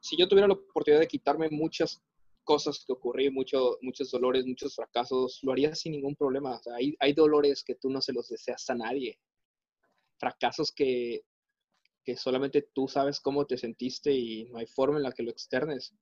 si 0.00 0.16
yo 0.16 0.28
tuviera 0.28 0.46
la 0.46 0.54
oportunidad 0.54 1.00
de 1.00 1.08
quitarme 1.08 1.48
muchas 1.50 2.00
cosas 2.44 2.84
que 2.86 2.92
ocurrí, 2.92 3.28
mucho, 3.28 3.76
muchos 3.82 4.10
dolores, 4.12 4.46
muchos 4.46 4.76
fracasos, 4.76 5.40
lo 5.42 5.50
haría 5.50 5.74
sin 5.74 5.92
ningún 5.92 6.14
problema. 6.14 6.60
hay, 6.76 6.96
hay 7.00 7.12
dolores 7.12 7.64
que 7.64 7.74
tú 7.74 7.90
no 7.90 8.00
se 8.00 8.12
los 8.12 8.28
deseas 8.28 8.70
a 8.70 8.76
nadie. 8.76 9.18
Fracasos 10.18 10.70
que, 10.70 11.24
que 12.06 12.16
solamente 12.16 12.68
tú 12.72 12.86
sabes 12.86 13.20
cómo 13.20 13.46
te 13.46 13.58
sentiste 13.58 14.12
y 14.12 14.44
no 14.44 14.58
hay 14.58 14.66
forma 14.66 14.98
en 14.98 15.02
la 15.02 15.10
que 15.10 15.24
lo 15.24 15.32
externes. 15.32 15.92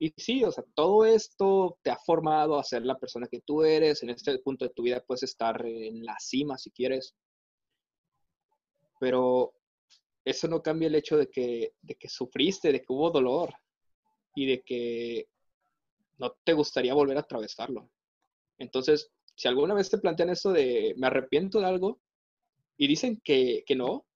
Y 0.00 0.12
sí, 0.16 0.42
o 0.42 0.50
sea, 0.50 0.64
todo 0.74 1.04
esto 1.04 1.78
te 1.82 1.90
ha 1.90 1.98
formado 1.98 2.58
a 2.58 2.64
ser 2.64 2.84
la 2.84 2.98
persona 2.98 3.28
que 3.30 3.40
tú 3.40 3.62
eres. 3.62 4.02
En 4.02 4.10
este 4.10 4.36
punto 4.40 4.64
de 4.64 4.74
tu 4.74 4.82
vida 4.82 5.04
puedes 5.06 5.22
estar 5.22 5.64
en 5.64 6.04
la 6.04 6.16
cima 6.18 6.58
si 6.58 6.72
quieres. 6.72 7.14
Pero 8.98 9.54
eso 10.24 10.48
no 10.48 10.62
cambia 10.62 10.88
el 10.88 10.96
hecho 10.96 11.16
de 11.16 11.28
que, 11.28 11.74
de 11.80 11.94
que 11.94 12.08
sufriste, 12.08 12.72
de 12.72 12.80
que 12.80 12.92
hubo 12.92 13.10
dolor 13.10 13.54
y 14.34 14.46
de 14.46 14.62
que 14.62 15.28
no 16.18 16.34
te 16.42 16.54
gustaría 16.54 16.94
volver 16.94 17.16
a 17.18 17.20
atravesarlo. 17.20 17.88
Entonces, 18.58 19.12
si 19.36 19.46
alguna 19.46 19.74
vez 19.74 19.90
te 19.90 19.98
plantean 19.98 20.30
eso 20.30 20.52
de 20.52 20.94
me 20.96 21.06
arrepiento 21.06 21.60
de 21.60 21.66
algo 21.66 22.00
y 22.76 22.88
dicen 22.88 23.20
que, 23.22 23.62
no, 23.76 24.06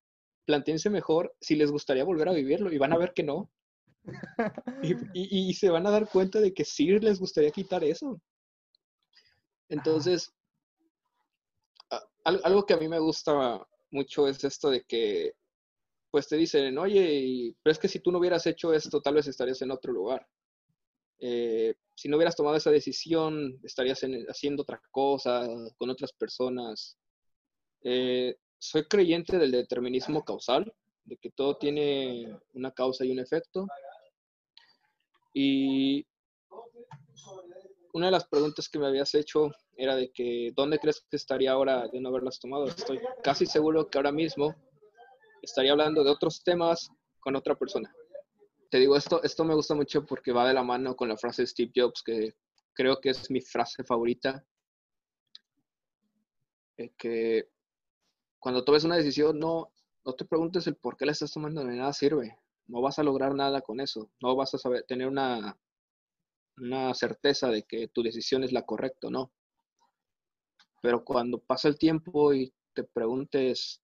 planteense 0.45 0.89
mejor 0.89 1.35
si 1.41 1.55
les 1.55 1.71
gustaría 1.71 2.03
volver 2.03 2.29
a 2.29 2.33
vivirlo 2.33 2.71
y 2.71 2.77
van 2.77 2.93
a 2.93 2.97
ver 2.97 3.13
que 3.13 3.23
no. 3.23 3.51
Y, 5.13 5.53
se 5.53 5.69
van 5.69 5.87
a 5.87 5.91
dar 5.91 6.07
cuenta 6.09 6.39
de 6.39 6.53
que 6.53 6.63
sí 6.63 6.87
les 6.99 7.19
gustaría 7.19 7.51
quitar 7.51 7.83
eso. 7.83 8.21
Entonces, 9.67 10.31
algo 12.23 12.65
que 12.65 12.73
a 12.73 12.77
mí 12.77 12.87
me 12.87 12.99
gusta 12.99 13.65
mucho 13.91 14.27
es 14.27 14.43
esto 14.43 14.69
de 14.69 14.83
que, 14.83 15.33
pues 16.11 16.27
te 16.27 16.37
dicen, 16.37 16.77
oye, 16.77 17.55
pero 17.61 17.71
es 17.71 17.79
que 17.79 17.87
si 17.87 17.99
tú 17.99 18.11
no 18.11 18.19
hubieras 18.19 18.45
hecho 18.45 18.73
esto, 18.73 19.01
tal 19.01 19.15
vez 19.15 19.27
estarías 19.27 19.61
en 19.61 19.71
otro 19.71 19.91
lugar. 19.91 20.27
Eh, 21.19 21.75
si 21.95 22.09
no 22.09 22.17
hubieras 22.17 22.35
tomado 22.35 22.57
esa 22.57 22.71
decisión, 22.71 23.59
estarías 23.63 24.01
haciendo 24.29 24.63
otra 24.63 24.81
cosa 24.91 25.47
con 25.77 25.89
otras 25.89 26.13
personas. 26.13 26.97
Eh, 27.81 28.35
soy 28.57 28.85
creyente 28.85 29.37
del 29.37 29.51
determinismo 29.51 30.23
causal, 30.23 30.73
de 31.03 31.17
que 31.17 31.31
todo 31.31 31.57
tiene 31.57 32.39
una 32.53 32.71
causa 32.71 33.05
y 33.05 33.11
un 33.11 33.19
efecto. 33.19 33.67
Y 35.33 36.05
una 37.93 38.07
de 38.07 38.11
las 38.11 38.27
preguntas 38.27 38.69
que 38.69 38.79
me 38.79 38.87
habías 38.87 39.13
hecho 39.13 39.51
era 39.77 39.95
de 39.95 40.11
que, 40.11 40.51
¿dónde 40.55 40.79
crees 40.79 41.05
que 41.09 41.17
estaría 41.17 41.51
ahora 41.51 41.87
de 41.87 41.99
no 41.99 42.09
haberlas 42.09 42.39
tomado? 42.39 42.65
Estoy 42.65 42.99
casi 43.23 43.45
seguro 43.45 43.87
que 43.87 43.97
ahora 43.97 44.11
mismo 44.11 44.55
estaría 45.41 45.71
hablando 45.71 46.03
de 46.03 46.09
otros 46.09 46.43
temas 46.43 46.89
con 47.19 47.35
otra 47.35 47.55
persona 47.55 47.93
te 48.75 48.79
digo, 48.79 48.97
esto, 48.97 49.23
esto 49.23 49.45
me 49.45 49.55
gusta 49.55 49.73
mucho 49.73 50.05
porque 50.05 50.33
va 50.33 50.45
de 50.45 50.53
la 50.53 50.61
mano 50.61 50.97
con 50.97 51.07
la 51.07 51.15
frase 51.15 51.43
de 51.43 51.47
Steve 51.47 51.71
Jobs, 51.73 52.03
que 52.03 52.35
creo 52.73 52.99
que 52.99 53.11
es 53.11 53.31
mi 53.31 53.39
frase 53.39 53.85
favorita. 53.85 54.45
Que 56.97 57.47
cuando 58.45 58.63
tomes 58.63 58.83
una 58.83 58.97
decisión, 58.97 59.39
no, 59.39 59.71
no 60.05 60.13
te 60.13 60.23
preguntes 60.23 60.67
el 60.67 60.75
por 60.75 60.97
qué 60.97 61.07
la 61.07 61.13
estás 61.13 61.31
tomando, 61.31 61.65
de 61.65 61.77
nada 61.77 61.91
sirve. 61.93 62.37
No 62.67 62.79
vas 62.79 62.99
a 62.99 63.03
lograr 63.03 63.33
nada 63.33 63.61
con 63.61 63.79
eso. 63.79 64.11
No 64.21 64.35
vas 64.35 64.53
a 64.53 64.59
saber, 64.59 64.83
tener 64.83 65.07
una, 65.07 65.57
una 66.57 66.93
certeza 66.93 67.49
de 67.49 67.63
que 67.63 67.87
tu 67.87 68.03
decisión 68.03 68.43
es 68.43 68.51
la 68.51 68.63
correcta, 68.63 69.09
¿no? 69.09 69.31
Pero 70.79 71.03
cuando 71.03 71.39
pasa 71.39 71.69
el 71.69 71.79
tiempo 71.79 72.35
y 72.35 72.53
te 72.75 72.83
preguntes, 72.83 73.81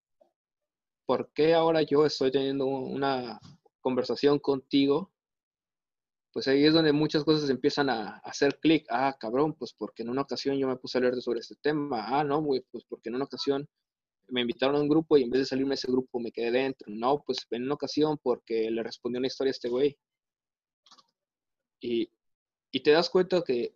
¿por 1.07 1.31
qué 1.33 1.55
ahora 1.55 1.81
yo 1.81 2.05
estoy 2.05 2.29
teniendo 2.29 2.67
una 2.67 3.39
conversación 3.79 4.37
contigo, 4.37 5.11
pues 6.33 6.47
ahí 6.47 6.65
es 6.65 6.73
donde 6.75 6.93
muchas 6.93 7.23
cosas 7.23 7.49
empiezan 7.49 7.89
a, 7.89 8.17
hacer 8.17 8.59
clic. 8.59 8.85
Ah, 8.91 9.17
cabrón, 9.19 9.55
pues 9.55 9.73
porque 9.73 10.03
en 10.03 10.09
una 10.09 10.21
ocasión 10.21 10.55
yo 10.59 10.67
me 10.67 10.75
puse 10.75 10.99
a 10.99 11.01
leer 11.01 11.19
sobre 11.19 11.39
este 11.39 11.55
tema. 11.55 12.19
Ah, 12.19 12.23
no, 12.23 12.43
güey, 12.43 12.63
pues 12.71 12.83
porque 12.87 13.09
en 13.09 13.15
una 13.15 13.25
ocasión 13.25 13.67
me 14.31 14.41
invitaron 14.41 14.75
a 14.75 14.81
un 14.81 14.89
grupo 14.89 15.17
y 15.17 15.23
en 15.23 15.29
vez 15.29 15.41
de 15.41 15.45
salirme 15.45 15.71
de 15.71 15.75
ese 15.75 15.91
grupo 15.91 16.19
me 16.19 16.31
quedé 16.31 16.51
dentro. 16.51 16.91
No, 16.91 17.21
pues 17.25 17.45
en 17.51 17.63
una 17.63 17.75
ocasión 17.75 18.17
porque 18.21 18.71
le 18.71 18.83
respondió 18.83 19.19
una 19.19 19.27
historia 19.27 19.51
a 19.51 19.51
este 19.51 19.69
güey. 19.69 19.97
Y, 21.79 22.09
y 22.71 22.79
te 22.81 22.91
das 22.91 23.09
cuenta 23.09 23.43
que 23.43 23.75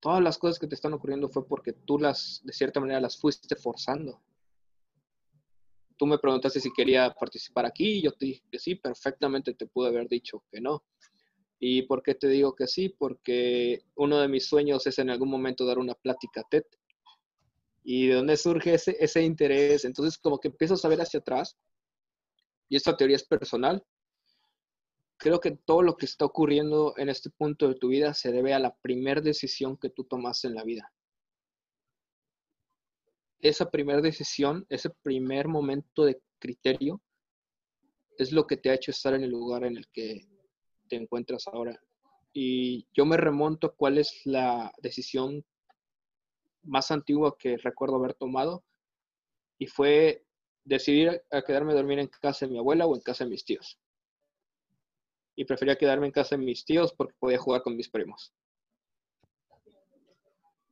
todas 0.00 0.22
las 0.22 0.38
cosas 0.38 0.58
que 0.58 0.66
te 0.66 0.74
están 0.74 0.92
ocurriendo 0.94 1.28
fue 1.28 1.46
porque 1.46 1.72
tú 1.72 1.98
las, 1.98 2.40
de 2.44 2.52
cierta 2.52 2.80
manera, 2.80 3.00
las 3.00 3.20
fuiste 3.20 3.56
forzando 3.56 4.22
tú 5.98 6.06
me 6.06 6.18
preguntaste 6.18 6.60
si 6.60 6.72
quería 6.72 7.10
participar 7.10 7.66
aquí 7.66 7.98
y 7.98 8.02
yo 8.02 8.12
te 8.12 8.26
dije 8.26 8.42
que 8.50 8.58
sí, 8.58 8.76
perfectamente 8.76 9.52
te 9.52 9.66
pude 9.66 9.88
haber 9.88 10.08
dicho 10.08 10.42
que 10.50 10.60
no. 10.60 10.84
¿Y 11.58 11.82
por 11.82 12.02
qué 12.02 12.14
te 12.14 12.28
digo 12.28 12.54
que 12.54 12.68
sí? 12.68 12.88
Porque 12.88 13.82
uno 13.96 14.18
de 14.18 14.28
mis 14.28 14.46
sueños 14.46 14.86
es 14.86 14.98
en 15.00 15.10
algún 15.10 15.28
momento 15.28 15.66
dar 15.66 15.78
una 15.78 15.94
plática 15.94 16.44
TED. 16.48 16.64
¿Y 17.88 18.08
de 18.08 18.16
dónde 18.16 18.36
surge 18.36 18.74
ese, 18.74 18.96
ese 19.00 19.22
interés? 19.22 19.84
Entonces 19.86 20.18
como 20.18 20.38
que 20.38 20.48
empiezo 20.48 20.74
a 20.82 20.90
ver 20.90 21.00
hacia 21.00 21.20
atrás, 21.20 21.56
y 22.68 22.76
esta 22.76 22.96
teoría 22.96 23.16
es 23.16 23.24
personal, 23.24 23.82
creo 25.16 25.40
que 25.40 25.52
todo 25.52 25.82
lo 25.82 25.96
que 25.96 26.04
está 26.04 26.26
ocurriendo 26.26 26.92
en 26.98 27.08
este 27.08 27.30
punto 27.30 27.66
de 27.66 27.76
tu 27.76 27.88
vida 27.88 28.12
se 28.12 28.30
debe 28.30 28.52
a 28.52 28.58
la 28.58 28.76
primera 28.76 29.22
decisión 29.22 29.78
que 29.78 29.88
tú 29.88 30.04
tomaste 30.04 30.48
en 30.48 30.54
la 30.54 30.64
vida 30.64 30.92
esa 33.40 33.70
primera 33.70 34.00
decisión, 34.00 34.66
ese 34.68 34.90
primer 34.90 35.48
momento 35.48 36.04
de 36.04 36.20
criterio, 36.38 37.00
es 38.16 38.32
lo 38.32 38.46
que 38.46 38.56
te 38.56 38.70
ha 38.70 38.74
hecho 38.74 38.90
estar 38.90 39.14
en 39.14 39.22
el 39.22 39.30
lugar 39.30 39.64
en 39.64 39.76
el 39.76 39.86
que 39.88 40.26
te 40.88 40.96
encuentras 40.96 41.46
ahora. 41.46 41.80
Y 42.32 42.86
yo 42.92 43.06
me 43.06 43.16
remonto 43.16 43.68
a 43.68 43.74
cuál 43.74 43.98
es 43.98 44.22
la 44.24 44.72
decisión 44.82 45.44
más 46.62 46.90
antigua 46.90 47.36
que 47.38 47.56
recuerdo 47.56 47.96
haber 47.96 48.14
tomado 48.14 48.64
y 49.58 49.66
fue 49.66 50.24
decidir 50.64 51.22
a 51.30 51.42
quedarme 51.42 51.72
a 51.72 51.76
dormir 51.76 51.98
en 51.98 52.08
casa 52.08 52.46
de 52.46 52.52
mi 52.52 52.58
abuela 52.58 52.86
o 52.86 52.94
en 52.94 53.00
casa 53.00 53.24
de 53.24 53.30
mis 53.30 53.44
tíos. 53.44 53.78
Y 55.36 55.44
prefería 55.44 55.76
quedarme 55.76 56.06
en 56.06 56.12
casa 56.12 56.36
de 56.36 56.44
mis 56.44 56.64
tíos 56.64 56.92
porque 56.92 57.14
podía 57.18 57.38
jugar 57.38 57.62
con 57.62 57.76
mis 57.76 57.88
primos. 57.88 58.34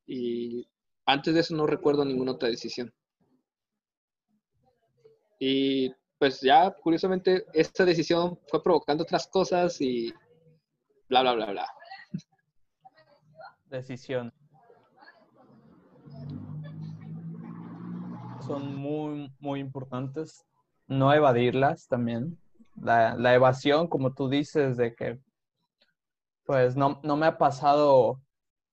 Y 0.06 0.68
antes 1.06 1.34
de 1.34 1.40
eso 1.40 1.54
no 1.54 1.66
recuerdo 1.66 2.04
ninguna 2.04 2.32
otra 2.32 2.48
decisión. 2.48 2.92
Y 5.38 5.92
pues 6.18 6.40
ya, 6.40 6.70
curiosamente, 6.70 7.44
esta 7.52 7.84
decisión 7.84 8.38
fue 8.48 8.62
provocando 8.62 9.04
otras 9.04 9.26
cosas 9.28 9.80
y 9.80 10.12
bla, 11.08 11.22
bla, 11.22 11.34
bla, 11.34 11.46
bla. 11.50 11.68
Decisión. 13.66 14.32
Son 18.46 18.76
muy, 18.76 19.32
muy 19.38 19.60
importantes. 19.60 20.44
No 20.86 21.12
evadirlas 21.12 21.86
también. 21.88 22.38
La, 22.76 23.16
la 23.16 23.34
evasión, 23.34 23.88
como 23.88 24.14
tú 24.14 24.28
dices, 24.28 24.76
de 24.76 24.94
que 24.94 25.18
pues 26.44 26.76
no, 26.76 27.00
no 27.02 27.16
me 27.16 27.26
ha 27.26 27.38
pasado 27.38 28.20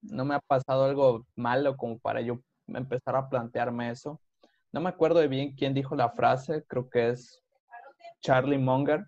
no 0.03 0.25
me 0.25 0.35
ha 0.35 0.39
pasado 0.39 0.85
algo 0.85 1.25
malo 1.35 1.77
como 1.77 1.97
para 1.99 2.21
yo 2.21 2.39
empezar 2.67 3.15
a 3.15 3.29
plantearme 3.29 3.89
eso. 3.89 4.19
no 4.71 4.81
me 4.81 4.89
acuerdo 4.89 5.19
de 5.19 5.27
bien 5.27 5.55
quién 5.55 5.73
dijo 5.73 5.95
la 5.95 6.09
frase, 6.09 6.63
creo 6.67 6.89
que 6.89 7.09
es 7.09 7.41
Charlie 8.21 8.57
Munger, 8.57 9.05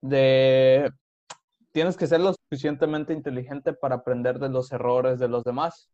de 0.00 0.90
tienes 1.72 1.96
que 1.96 2.06
ser 2.06 2.20
lo 2.20 2.32
suficientemente 2.32 3.12
inteligente 3.12 3.72
para 3.72 3.96
aprender 3.96 4.38
de 4.38 4.48
los 4.48 4.72
errores 4.72 5.18
de 5.18 5.28
los 5.28 5.44
demás. 5.44 5.88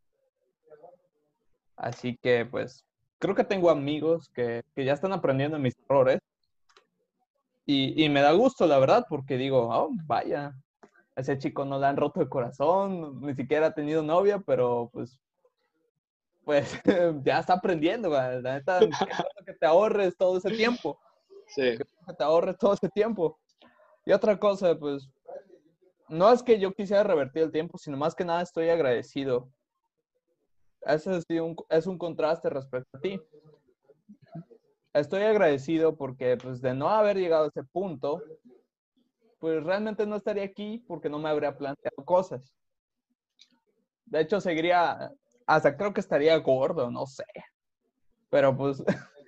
Así 1.76 2.16
que, 2.22 2.46
pues, 2.46 2.86
creo 3.18 3.34
que 3.34 3.44
tengo 3.44 3.70
amigos 3.70 4.28
que, 4.34 4.62
ya 4.76 4.92
están 4.92 5.12
aprendiendo 5.12 5.58
mis 5.58 5.76
errores. 5.88 6.20
Y, 7.68 8.08
me 8.10 8.20
da 8.20 8.30
gusto, 8.30 8.64
la 8.66 8.78
verdad, 8.78 9.06
porque 9.08 9.36
digo, 9.36 9.68
oh, 9.68 9.90
vaya, 10.04 10.54
a 11.16 11.20
ese 11.20 11.36
chico 11.36 11.64
no 11.64 11.80
le 11.80 11.86
han 11.86 11.96
roto 11.96 12.20
el 12.20 12.28
corazón, 12.28 13.20
ni 13.22 13.34
siquiera 13.34 13.66
ha 13.66 13.74
tenido 13.74 14.04
novia, 14.04 14.38
pero 14.38 14.88
pues, 14.92 15.18
pues 16.44 16.80
ya 17.24 17.40
está 17.40 17.54
aprendiendo, 17.54 18.08
la 18.08 18.40
neta, 18.40 18.78
que 19.46 19.52
te 19.54 19.66
ahorres 19.66 20.16
todo 20.16 20.38
ese 20.38 20.50
tiempo. 20.50 20.96
Sí. 21.48 21.76
Que 21.76 22.14
te 22.16 22.22
ahorres 22.22 22.56
todo 22.56 22.74
ese 22.74 22.88
tiempo. 22.88 23.36
Y 24.04 24.12
otra 24.12 24.38
cosa, 24.38 24.78
pues, 24.78 25.10
no 26.08 26.32
es 26.32 26.44
que 26.44 26.60
yo 26.60 26.72
quisiera 26.72 27.02
revertir 27.02 27.42
el 27.42 27.50
tiempo, 27.50 27.78
sino 27.78 27.96
más 27.96 28.14
que 28.14 28.24
nada 28.24 28.42
estoy 28.42 28.68
agradecido. 28.68 29.48
Ese 30.86 31.16
es 31.16 31.24
un, 31.40 31.56
es 31.68 31.86
un 31.86 31.98
contraste 31.98 32.48
respecto 32.48 32.96
a 32.96 33.00
ti. 33.00 33.20
Estoy 34.92 35.22
agradecido 35.22 35.96
porque, 35.96 36.36
pues, 36.36 36.60
de 36.60 36.74
no 36.74 36.88
haber 36.88 37.16
llegado 37.18 37.44
a 37.44 37.48
ese 37.48 37.64
punto, 37.64 38.22
pues 39.38 39.62
realmente 39.62 40.06
no 40.06 40.16
estaría 40.16 40.44
aquí 40.44 40.82
porque 40.86 41.10
no 41.10 41.18
me 41.18 41.28
habría 41.28 41.56
planteado 41.56 42.04
cosas. 42.04 42.54
De 44.06 44.20
hecho, 44.20 44.40
seguiría, 44.40 45.12
hasta 45.46 45.76
creo 45.76 45.92
que 45.92 46.00
estaría 46.00 46.36
gordo, 46.38 46.90
no 46.90 47.06
sé. 47.06 47.24
Pero 48.30 48.56
pues, 48.56 48.82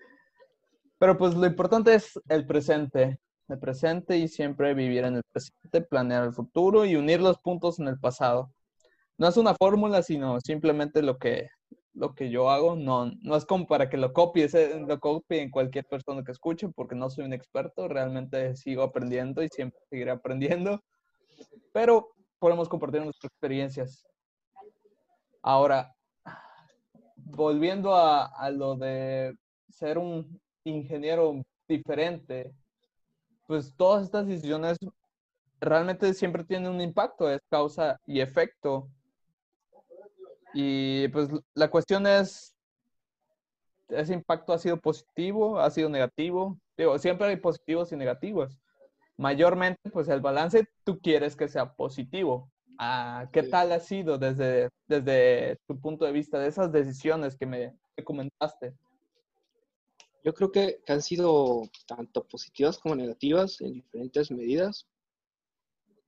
pero 0.99 1.19
pues 1.19 1.35
lo 1.35 1.47
importante 1.47 1.95
es 1.95 2.19
el 2.29 2.47
presente 2.47 3.19
el 3.49 3.59
presente 3.59 4.19
y 4.19 4.29
siempre 4.29 4.75
vivir 4.75 5.05
en 5.05 5.17
el 5.17 5.23
presente, 5.33 5.81
planear 5.81 6.25
el 6.25 6.35
futuro 6.35 6.85
y 6.85 6.97
unir 6.97 7.21
los 7.21 7.39
puntos 7.39 7.79
en 7.79 7.89
el 7.89 7.99
pasado. 7.99 8.53
No 9.19 9.29
es 9.29 9.37
una 9.37 9.55
fórmula, 9.55 10.03
sino 10.03 10.41
simplemente 10.41 11.03
lo 11.03 11.19
que, 11.19 11.49
lo 11.93 12.15
que 12.15 12.31
yo 12.31 12.51
hago. 12.51 12.77
No, 12.77 13.13
no 13.21 13.37
es 13.37 13.45
como 13.45 13.67
para 13.67 13.91
que 13.91 13.97
lo 13.97 14.13
copies, 14.13 14.55
lo 14.55 15.01
copien 15.01 15.51
cualquier 15.51 15.85
persona 15.87 16.23
que 16.25 16.33
escuche, 16.33 16.69
porque 16.69 16.95
no 16.95 17.11
soy 17.11 17.25
un 17.25 17.33
experto, 17.33 17.89
realmente 17.89 18.57
sigo 18.57 18.83
aprendiendo 18.83 19.43
y 19.43 19.49
siempre 19.49 19.81
seguiré 19.91 20.13
aprendiendo. 20.13 20.81
Pero 21.73 22.11
podemos 22.39 22.69
compartir 22.69 23.03
nuestras 23.03 23.31
experiencias. 23.33 24.07
Ahora, 25.43 25.93
volviendo 27.17 27.95
a, 27.95 28.27
a 28.27 28.51
lo 28.51 28.77
de 28.77 29.35
ser 29.69 29.99
un 29.99 30.41
ingeniero 30.65 31.43
diferente 31.67 32.55
pues 33.49 33.75
todas 33.75 34.05
estas 34.05 34.27
decisiones 34.27 34.77
realmente 35.59 36.13
siempre 36.13 36.45
tienen 36.45 36.71
un 36.71 36.83
impacto, 36.83 37.31
es 37.31 37.41
causa 37.51 37.99
y 38.07 38.21
efecto. 38.21 38.91
Y 40.53 41.09
pues 41.09 41.29
la 41.55 41.71
cuestión 41.71 42.07
es, 42.07 42.55
¿ese 43.89 44.15
impacto 44.15 44.53
ha 44.53 44.59
sido 44.59 44.81
positivo, 44.81 45.61
ha 45.61 45.71
sido 45.71 45.89
negativo? 45.89 46.59
Digo, 46.77 46.99
siempre 46.99 47.29
hay 47.29 47.37
positivos 47.37 47.93
y 47.93 47.97
negativos. 47.97 48.59
Mayormente, 49.17 49.91
pues 49.91 50.09
el 50.09 50.21
balance 50.21 50.67
tú 50.85 51.01
quieres 51.01 51.37
que 51.37 51.49
sea 51.49 51.75
positivo. 51.75 52.51
Ah, 52.79 53.29
¿Qué 53.33 53.43
tal 53.43 53.73
ha 53.73 53.81
sido 53.81 54.19
desde, 54.19 54.69
desde 54.87 55.59
tu 55.67 55.81
punto 55.81 56.05
de 56.05 56.13
vista 56.13 56.39
de 56.39 56.49
esas 56.49 56.71
decisiones 56.71 57.37
que 57.37 57.47
me 57.47 57.75
comentaste? 58.05 58.75
Yo 60.25 60.35
creo 60.35 60.53
que, 60.53 60.81
han 60.89 61.01
sido 61.03 61.63
tanto 61.87 62.27
positivas 62.27 62.79
como 62.79 62.95
negativas 62.95 63.61
en 63.61 63.73
diferentes 63.75 64.31
medidas, 64.31 64.87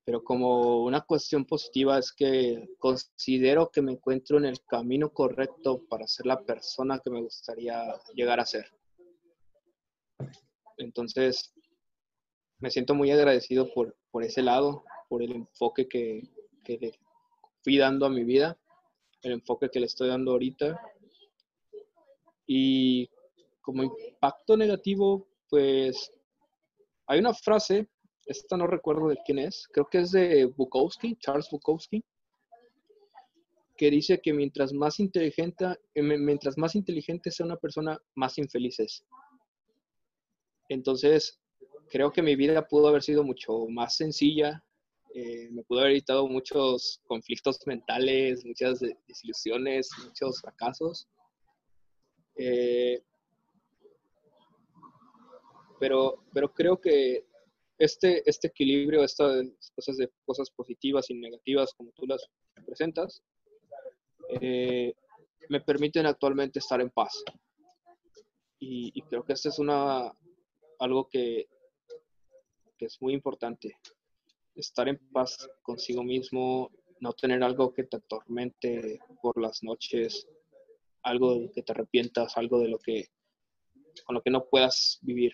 pero 0.04 0.22
como 0.24 0.84
una 0.84 1.02
cuestión 1.02 1.44
positiva 1.44 1.98
es 1.98 2.12
que 2.12 2.68
considero 2.78 3.70
que 3.70 3.82
me 3.82 3.92
encuentro 3.92 4.38
en 4.38 4.46
el 4.46 4.60
camino 4.62 5.12
correcto 5.12 5.84
para 5.88 6.06
ser 6.06 6.26
la 6.26 6.42
persona 6.42 7.00
que 7.00 7.10
me 7.10 7.22
gustaría 7.22 7.94
llegar 8.14 8.40
a 8.40 8.46
ser. 8.46 8.66
Entonces, 10.78 11.52
me 12.58 12.70
siento 12.70 12.94
muy 12.94 13.10
agradecido 13.10 13.72
por, 13.72 13.96
por 14.10 14.24
ese 14.24 14.42
lado, 14.42 14.84
por 15.08 15.22
el 15.22 15.32
enfoque 15.32 15.88
que, 15.88 16.22
que 16.64 16.78
le 16.78 16.98
fui 17.62 17.76
dando 17.78 18.06
a 18.06 18.10
mi 18.10 18.24
vida, 18.24 18.58
el 19.22 19.32
enfoque 19.32 19.70
que 19.70 19.80
le 19.80 19.86
estoy 19.86 20.08
dando 20.08 20.32
ahorita. 20.32 20.80
Y 22.46 23.08
como 23.60 23.82
impacto 23.82 24.56
negativo, 24.56 25.28
pues 25.48 26.12
hay 27.06 27.18
una 27.18 27.34
frase, 27.34 27.88
esta 28.30 28.56
no 28.56 28.66
recuerdo 28.66 29.08
de 29.08 29.18
quién 29.24 29.40
es, 29.40 29.68
creo 29.72 29.88
que 29.90 29.98
es 29.98 30.12
de 30.12 30.44
Bukowski, 30.44 31.16
Charles 31.16 31.48
Bukowski, 31.50 32.04
que 33.76 33.90
dice 33.90 34.20
que 34.20 34.32
mientras 34.32 34.72
más 34.72 35.00
inteligente, 35.00 35.64
eh, 35.94 36.02
mientras 36.02 36.56
más 36.56 36.76
inteligente 36.76 37.30
sea 37.30 37.46
una 37.46 37.56
persona, 37.56 37.98
más 38.14 38.38
infeliz 38.38 38.78
es. 38.78 39.04
Entonces, 40.68 41.40
creo 41.88 42.12
que 42.12 42.22
mi 42.22 42.36
vida 42.36 42.68
pudo 42.68 42.88
haber 42.88 43.02
sido 43.02 43.24
mucho 43.24 43.66
más 43.68 43.96
sencilla, 43.96 44.62
eh, 45.12 45.48
me 45.50 45.64
pudo 45.64 45.80
haber 45.80 45.92
evitado 45.92 46.28
muchos 46.28 47.00
conflictos 47.08 47.58
mentales, 47.66 48.44
muchas 48.44 48.78
desilusiones, 49.08 49.90
muchos 50.04 50.40
fracasos. 50.40 51.08
Eh, 52.36 53.02
pero, 55.80 56.22
pero 56.32 56.52
creo 56.52 56.80
que 56.80 57.29
este, 57.80 58.22
este 58.28 58.48
equilibrio, 58.48 59.02
estas 59.02 59.42
cosas 59.74 59.96
de 59.96 60.10
cosas 60.26 60.50
positivas 60.50 61.08
y 61.08 61.14
negativas 61.14 61.72
como 61.72 61.90
tú 61.92 62.06
las 62.06 62.28
presentas, 62.66 63.22
eh, 64.28 64.92
me 65.48 65.62
permiten 65.62 66.04
actualmente 66.04 66.58
estar 66.58 66.80
en 66.82 66.90
paz. 66.90 67.24
Y, 68.58 69.00
creo 69.08 69.24
que 69.24 69.32
esto 69.32 69.48
es 69.48 69.58
una, 69.58 70.12
algo 70.78 71.08
que, 71.08 71.48
que 72.76 72.84
es 72.84 73.00
muy 73.00 73.14
importante. 73.14 73.74
Estar 74.54 74.86
en 74.86 74.98
paz 75.10 75.48
consigo 75.62 76.04
mismo, 76.04 76.70
no 77.00 77.14
tener 77.14 77.42
algo 77.42 77.72
que 77.72 77.84
te 77.84 77.96
atormente 77.96 79.00
por 79.22 79.40
las 79.40 79.62
noches, 79.62 80.28
algo 81.02 81.50
que 81.54 81.62
te 81.62 81.72
arrepientas, 81.72 82.36
algo 82.36 82.60
de 82.60 82.68
lo 82.68 82.78
que 82.78 83.08
con 84.04 84.14
lo 84.14 84.22
que 84.22 84.30
no 84.30 84.44
puedas 84.44 84.98
vivir 85.00 85.32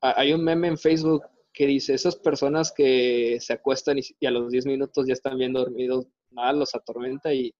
hay 0.00 0.32
un 0.32 0.42
meme 0.42 0.68
en 0.68 0.78
Facebook 0.78 1.22
que 1.52 1.66
dice, 1.66 1.94
esas 1.94 2.16
personas 2.16 2.72
que 2.72 3.38
se 3.40 3.52
acuestan 3.52 3.98
y, 3.98 4.26
a 4.26 4.30
los 4.30 4.50
10 4.50 4.66
minutos 4.66 5.06
ya 5.06 5.12
están 5.12 5.36
bien 5.36 5.52
dormidos, 5.52 6.06
nada 6.30 6.52
los 6.52 6.74
atormenta 6.74 7.34
y 7.34 7.52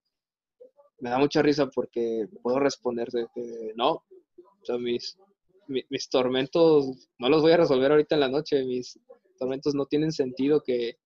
me 1.01 1.11
da 1.11 1.19
mucha 1.19 1.43
risa 1.43 1.67
porque 1.67 2.29
puedo 2.43 2.61
responder 2.61 3.09
de 3.09 3.27
que 3.35 3.73
no, 3.75 3.91
o 3.93 4.65
sea, 4.65 4.79
mis, 4.79 5.19
mis, 5.67 6.09
tormentos 6.09 7.09
no 7.19 7.29
los 7.29 7.43
voy 7.43 7.53
a 7.53 7.57
resolver 7.57 7.91
ahorita 7.91 8.15
en 8.15 8.21
la 8.21 8.29
noche, 8.29 8.65
mis 8.65 8.99
tormentos 9.39 9.75
no 9.75 9.87
tienen 9.87 10.13
sentido 10.13 10.63
que, 10.63 10.99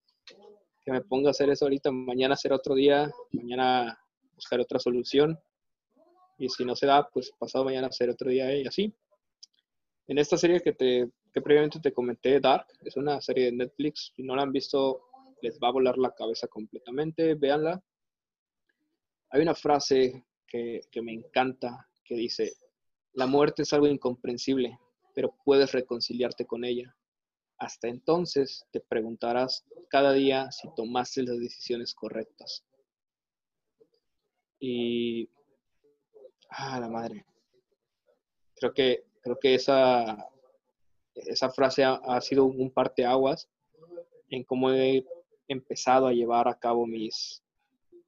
que 0.85 0.93
me 0.93 1.01
ponga 1.01 1.29
a 1.29 1.31
hacer 1.31 1.49
eso 1.51 1.65
ahorita, 1.65 1.91
mañana 1.91 2.37
será 2.37 2.57
otro 2.57 2.75
día, 2.75 3.11
mañana 3.33 3.99
buscar 4.35 4.61
otra 4.61 4.79
solución 4.79 5.39
y 6.39 6.49
si 6.49 6.65
no 6.65 6.75
se 6.77 6.87
da, 6.87 7.09
pues 7.09 7.33
pasado 7.39 7.65
mañana 7.65 7.91
será 7.93 8.13
otro 8.13 8.31
día 8.31 8.55
y 8.57 8.67
así. 8.67 8.93
En 10.07 10.19
esta 10.19 10.37
serie 10.37 10.61
que 10.61 10.73
te 10.73 11.09
que 11.35 11.43
previamente 11.43 11.81
te 11.81 11.93
comenté, 11.93 12.39
Dark, 12.39 12.69
es 12.83 12.97
una 12.97 13.21
serie 13.21 13.47
de 13.47 13.53
Netflix. 13.53 14.13
Si 14.15 14.23
no 14.23 14.37
la 14.37 14.43
han 14.43 14.53
visto, 14.53 15.03
les 15.43 15.59
va 15.59 15.69
a 15.69 15.73
volar 15.73 15.99
la 15.99 16.15
cabeza 16.15 16.47
completamente. 16.47 17.35
Véanla. 17.35 17.83
Hay 19.31 19.43
una 19.43 19.57
frase 19.57 20.25
que, 20.47 20.83
que 20.93 21.03
me 21.03 21.13
encanta 21.13 21.89
que 22.05 22.15
dice, 22.15 22.53
la 23.15 23.27
muerte 23.27 23.63
es 23.63 23.73
algo 23.73 23.89
incomprensible, 23.89 24.79
pero 25.13 25.35
puedes 25.45 25.73
reconciliarte 25.73 26.47
con 26.47 26.65
ella. 26.65 26.97
Hasta 27.59 27.89
entonces 27.89 28.65
te 28.71 28.79
preguntarás 28.79 29.65
cada 29.89 30.13
día 30.13 30.53
si 30.53 30.69
tomaste 30.77 31.25
las 31.25 31.41
decisiones 31.41 31.95
correctas. 31.95 32.65
Y... 34.61 35.29
Ah, 36.49 36.79
la 36.79 36.89
madre. 36.89 37.27
Creo 38.55 38.73
que, 38.73 39.05
creo 39.21 39.37
que 39.41 39.55
esa 39.57 40.29
esa 41.15 41.51
frase 41.51 41.85
ha, 41.85 42.21
sido 42.21 42.45
un 42.45 42.71
parteaguas 42.71 43.49
en 44.31 44.45
cómo 44.45 44.71
he 44.71 45.05
empezado 45.49 46.07
a 46.07 46.13
llevar 46.13 46.49
a 46.49 46.59
cabo 46.59 46.87
mis, 46.87 47.43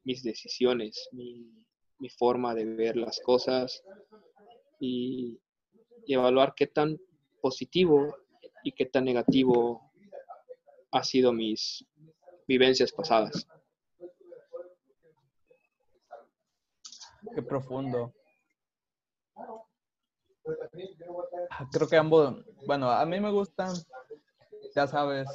mis 0.05 0.23
decisiones, 0.23 1.09
mi, 1.13 1.53
forma 2.19 2.55
de 2.55 2.65
ver 2.65 2.97
las 2.97 3.21
cosas 3.21 3.83
y, 4.79 5.41
evaluar 6.09 6.55
qué 6.55 6.69
tan 6.69 7.01
positivo 7.41 8.17
y 8.63 8.71
qué 8.71 8.87
tan 8.87 9.05
negativo 9.05 9.91
ha 10.93 11.03
sido 11.03 11.33
mis 11.33 11.85
vivencias 12.47 12.93
pasadas. 12.93 13.49
Qué 17.35 17.43
profundo. 17.43 18.15
Creo 21.73 21.89
que 21.89 21.97
ambos, 21.97 22.45
bueno, 22.67 22.91
a 22.91 23.05
mí 23.07 23.21
me 23.21 23.31
gustan, 23.31 23.75
ya 24.75 24.87
sabes, 24.87 25.29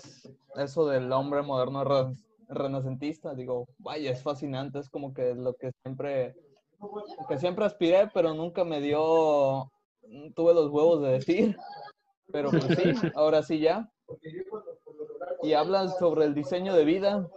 eso 0.55 0.85
del 0.85 1.11
hombre 1.11 1.41
moderno 1.41 2.15
renacentista, 2.47 3.33
digo, 3.33 3.67
vaya, 3.77 4.11
es 4.11 4.21
fascinante, 4.21 4.79
es 4.79 4.89
como 4.89 5.13
que 5.13 5.33
lo 5.35 5.53
que 5.55 5.71
siempre, 5.83 6.35
que 7.27 7.37
siempre 7.37 7.65
aspiré, 7.65 8.09
pero 8.13 8.33
nunca 8.33 8.63
me 8.63 8.81
dio, 8.81 9.71
tuve 10.35 10.53
los 10.53 10.69
huevos 10.69 11.01
de 11.01 11.09
decir, 11.13 11.57
pero 12.31 12.49
pues 12.49 12.65
sí, 12.65 12.93
ahora 13.15 13.43
sí 13.43 13.59
ya. 13.59 13.89
Y 15.43 15.53
hablas 15.53 15.97
sobre 15.97 16.25
el 16.25 16.33
diseño 16.33 16.73
de 16.73 16.85
vida, 16.85 17.27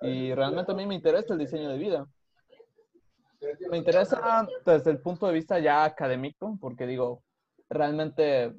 y 0.00 0.34
realmente 0.34 0.72
a 0.72 0.74
mí 0.74 0.86
me 0.86 0.94
interesa 0.94 1.34
el 1.34 1.38
diseño 1.38 1.68
de 1.68 1.78
vida. 1.78 2.06
Me 3.70 3.78
interesa 3.78 4.46
desde 4.64 4.90
el 4.90 5.00
punto 5.00 5.26
de 5.26 5.34
vista 5.34 5.58
ya 5.58 5.84
académico, 5.84 6.56
porque 6.60 6.86
digo, 6.86 7.22
realmente 7.68 8.54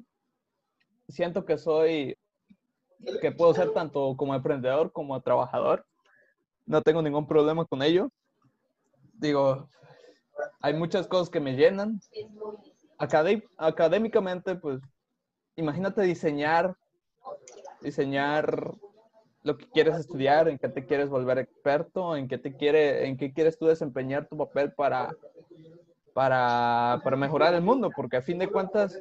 siento 1.08 1.44
que 1.44 1.58
soy, 1.58 2.16
que 3.20 3.32
puedo 3.32 3.54
ser 3.54 3.72
tanto 3.72 4.16
como 4.16 4.34
emprendedor 4.34 4.92
como 4.92 5.20
trabajador. 5.20 5.86
No 6.64 6.82
tengo 6.82 7.02
ningún 7.02 7.26
problema 7.26 7.64
con 7.64 7.82
ello. 7.82 8.10
Digo, 9.12 9.68
hay 10.60 10.74
muchas 10.74 11.06
cosas 11.06 11.30
que 11.30 11.40
me 11.40 11.54
llenan. 11.54 12.00
académicamente, 13.58 14.56
pues, 14.56 14.80
imagínate 15.56 16.02
diseñar, 16.02 16.76
diseñar 17.80 18.74
lo 19.46 19.56
que 19.56 19.66
quieres 19.68 19.96
estudiar, 19.96 20.48
en 20.48 20.58
qué 20.58 20.68
te 20.68 20.84
quieres 20.84 21.08
volver 21.08 21.38
experto, 21.38 22.16
en 22.16 22.26
qué 22.26 22.36
te 22.36 22.56
quiere, 22.56 23.06
en 23.06 23.16
qué 23.16 23.32
quieres 23.32 23.56
tú 23.56 23.66
desempeñar 23.66 24.26
tu 24.26 24.36
papel 24.36 24.72
para, 24.72 25.14
para, 26.12 27.00
para 27.04 27.16
mejorar 27.16 27.54
el 27.54 27.62
mundo, 27.62 27.90
porque 27.94 28.16
a 28.16 28.22
fin 28.22 28.40
de 28.40 28.48
cuentas, 28.48 29.00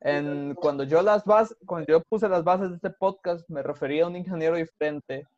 en, 0.00 0.56
cuando 0.56 0.82
yo 0.82 1.00
las 1.00 1.24
bases, 1.24 1.56
cuando 1.64 1.86
yo 1.86 2.02
puse 2.02 2.28
las 2.28 2.42
bases 2.42 2.70
de 2.70 2.74
este 2.74 2.90
podcast, 2.90 3.48
me 3.48 3.62
refería 3.62 4.02
a 4.02 4.08
un 4.08 4.16
ingeniero 4.16 4.56
diferente, 4.56 5.28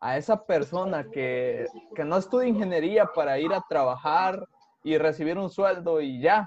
a 0.00 0.18
esa 0.18 0.44
persona 0.44 1.06
que, 1.10 1.66
que 1.94 2.04
no 2.04 2.18
estudia 2.18 2.48
ingeniería 2.48 3.06
para 3.06 3.38
ir 3.38 3.54
a 3.54 3.64
trabajar 3.66 4.46
y 4.84 4.98
recibir 4.98 5.38
un 5.38 5.48
sueldo 5.48 6.02
y 6.02 6.20
ya, 6.20 6.46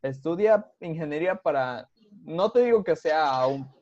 estudia 0.00 0.64
ingeniería 0.78 1.34
para, 1.34 1.88
no 2.22 2.50
te 2.50 2.60
digo 2.60 2.84
que 2.84 2.94
sea 2.94 3.44
un 3.48 3.75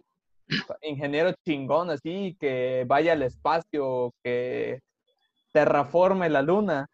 ingeniero 0.83 1.33
chingón 1.45 1.91
así, 1.91 2.37
que 2.39 2.85
vaya 2.87 3.13
al 3.13 3.23
espacio, 3.23 4.13
que 4.23 4.81
terraforme 5.53 6.29
la 6.29 6.43
luna, 6.43 6.89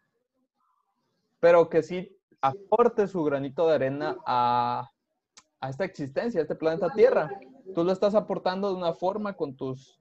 pero 1.39 1.69
que 1.69 1.81
sí 1.83 2.15
aporte 2.41 3.07
su 3.07 3.23
granito 3.23 3.67
de 3.67 3.75
arena 3.75 4.17
a, 4.25 4.89
a 5.59 5.69
esta 5.69 5.85
existencia, 5.85 6.39
a 6.39 6.43
este 6.43 6.55
planeta 6.55 6.89
Tierra. 6.93 7.29
Tú 7.73 7.83
lo 7.83 7.91
estás 7.91 8.15
aportando 8.15 8.69
de 8.69 8.75
una 8.75 8.93
forma 8.93 9.33
con 9.33 9.55
tus, 9.55 9.99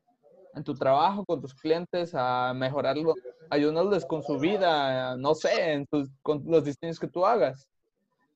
en 0.55 0.65
tu 0.65 0.75
trabajo, 0.75 1.25
con 1.25 1.41
tus 1.41 1.55
clientes, 1.55 2.13
a 2.15 2.53
mejorarlo, 2.55 3.15
ayudándoles 3.51 4.05
con 4.05 4.23
su 4.23 4.39
vida, 4.39 5.17
no 5.17 5.35
sé, 5.35 5.73
en 5.73 5.87
con 6.23 6.43
los 6.47 6.65
diseños 6.65 6.99
que 6.99 7.09
tú 7.09 7.25
hagas. 7.25 7.69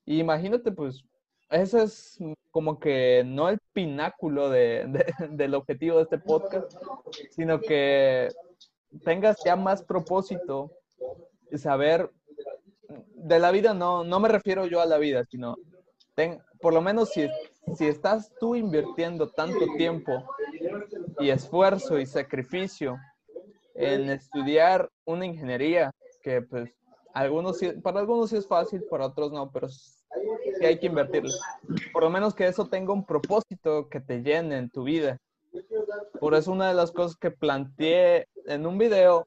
Y 0.06 0.20
imagínate, 0.20 0.70
pues, 0.70 1.04
ese 1.50 1.84
es 1.84 2.18
como 2.50 2.78
que 2.78 3.22
no 3.24 3.48
el 3.48 3.58
pináculo 3.72 4.48
de, 4.50 5.04
del 5.30 5.54
objetivo 5.54 5.98
de 5.98 6.04
este 6.04 6.18
podcast, 6.18 6.72
sino 7.30 7.60
que 7.60 8.28
tengas 9.04 9.38
ya 9.44 9.56
más 9.56 9.82
propósito 9.82 10.70
y 11.50 11.58
saber 11.58 12.10
de 12.88 13.38
la 13.38 13.50
vida, 13.50 13.74
no, 13.74 14.04
no 14.04 14.20
me 14.20 14.28
refiero 14.28 14.66
yo 14.66 14.80
a 14.80 14.86
la 14.86 14.98
vida, 14.98 15.24
sino 15.24 15.56
ten, 16.14 16.40
por 16.60 16.74
lo 16.74 16.80
menos 16.80 17.10
si, 17.10 17.28
si 17.76 17.86
estás 17.86 18.32
tú 18.38 18.54
invirtiendo 18.54 19.28
tanto 19.30 19.66
tiempo 19.76 20.24
y 21.18 21.30
esfuerzo 21.30 21.98
y 21.98 22.06
sacrificio 22.06 22.96
en 23.74 24.10
estudiar 24.10 24.88
una 25.04 25.26
ingeniería, 25.26 25.90
que 26.22 26.42
pues 26.42 26.70
algunos, 27.12 27.58
para 27.82 28.00
algunos 28.00 28.30
sí 28.30 28.36
es 28.36 28.46
fácil, 28.46 28.84
para 28.90 29.06
otros 29.06 29.32
no, 29.32 29.50
pero 29.50 29.68
que 30.58 30.66
hay 30.66 30.78
que 30.78 30.86
invertirle. 30.86 31.32
Por 31.92 32.02
lo 32.02 32.10
menos 32.10 32.34
que 32.34 32.46
eso 32.46 32.68
tenga 32.68 32.92
un 32.92 33.04
propósito 33.04 33.88
que 33.88 34.00
te 34.00 34.22
llene 34.22 34.58
en 34.58 34.70
tu 34.70 34.84
vida. 34.84 35.18
Por 36.20 36.34
eso 36.34 36.52
una 36.52 36.68
de 36.68 36.74
las 36.74 36.92
cosas 36.92 37.16
que 37.16 37.30
planteé 37.30 38.26
en 38.46 38.66
un 38.66 38.78
video 38.78 39.26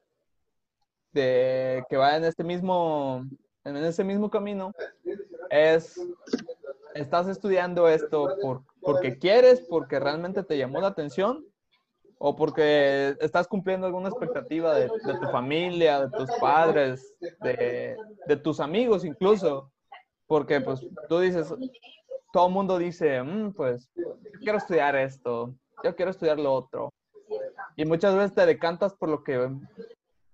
de 1.14 1.84
que 1.90 1.98
va 1.98 2.16
en 2.16 2.26
este 2.26 2.44
mismo 2.44 3.24
en 3.64 3.76
ese 3.78 4.04
mismo 4.04 4.30
camino 4.30 4.72
es 5.50 6.00
estás 6.94 7.28
estudiando 7.28 7.88
esto 7.88 8.36
por, 8.42 8.64
porque 8.82 9.18
quieres, 9.18 9.62
porque 9.70 10.00
realmente 10.00 10.44
te 10.44 10.58
llamó 10.58 10.80
la 10.80 10.88
atención 10.88 11.46
o 12.18 12.36
porque 12.36 13.16
estás 13.20 13.48
cumpliendo 13.48 13.86
alguna 13.86 14.10
expectativa 14.10 14.74
de, 14.74 14.90
de 15.06 15.20
tu 15.20 15.28
familia, 15.32 16.06
de 16.08 16.18
tus 16.18 16.30
padres, 16.40 17.14
de, 17.42 17.96
de 18.26 18.38
tus 18.38 18.60
amigos 18.60 19.06
incluso. 19.06 19.72
Porque 20.28 20.62
pues 20.62 20.86
tú 21.08 21.20
dices, 21.20 21.54
todo 22.34 22.48
el 22.48 22.54
mundo 22.54 22.78
dice, 22.78 23.24
mm, 23.24 23.54
pues 23.54 23.90
yo 23.96 24.18
quiero 24.42 24.58
estudiar 24.58 24.96
esto, 24.96 25.56
yo 25.84 25.96
quiero 25.96 26.12
estudiar 26.12 26.38
lo 26.38 26.54
otro. 26.54 26.94
Y 27.76 27.86
muchas 27.86 28.16
veces 28.16 28.34
te 28.34 28.46
decantas 28.46 28.94
por 28.94 29.10
lo 29.10 29.24
que 29.24 29.50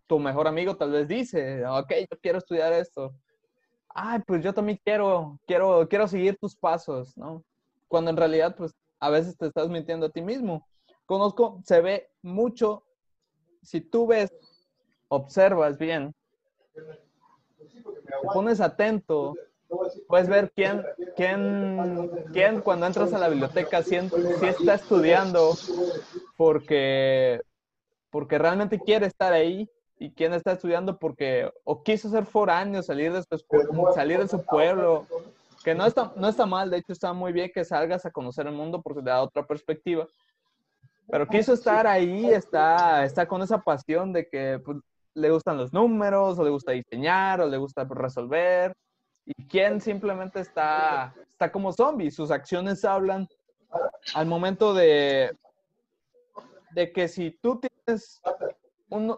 tu 0.07 0.19
mejor 0.19 0.47
amigo 0.47 0.75
tal 0.75 0.91
vez 0.91 1.07
dice, 1.07 1.65
ok, 1.65 1.91
yo 2.11 2.17
quiero 2.21 2.39
estudiar 2.39 2.73
esto. 2.73 3.13
Ay, 3.89 4.19
pues 4.25 4.43
yo 4.43 4.53
también 4.53 4.79
quiero, 4.83 5.39
quiero, 5.45 5.87
quiero 5.87 6.07
seguir 6.07 6.37
tus 6.37 6.55
pasos, 6.55 7.15
¿no? 7.15 7.43
Cuando 7.87 8.09
en 8.09 8.17
realidad, 8.17 8.55
pues 8.55 8.73
a 8.99 9.09
veces 9.09 9.37
te 9.37 9.47
estás 9.47 9.69
mintiendo 9.69 10.07
a 10.07 10.09
ti 10.09 10.21
mismo. 10.21 10.67
Conozco, 11.05 11.61
se 11.63 11.81
ve 11.81 12.09
mucho, 12.21 12.83
si 13.61 13.81
tú 13.81 14.07
ves, 14.07 14.33
observas 15.09 15.77
bien, 15.77 16.13
te 16.73 18.27
pones 18.33 18.61
atento 18.61 19.35
puedes 20.07 20.27
ver 20.27 20.51
quién, 20.55 20.83
quién, 21.15 22.09
quién 22.31 22.61
cuando 22.61 22.85
entras 22.85 23.13
a 23.13 23.19
la 23.19 23.29
biblioteca 23.29 23.81
si, 23.83 23.95
está 23.95 24.75
estudiando 24.75 25.53
porque, 26.37 27.41
porque 28.09 28.37
realmente 28.37 28.79
quiere 28.79 29.07
estar 29.07 29.33
ahí 29.33 29.69
y 29.97 30.11
quién 30.11 30.33
está 30.33 30.53
estudiando 30.53 30.97
porque 30.97 31.51
o 31.63 31.83
quiso 31.83 32.09
ser 32.09 32.25
foráneo, 32.25 32.83
salir 32.83 33.13
de 33.13 33.23
su, 33.23 33.43
salir 33.93 34.19
de 34.19 34.27
su 34.27 34.43
pueblo, 34.43 35.05
que 35.63 35.75
no 35.75 35.85
está, 35.85 36.11
no 36.15 36.27
está 36.27 36.45
mal, 36.45 36.69
de 36.69 36.77
hecho 36.77 36.93
está 36.93 37.13
muy 37.13 37.31
bien 37.31 37.51
que 37.53 37.63
salgas 37.63 38.05
a 38.05 38.11
conocer 38.11 38.47
el 38.47 38.53
mundo 38.53 38.81
porque 38.81 39.01
te 39.01 39.09
da 39.09 39.21
otra 39.21 39.45
perspectiva, 39.45 40.07
pero 41.07 41.27
quiso 41.27 41.53
estar 41.53 41.87
ahí, 41.87 42.25
está, 42.25 43.03
está 43.05 43.27
con 43.27 43.41
esa 43.41 43.59
pasión 43.59 44.13
de 44.13 44.27
que 44.27 44.59
pues, 44.63 44.77
le 45.15 45.29
gustan 45.29 45.57
los 45.57 45.73
números, 45.73 46.39
o 46.39 46.43
le 46.43 46.49
gusta 46.49 46.71
diseñar, 46.71 47.41
o 47.41 47.47
le 47.47 47.57
gusta 47.57 47.83
resolver, 47.83 48.73
y 49.25 49.47
quién 49.47 49.79
simplemente 49.81 50.39
está, 50.39 51.13
está 51.31 51.51
como 51.51 51.71
zombie. 51.71 52.11
Sus 52.11 52.31
acciones 52.31 52.83
hablan 52.85 53.27
al 54.13 54.25
momento 54.25 54.73
de, 54.73 55.37
de 56.71 56.91
que 56.91 57.07
si 57.07 57.31
tú 57.31 57.59
tienes 57.59 58.21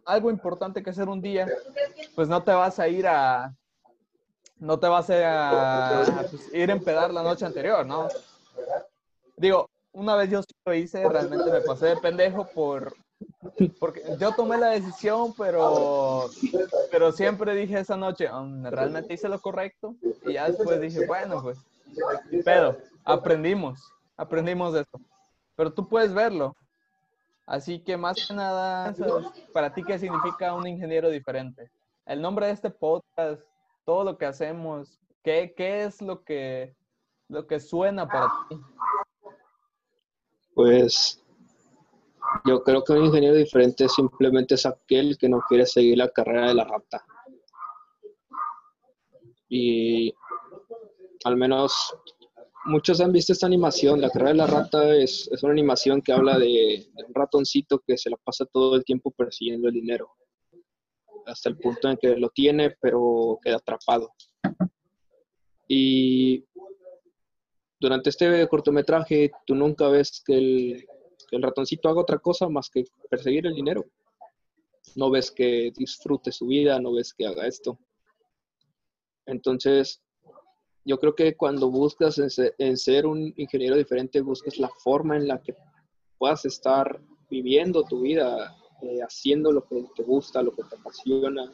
algo 0.05 0.29
importante 0.29 0.81
que 0.81 0.89
hacer 0.89 1.09
un 1.09 1.21
día, 1.21 1.47
pues 2.15 2.29
no 2.29 2.43
te 2.43 2.51
vas 2.51 2.79
a 2.79 2.87
ir 2.87 3.07
a, 3.07 3.53
no 4.57 4.79
te 4.79 4.87
vas 4.87 5.09
a, 5.09 6.25
pues, 6.29 6.53
ir 6.53 6.69
a 6.69 6.73
empedar 6.73 7.11
la 7.11 7.23
noche 7.23 7.45
anterior, 7.45 7.85
¿no? 7.85 8.07
Digo, 9.35 9.69
una 9.91 10.15
vez 10.15 10.29
yo 10.29 10.41
sí 10.41 10.53
lo 10.65 10.73
hice, 10.73 11.07
realmente 11.07 11.51
me 11.51 11.61
pasé 11.61 11.87
de 11.87 11.97
pendejo 11.97 12.47
por, 12.47 12.95
porque 13.79 14.01
yo 14.19 14.33
tomé 14.33 14.57
la 14.57 14.69
decisión, 14.69 15.33
pero, 15.37 16.29
pero 16.91 17.11
siempre 17.11 17.55
dije 17.55 17.79
esa 17.79 17.95
noche, 17.95 18.31
um, 18.31 18.65
realmente 18.65 19.13
hice 19.13 19.29
lo 19.29 19.39
correcto. 19.39 19.95
Y 20.25 20.33
ya 20.33 20.49
después 20.49 20.79
dije, 20.81 21.05
bueno, 21.07 21.41
pues, 21.41 21.57
pero 22.43 22.77
aprendimos, 23.03 23.79
aprendimos 24.17 24.73
de 24.73 24.81
esto. 24.81 24.99
Pero 25.55 25.73
tú 25.73 25.87
puedes 25.87 26.13
verlo. 26.13 26.55
Así 27.45 27.79
que 27.79 27.95
más 27.95 28.25
que 28.27 28.33
nada, 28.33 28.93
para 29.53 29.73
ti, 29.73 29.83
¿qué 29.83 29.99
significa 29.99 30.53
un 30.53 30.67
ingeniero 30.67 31.09
diferente? 31.09 31.69
El 32.05 32.21
nombre 32.21 32.47
de 32.47 32.53
este 32.53 32.69
podcast, 32.69 33.41
todo 33.85 34.03
lo 34.03 34.17
que 34.17 34.25
hacemos, 34.25 34.99
¿qué, 35.23 35.53
qué 35.55 35.83
es 35.83 36.01
lo 36.01 36.23
que, 36.23 36.75
lo 37.27 37.45
que 37.45 37.59
suena 37.59 38.07
para 38.07 38.31
ti? 38.49 38.59
Pues 40.55 41.23
yo 42.43 42.63
creo 42.63 42.83
que 42.83 42.93
un 42.93 43.05
ingeniero 43.05 43.35
diferente 43.35 43.87
simplemente 43.87 44.55
es 44.55 44.65
aquel 44.65 45.17
que 45.17 45.29
no 45.29 45.41
quiere 45.47 45.65
seguir 45.65 45.97
la 45.97 46.09
carrera 46.09 46.47
de 46.47 46.53
la 46.55 46.65
rata. 46.65 47.05
Y 49.47 50.13
al 51.23 51.37
menos 51.37 51.73
muchos 52.65 52.99
han 52.99 53.11
visto 53.11 53.33
esta 53.33 53.45
animación. 53.45 54.01
La 54.01 54.09
carrera 54.09 54.31
de 54.31 54.37
la 54.37 54.47
rata 54.47 54.95
es, 54.95 55.29
una 55.41 55.53
animación 55.53 56.01
que 56.01 56.11
habla 56.11 56.37
de, 56.37 56.87
un 57.07 57.13
ratoncito 57.13 57.81
que 57.85 57.97
se 57.97 58.09
la 58.09 58.17
pasa 58.17 58.45
todo 58.45 58.75
el 58.75 58.83
tiempo 58.83 59.11
persiguiendo 59.11 59.67
el 59.67 59.75
dinero. 59.75 60.11
Hasta 61.25 61.49
el 61.49 61.57
punto 61.57 61.89
en 61.89 61.97
que 61.97 62.15
lo 62.15 62.29
tiene, 62.29 62.75
pero 62.81 63.39
queda 63.41 63.57
atrapado. 63.57 64.11
Y 65.67 66.45
durante 67.79 68.09
este 68.09 68.47
cortometraje 68.47 69.31
tú 69.45 69.55
nunca 69.55 69.89
ves 69.89 70.21
que 70.25 70.37
el, 70.37 70.85
que 71.25 71.35
el 71.35 71.43
ratoncito 71.43 71.89
haga 71.89 72.01
otra 72.01 72.19
cosa 72.19 72.47
más 72.49 72.69
que 72.69 72.85
perseguir 73.09 73.45
el 73.47 73.55
dinero. 73.55 73.85
No 74.95 75.09
ves 75.09 75.31
que 75.31 75.71
disfrute 75.75 76.31
su 76.31 76.47
vida, 76.47 76.79
no 76.79 76.93
ves 76.93 77.13
que 77.13 77.25
haga 77.25 77.47
esto. 77.47 77.77
Entonces, 79.25 80.01
yo 80.85 80.99
creo 80.99 81.15
que 81.15 81.35
cuando 81.35 81.71
buscas 81.71 82.19
en 82.19 82.77
ser, 82.77 83.07
un 83.07 83.33
ingeniero 83.37 83.75
diferente, 83.75 84.21
buscas 84.21 84.59
la 84.59 84.69
forma 84.69 85.17
en 85.17 85.27
la 85.27 85.41
que 85.41 85.55
puedas 86.19 86.45
estar 86.45 87.01
viviendo 87.29 87.83
tu 87.83 88.01
vida, 88.01 88.55
eh, 88.83 88.99
haciendo 89.01 89.51
lo 89.51 89.65
que 89.65 89.83
te 89.95 90.03
gusta, 90.03 90.43
lo 90.43 90.51
que 90.51 90.63
te 90.63 90.75
apasiona, 90.75 91.51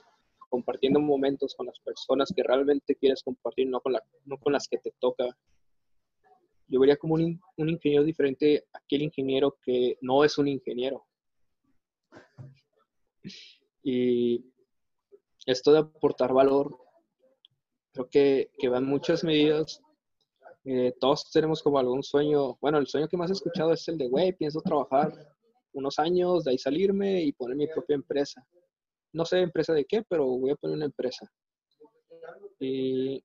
compartiendo 0.50 1.00
momentos 1.00 1.56
con 1.56 1.68
las 1.68 1.80
personas 1.80 2.34
que 2.36 2.44
realmente 2.44 2.96
quieres 2.96 3.24
compartir, 3.24 3.68
no 3.68 3.80
con, 3.80 3.94
no 4.26 4.38
con 4.38 4.52
las 4.52 4.68
que 4.68 4.78
te 4.78 4.92
toca. 5.00 5.26
Yo 6.72 6.80
vería 6.80 6.96
como 6.96 7.16
un, 7.16 7.40
un 7.58 7.70
ingeniero 7.70 8.06
diferente 8.06 8.66
aquel 8.72 9.02
ingeniero 9.02 9.58
que 9.62 9.98
no 10.00 10.24
es 10.24 10.38
un 10.38 10.48
ingeniero. 10.48 11.06
Y 13.84 14.46
esto 15.46 15.74
de 15.74 15.80
aportar 15.80 16.34
valor 16.34 16.80
creo 17.92 18.10
que, 18.10 18.52
que 18.58 18.70
van 18.70 18.86
muchas 18.86 19.26
medidas. 19.26 19.82
Eh, 20.64 20.94
todos 20.98 21.30
tenemos 21.30 21.62
como 21.62 21.78
algún 21.78 22.04
sueño. 22.04 22.58
Bueno, 22.62 22.78
el 22.78 22.88
sueño 22.88 23.10
que 23.10 23.18
más 23.18 23.30
he 23.30 23.34
escuchado 23.34 23.74
es 23.74 23.86
el 23.90 23.98
de, 23.98 24.08
güey, 24.08 24.32
pienso 24.32 24.62
trabajar 24.62 25.12
unos 25.74 26.00
años, 26.00 26.46
de 26.46 26.52
ahí 26.52 26.58
salirme 26.58 27.22
y 27.22 27.34
poner 27.34 27.58
mi 27.58 27.68
propia 27.68 27.96
empresa. 27.96 28.48
No 29.12 29.26
sé 29.26 29.40
empresa 29.40 29.74
de 29.74 29.84
qué, 29.84 30.04
pero 30.04 30.26
voy 30.26 30.52
a 30.52 30.56
poner 30.56 30.78
una 30.78 30.86
empresa. 30.86 31.30
Y 32.60 33.22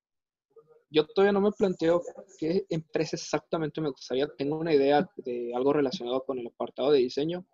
yo 0.91 1.07
todavía 1.07 1.33
no 1.33 1.41
me 1.41 1.53
planteo 1.53 2.03
qué 2.39 2.67
empresa 2.69 3.17
exactamente 3.17 3.81
me 3.81 3.91
gustaría. 3.91 4.29
Tengo 4.37 4.57
una 4.57 4.75
idea 4.75 5.09
de 5.17 5.53
algo 5.55 5.73
relacionado 5.73 6.25
con 6.25 6.39
el 6.39 6.47
apartado 6.47 6.93
de 6.93 7.01
diseño, 7.01 7.45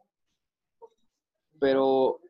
pero 1.59 2.21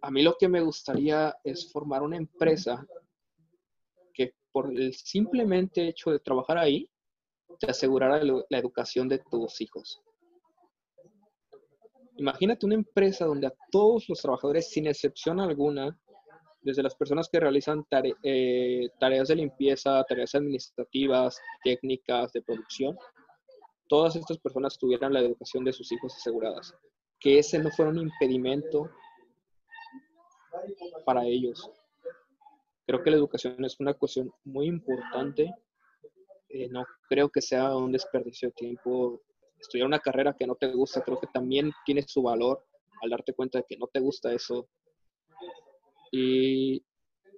a 0.00 0.10
mí 0.10 0.22
lo 0.22 0.36
que 0.38 0.48
me 0.48 0.60
gustaría 0.60 1.34
es 1.44 1.70
formar 1.72 2.02
una 2.02 2.16
empresa 2.16 2.86
por 4.52 4.70
el 4.70 4.94
simplemente 4.94 5.88
hecho 5.88 6.10
de 6.10 6.20
trabajar 6.20 6.58
ahí, 6.58 6.88
te 7.58 7.70
asegurará 7.70 8.22
la 8.22 8.58
educación 8.58 9.08
de 9.08 9.18
tus 9.18 9.60
hijos. 9.60 10.00
Imagínate 12.16 12.66
una 12.66 12.74
empresa 12.74 13.24
donde 13.24 13.46
a 13.46 13.54
todos 13.70 14.08
los 14.08 14.20
trabajadores, 14.20 14.68
sin 14.68 14.86
excepción 14.86 15.40
alguna, 15.40 15.98
desde 16.62 16.82
las 16.82 16.94
personas 16.94 17.28
que 17.28 17.40
realizan 17.40 17.84
eh, 18.22 18.88
tareas 18.98 19.28
de 19.28 19.36
limpieza, 19.36 20.04
tareas 20.04 20.34
administrativas, 20.34 21.40
técnicas 21.62 22.32
de 22.32 22.42
producción, 22.42 22.96
todas 23.88 24.16
estas 24.16 24.38
personas 24.38 24.78
tuvieran 24.78 25.12
la 25.12 25.20
educación 25.20 25.64
de 25.64 25.72
sus 25.72 25.90
hijos 25.92 26.14
aseguradas. 26.16 26.74
Que 27.20 27.38
ese 27.38 27.58
no 27.58 27.70
fuera 27.70 27.90
un 27.90 27.98
impedimento 27.98 28.90
para 31.04 31.24
ellos. 31.24 31.70
Creo 32.86 33.02
que 33.02 33.10
la 33.10 33.16
educación 33.16 33.64
es 33.64 33.78
una 33.80 33.94
cuestión 33.94 34.32
muy 34.44 34.66
importante. 34.66 35.52
Eh, 36.48 36.68
no 36.68 36.84
creo 37.08 37.28
que 37.28 37.40
sea 37.40 37.76
un 37.76 37.92
desperdicio 37.92 38.48
de 38.48 38.54
tiempo. 38.54 39.22
Estudiar 39.58 39.86
una 39.86 40.00
carrera 40.00 40.34
que 40.36 40.46
no 40.46 40.56
te 40.56 40.68
gusta, 40.72 41.02
creo 41.02 41.20
que 41.20 41.28
también 41.28 41.72
tiene 41.86 42.02
su 42.02 42.22
valor 42.22 42.64
al 43.02 43.10
darte 43.10 43.32
cuenta 43.32 43.58
de 43.58 43.64
que 43.68 43.76
no 43.76 43.86
te 43.86 44.00
gusta 44.00 44.32
eso. 44.32 44.68
Y 46.12 46.84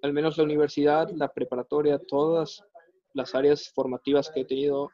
al 0.02 0.12
menos 0.12 0.36
la 0.36 0.44
universidad, 0.44 1.08
la 1.14 1.32
preparatoria, 1.32 1.98
todas 1.98 2.62
las 3.14 3.34
áreas 3.34 3.70
formativas 3.72 4.30
que 4.30 4.40
he 4.40 4.44
tenido, 4.44 4.90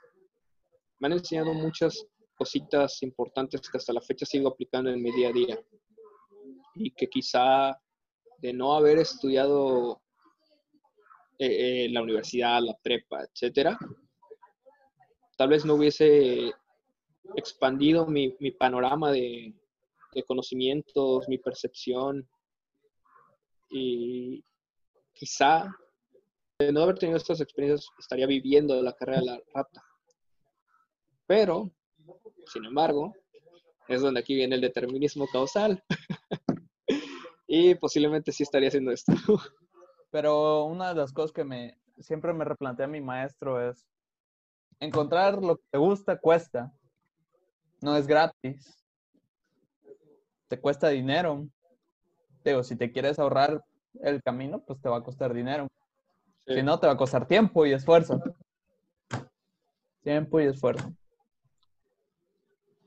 me 1.00 1.06
han 1.06 1.14
enseñado 1.14 1.52
muchas 1.54 2.06
cositas 2.36 3.02
importantes 3.02 3.68
que 3.68 3.78
hasta 3.78 3.92
la 3.92 4.00
fecha 4.00 4.24
sigo 4.24 4.48
aplicando 4.48 4.90
en 4.90 5.02
mi 5.02 5.10
día 5.10 5.30
a 5.30 5.32
día. 5.32 5.58
Y 6.74 6.92
que 6.92 7.08
quizá 7.08 7.76
de 8.38 8.52
no 8.52 8.74
haber 8.74 8.98
estudiado 8.98 10.00
eh, 11.38 11.86
eh, 11.86 11.88
la 11.90 12.02
universidad, 12.02 12.62
la 12.62 12.76
prepa, 12.82 13.24
etcétera, 13.24 13.78
tal 15.36 15.48
vez 15.48 15.64
no 15.64 15.74
hubiese 15.74 16.52
expandido 17.34 18.06
mi, 18.06 18.30
panorama 18.58 19.10
de, 19.10 19.54
conocimientos, 20.26 21.28
mi 21.28 21.38
percepción 21.38 22.28
y 23.70 24.44
quizá 25.12 25.74
de 26.58 26.72
no 26.72 26.82
haber 26.82 26.98
tenido 26.98 27.16
estas 27.16 27.40
experiencias 27.40 27.88
estaría 27.98 28.26
viviendo 28.26 28.80
la 28.82 28.92
carrera 28.92 29.20
de 29.20 29.26
la 29.26 29.40
rata. 29.54 29.82
Pero, 31.26 31.70
sin 32.46 32.64
embargo, 32.64 33.14
es 33.88 34.02
donde 34.02 34.20
aquí 34.20 34.34
viene 34.34 34.56
el 34.56 34.60
determinismo 34.60 35.26
causal. 35.32 35.82
y 37.46 37.74
posiblemente 37.76 38.32
sí 38.32 38.42
estaría 38.42 38.68
haciendo 38.68 38.90
esto. 38.90 39.12
Pero 40.10 40.64
una 40.64 40.90
de 40.90 40.96
las 40.96 41.12
cosas 41.12 41.32
que 41.32 41.44
me 41.44 41.80
siempre 42.00 42.32
me 42.32 42.44
replantea 42.44 42.86
mi 42.86 43.00
maestro 43.00 43.68
es 43.68 43.86
encontrar 44.80 45.42
lo 45.42 45.56
que 45.56 45.64
te 45.70 45.78
gusta 45.78 46.18
cuesta. 46.18 46.72
No 47.80 47.96
es 47.96 48.06
gratis. 48.06 48.84
Te 50.48 50.60
cuesta 50.60 50.88
dinero. 50.88 51.48
Digo, 52.44 52.62
si 52.62 52.76
te 52.76 52.90
quieres 52.92 53.18
ahorrar 53.18 53.64
el 54.02 54.22
camino, 54.22 54.62
pues 54.66 54.80
te 54.80 54.88
va 54.88 54.98
a 54.98 55.02
costar 55.02 55.34
dinero. 55.34 55.68
Si 56.46 56.62
no, 56.62 56.78
te 56.80 56.86
va 56.86 56.94
a 56.94 56.96
costar 56.96 57.26
tiempo 57.26 57.66
y 57.66 57.72
esfuerzo. 57.72 58.20
Tiempo 60.02 60.40
y 60.40 60.46
esfuerzo. 60.46 60.92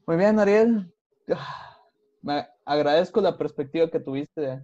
Muy 0.06 0.18
bien, 0.18 0.40
Ariel. 0.40 0.94
Me 2.22 2.48
agradezco 2.66 3.22
la 3.22 3.38
perspectiva 3.38 3.90
que 3.90 4.00
tuviste 4.00 4.64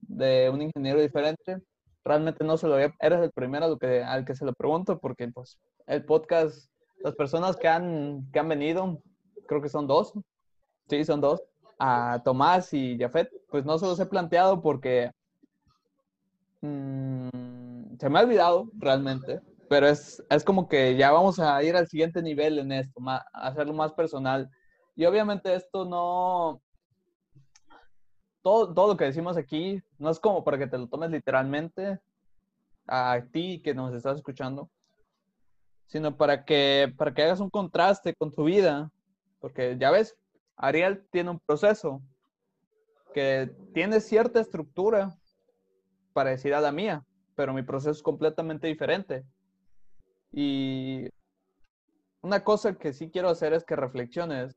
de 0.00 0.50
un 0.50 0.62
ingeniero 0.62 1.00
diferente 1.00 1.62
realmente 2.04 2.44
no 2.44 2.56
se 2.56 2.68
lo 2.68 2.74
había, 2.74 2.94
eres 3.00 3.20
el 3.20 3.32
primero 3.32 3.64
al 3.64 3.78
que, 3.78 4.02
al 4.02 4.24
que 4.24 4.34
se 4.34 4.44
lo 4.44 4.52
pregunto 4.52 4.98
porque 4.98 5.26
pues 5.28 5.58
el 5.86 6.04
podcast, 6.04 6.70
las 7.02 7.14
personas 7.14 7.56
que 7.56 7.66
han, 7.66 8.30
que 8.32 8.38
han 8.38 8.48
venido, 8.48 9.02
creo 9.46 9.62
que 9.62 9.68
son 9.68 9.86
dos, 9.86 10.12
sí, 10.88 11.04
son 11.04 11.20
dos, 11.20 11.42
a 11.78 12.20
Tomás 12.24 12.72
y 12.74 12.98
Jafet, 12.98 13.30
pues 13.54 13.64
no 13.64 13.78
se 13.78 13.86
los 13.86 14.00
he 14.00 14.06
planteado 14.06 14.60
porque 14.60 15.12
mm, 16.60 17.28
se 18.00 18.08
me 18.08 18.18
ha 18.18 18.22
olvidado 18.22 18.68
realmente, 18.76 19.42
pero 19.68 19.86
es, 19.86 20.20
es 20.28 20.42
como 20.42 20.68
que 20.68 20.96
ya 20.96 21.12
vamos 21.12 21.38
a 21.38 21.62
ir 21.62 21.76
al 21.76 21.86
siguiente 21.86 22.20
nivel 22.20 22.58
en 22.58 22.72
esto, 22.72 23.00
hacerlo 23.32 23.72
más 23.72 23.92
personal. 23.92 24.50
Y 24.96 25.04
obviamente 25.04 25.54
esto 25.54 25.84
no, 25.84 26.60
todo, 28.42 28.74
todo 28.74 28.88
lo 28.88 28.96
que 28.96 29.04
decimos 29.04 29.36
aquí 29.36 29.80
no 29.98 30.10
es 30.10 30.18
como 30.18 30.42
para 30.42 30.58
que 30.58 30.66
te 30.66 30.76
lo 30.76 30.88
tomes 30.88 31.12
literalmente 31.12 32.00
a 32.88 33.20
ti 33.30 33.62
que 33.62 33.72
nos 33.72 33.94
estás 33.94 34.16
escuchando, 34.16 34.68
sino 35.86 36.16
para 36.16 36.44
que, 36.44 36.92
para 36.98 37.14
que 37.14 37.22
hagas 37.22 37.38
un 37.38 37.50
contraste 37.50 38.16
con 38.16 38.32
tu 38.32 38.42
vida, 38.42 38.90
porque 39.38 39.76
ya 39.78 39.92
ves, 39.92 40.16
Ariel 40.56 41.06
tiene 41.12 41.30
un 41.30 41.38
proceso 41.38 42.02
que 43.14 43.50
tiene 43.72 44.00
cierta 44.00 44.40
estructura 44.40 45.16
parecida 46.12 46.58
a 46.58 46.60
la 46.60 46.72
mía, 46.72 47.06
pero 47.34 47.54
mi 47.54 47.62
proceso 47.62 47.92
es 47.92 48.02
completamente 48.02 48.66
diferente. 48.66 49.24
Y 50.30 51.08
una 52.20 52.44
cosa 52.44 52.74
que 52.74 52.92
sí 52.92 53.10
quiero 53.10 53.30
hacer 53.30 53.54
es 53.54 53.64
que 53.64 53.76
reflexiones 53.76 54.54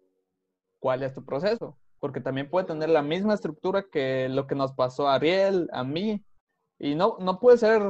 cuál 0.79 1.03
es 1.03 1.13
tu 1.13 1.23
proceso 1.23 1.77
porque 1.99 2.21
también 2.21 2.49
puede 2.49 2.67
tener 2.67 2.89
la 2.89 3.01
misma 3.01 3.33
estructura 3.33 3.85
que 3.91 4.29
lo 4.29 4.47
que 4.47 4.55
nos 4.55 4.73
pasó 4.73 5.07
a 5.07 5.15
Ariel, 5.15 5.69
a 5.73 5.83
mí, 5.83 6.23
y 6.79 6.95
no, 6.95 7.17
no 7.19 7.39
puede 7.39 7.57
ser, 7.57 7.81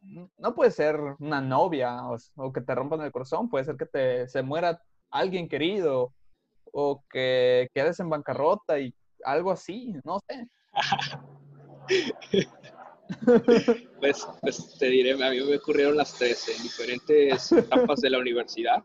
no 0.00 0.54
puede 0.54 0.70
ser 0.70 0.98
una 1.18 1.40
novia 1.40 2.00
o, 2.36 2.52
que 2.52 2.60
te 2.60 2.74
rompan 2.74 3.02
el 3.02 3.12
corazón, 3.12 3.48
puede 3.48 3.64
ser 3.64 3.76
que 3.76 3.86
te, 3.86 4.28
se 4.28 4.42
muera 4.42 4.80
alguien 5.10 5.48
querido 5.48 6.12
o 6.72 7.02
que 7.10 7.68
quedes 7.74 7.98
en 8.00 8.10
bancarrota 8.10 8.78
y 8.78 8.94
algo 9.26 9.50
así, 9.50 9.92
no 10.04 10.20
sé. 10.26 10.48
pues, 14.00 14.26
pues 14.40 14.76
te 14.78 14.86
diré, 14.86 15.12
a 15.12 15.30
mí 15.30 15.40
me 15.40 15.56
ocurrieron 15.56 15.96
las 15.96 16.14
tres 16.14 16.48
en 16.48 16.62
diferentes 16.62 17.52
etapas 17.52 18.00
de 18.00 18.10
la 18.10 18.18
universidad. 18.18 18.82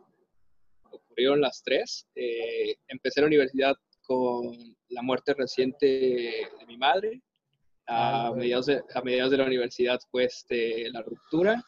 Ocurrieron 0.91 1.41
las 1.41 1.61
tres. 1.63 2.07
Eh, 2.15 2.76
empecé 2.88 3.22
la 3.22 3.27
universidad 3.27 3.76
con 4.05 4.51
la 4.89 5.01
muerte 5.01 5.34
reciente 5.34 5.85
de 5.85 6.65
mi 6.68 6.77
madre. 6.77 7.22
A, 7.88 8.31
mediados, 8.34 8.68
de, 8.68 8.81
a 8.93 9.01
mediados 9.01 9.31
de 9.31 9.38
la 9.38 9.45
universidad 9.45 9.99
fue 10.11 10.26
este, 10.26 10.89
la 10.91 11.01
ruptura 11.01 11.61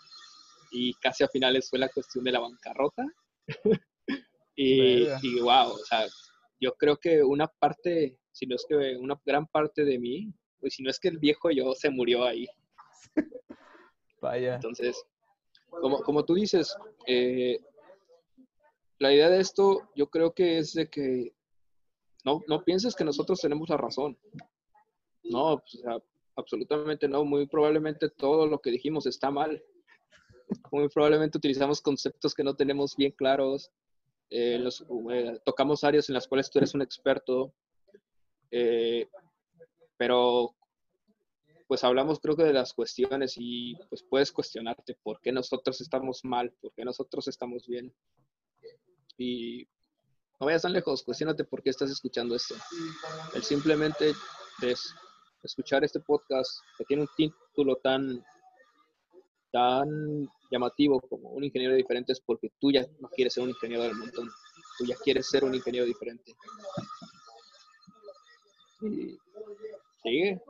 y 0.71 0.93
casi 0.95 1.23
a 1.23 1.27
finales 1.27 1.69
fue 1.69 1.79
la 1.79 1.89
cuestión 1.89 2.23
de 2.23 2.31
la 2.31 2.39
bancarrota. 2.39 3.05
y, 4.55 5.07
y, 5.21 5.39
wow, 5.41 5.71
o 5.71 5.85
sea, 5.85 6.05
yo 6.59 6.73
creo 6.75 6.97
que 6.97 7.23
una 7.23 7.47
parte, 7.47 8.17
si 8.33 8.45
no 8.45 8.55
es 8.55 8.65
que 8.67 8.97
una 8.97 9.19
gran 9.25 9.47
parte 9.47 9.85
de 9.85 9.97
mí, 9.97 10.33
pues 10.59 10.73
si 10.73 10.83
no 10.83 10.89
es 10.89 10.99
que 10.99 11.07
el 11.07 11.19
viejo 11.19 11.51
yo 11.51 11.73
se 11.73 11.89
murió 11.89 12.25
ahí. 12.25 12.47
Vaya. 14.21 14.55
Entonces, 14.55 15.05
como, 15.69 16.01
como 16.01 16.25
tú 16.25 16.33
dices, 16.33 16.75
eh, 17.07 17.59
la 18.99 19.13
idea 19.13 19.29
de 19.29 19.39
esto 19.39 19.89
yo 19.95 20.09
creo 20.09 20.33
que 20.33 20.57
es 20.57 20.73
de 20.73 20.89
que 20.89 21.33
no, 22.25 22.41
no 22.47 22.63
pienses 22.63 22.95
que 22.95 23.03
nosotros 23.03 23.39
tenemos 23.39 23.69
la 23.69 23.77
razón. 23.77 24.17
No, 25.23 25.59
pues, 25.59 25.75
o 25.75 25.77
sea, 25.79 25.97
absolutamente 26.35 27.07
no. 27.07 27.25
Muy 27.25 27.47
probablemente 27.47 28.09
todo 28.09 28.47
lo 28.47 28.59
que 28.59 28.71
dijimos 28.71 29.05
está 29.05 29.29
mal. 29.29 29.61
Muy 30.71 30.87
probablemente 30.89 31.37
utilizamos 31.37 31.81
conceptos 31.81 32.33
que 32.33 32.43
no 32.43 32.55
tenemos 32.55 32.95
bien 32.95 33.11
claros. 33.11 33.71
Eh, 34.29 34.57
los, 34.57 34.85
eh, 35.11 35.39
tocamos 35.45 35.83
áreas 35.83 36.09
en 36.09 36.15
las 36.15 36.27
cuales 36.27 36.49
tú 36.49 36.59
eres 36.59 36.73
un 36.73 36.81
experto. 36.81 37.53
Eh, 38.55 39.09
pero 39.97 40.55
pues 41.67 41.83
hablamos 41.83 42.19
creo 42.19 42.35
que 42.35 42.43
de 42.43 42.53
las 42.53 42.71
cuestiones 42.71 43.33
y 43.35 43.75
pues 43.89 44.03
puedes 44.03 44.31
cuestionarte 44.31 44.95
por 45.01 45.19
qué 45.21 45.31
nosotros 45.31 45.81
estamos 45.81 46.23
mal, 46.23 46.53
por 46.61 46.71
qué 46.73 46.85
nosotros 46.85 47.27
estamos 47.27 47.67
bien. 47.67 47.91
Y 49.17 49.63
no 50.39 50.45
vayas 50.45 50.61
tan 50.61 50.73
lejos, 50.73 51.01
cuestionate 51.01 51.45
por 51.45 51.63
qué 51.63 51.71
estás 51.71 51.89
escuchando 51.89 52.35
esto. 52.35 52.53
El 53.33 53.41
simplemente 53.41 54.13
es 54.61 54.93
escuchar 55.41 55.83
este 55.83 55.99
podcast 55.99 56.59
que 56.77 56.85
tiene 56.85 57.03
un 57.03 57.09
título 57.17 57.77
tan, 57.77 58.23
tan 59.51 60.29
llamativo 60.51 61.01
como 61.01 61.29
un 61.29 61.43
ingeniero 61.43 61.73
diferente 61.73 62.11
es 62.11 62.21
porque 62.21 62.51
tú 62.59 62.71
ya 62.71 62.85
no 62.99 63.09
quieres 63.09 63.33
ser 63.33 63.43
un 63.45 63.49
ingeniero 63.49 63.81
del 63.81 63.95
montón, 63.95 64.29
tú 64.77 64.85
ya 64.85 64.95
quieres 64.97 65.27
ser 65.27 65.43
un 65.43 65.55
ingeniero 65.55 65.87
diferente. 65.87 66.35
Y 68.83 69.17
sigue, 70.01 70.41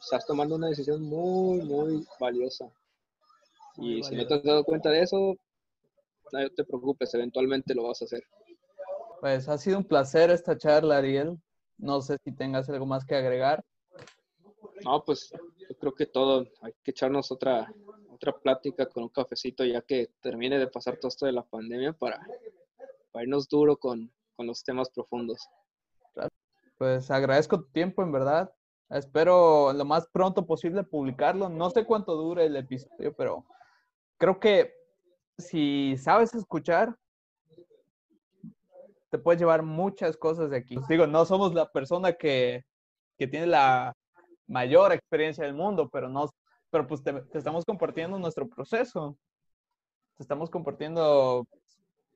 estás 0.00 0.26
tomando 0.26 0.54
una 0.54 0.68
decisión 0.68 1.02
muy, 1.02 1.62
muy 1.62 2.06
valiosa. 2.20 2.70
Y 3.76 4.02
si 4.02 4.14
no 4.14 4.26
te 4.26 4.34
has 4.34 4.42
dado 4.42 4.64
cuenta 4.64 4.90
de 4.90 5.02
eso, 5.02 5.36
no 6.32 6.50
te 6.50 6.64
preocupes, 6.64 7.12
eventualmente 7.14 7.74
lo 7.74 7.84
vas 7.84 8.02
a 8.02 8.06
hacer. 8.06 8.22
Pues 9.20 9.48
ha 9.48 9.58
sido 9.58 9.78
un 9.78 9.84
placer 9.84 10.30
esta 10.30 10.56
charla, 10.56 10.98
Ariel. 10.98 11.38
No 11.78 12.00
sé 12.00 12.18
si 12.24 12.32
tengas 12.32 12.68
algo 12.68 12.86
más 12.86 13.04
que 13.04 13.16
agregar. 13.16 13.64
No, 14.84 15.04
pues 15.04 15.30
yo 15.30 15.76
creo 15.78 15.94
que 15.94 16.06
todo, 16.06 16.46
hay 16.62 16.72
que 16.82 16.90
echarnos 16.90 17.30
otra, 17.30 17.72
otra 18.10 18.32
plática 18.32 18.86
con 18.86 19.04
un 19.04 19.08
cafecito 19.08 19.64
ya 19.64 19.82
que 19.82 20.10
termine 20.20 20.58
de 20.58 20.68
pasar 20.68 20.98
todo 20.98 21.08
esto 21.08 21.26
de 21.26 21.32
la 21.32 21.42
pandemia 21.42 21.92
para, 21.92 22.24
irnos 23.14 23.48
duro 23.48 23.76
con, 23.78 24.12
con 24.36 24.46
los 24.46 24.62
temas 24.62 24.90
profundos. 24.90 25.48
Pues 26.78 27.10
agradezco 27.10 27.58
tu 27.58 27.70
tiempo, 27.70 28.02
en 28.02 28.12
verdad. 28.12 28.52
Espero 28.90 29.72
lo 29.72 29.84
más 29.84 30.06
pronto 30.08 30.46
posible 30.46 30.84
publicarlo. 30.84 31.48
No 31.48 31.70
sé 31.70 31.84
cuánto 31.84 32.14
dure 32.14 32.46
el 32.46 32.56
episodio, 32.56 33.14
pero 33.14 33.44
creo 34.18 34.38
que 34.38 34.74
si 35.38 35.96
sabes 35.96 36.34
escuchar, 36.34 36.96
te 39.10 39.18
puedes 39.18 39.40
llevar 39.40 39.62
muchas 39.62 40.16
cosas 40.16 40.50
de 40.50 40.58
aquí. 40.58 40.76
Digo, 40.88 41.06
no 41.06 41.24
somos 41.24 41.54
la 41.54 41.70
persona 41.70 42.12
que, 42.12 42.64
que 43.18 43.26
tiene 43.26 43.46
la 43.46 43.92
mayor 44.46 44.92
experiencia 44.92 45.44
del 45.44 45.54
mundo, 45.54 45.88
pero 45.90 46.08
no, 46.08 46.28
pero 46.70 46.86
pues 46.86 47.02
te, 47.02 47.22
estamos 47.32 47.64
compartiendo 47.64 48.18
nuestro 48.18 48.48
proceso. 48.48 49.16
Te 50.16 50.22
estamos 50.22 50.50
compartiendo 50.50 51.46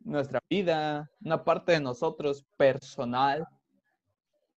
nuestra 0.00 0.40
vida, 0.48 1.10
una 1.24 1.44
parte 1.44 1.72
de 1.72 1.80
nosotros 1.80 2.44
personal, 2.56 3.46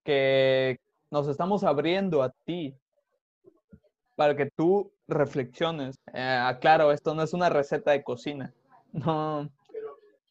que 0.04 0.80
nos 1.12 1.28
estamos 1.28 1.64
abriendo 1.64 2.22
a 2.24 2.30
ti 2.46 2.76
para 4.16 4.36
que 4.36 4.50
tú 4.56 4.92
reflexiones. 5.08 5.96
Eh, 6.14 6.22
aclaro, 6.22 6.92
esto 6.92 7.14
no 7.14 7.24
es 7.24 7.34
una 7.34 7.50
receta 7.50 7.92
de 7.92 8.04
cocina. 8.04 8.54
No, 8.96 9.50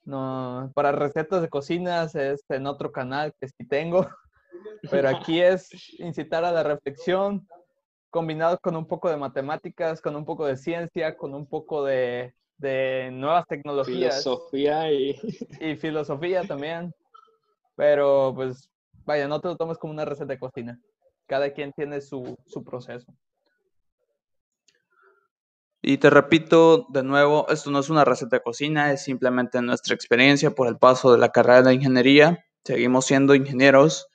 no, 0.05 0.71
para 0.73 0.93
recetas 0.93 1.43
de 1.43 1.49
cocinas 1.49 2.15
es 2.15 2.45
en 2.49 2.69
otro 2.69 2.93
canal 2.93 3.35
que 3.41 3.49
sí 3.49 3.67
tengo. 3.69 4.07
Pero 4.91 5.09
aquí 5.09 5.41
es 5.41 5.69
incitar 5.99 6.45
a 6.45 6.53
la 6.53 6.63
reflexión, 6.63 7.45
combinado 8.09 8.59
con 8.61 8.77
un 8.77 8.87
poco 8.87 9.11
de 9.11 9.17
matemáticas, 9.17 10.01
con 10.01 10.15
un 10.15 10.25
poco 10.25 10.47
de 10.47 10.57
ciencia, 10.57 11.17
con 11.17 11.35
un 11.35 11.45
poco 11.45 11.85
de, 11.85 12.35
nuevas 13.13 13.47
tecnologías. 13.49 14.23
Filosofía 14.23 14.93
y... 14.93 15.19
y 15.61 15.75
filosofía 15.75 16.45
también. 16.45 16.95
Pero 17.75 18.33
pues, 18.37 18.71
vaya, 19.05 19.29
no 19.29 19.41
te 19.41 19.49
lo 19.49 19.57
tomes 19.57 19.79
como 19.79 19.93
una 19.93 20.05
receta 20.05 20.33
de 20.33 20.39
cocina. 20.39 20.79
Cada 21.27 21.53
quien 21.53 21.73
tiene 21.73 22.01
su, 22.01 22.37
su 22.47 22.65
proceso. 22.65 23.13
Y 25.85 25.99
te 25.99 26.11
repito 26.11 26.87
de 26.91 27.03
nuevo, 27.03 27.49
esto 27.49 27.71
no 27.73 27.81
es 27.81 27.91
una 27.91 28.05
receta 28.05 28.37
de 28.37 28.43
cocina, 28.43 28.93
es 28.93 29.03
simplemente 29.03 29.61
nuestra 29.61 29.97
experiencia 29.97 30.53
por 30.53 30.69
el 30.69 30.79
paso 30.79 31.11
de 31.11 31.19
la 31.19 31.31
carrera 31.31 31.63
de 31.63 31.75
ingeniería. 31.75 32.45
Seguimos 32.65 33.07
siendo 33.07 33.35
ingenieros 33.35 34.07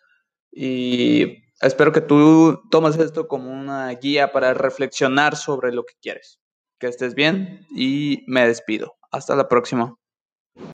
y 0.50 1.44
espero 1.60 1.92
que 1.92 2.00
tú 2.00 2.62
tomes 2.72 2.98
esto 2.98 3.28
como 3.28 3.52
una 3.52 3.90
guía 3.90 4.32
para 4.32 4.54
reflexionar 4.54 5.36
sobre 5.36 5.74
lo 5.74 5.84
que 5.84 5.96
quieres. 6.02 6.40
Que 6.80 6.88
estés 6.88 7.16
bien 7.16 7.68
y 7.72 8.24
me 8.28 8.48
despido. 8.48 8.96
Hasta 9.12 9.36
la 9.36 9.50
próxima. 9.50 9.98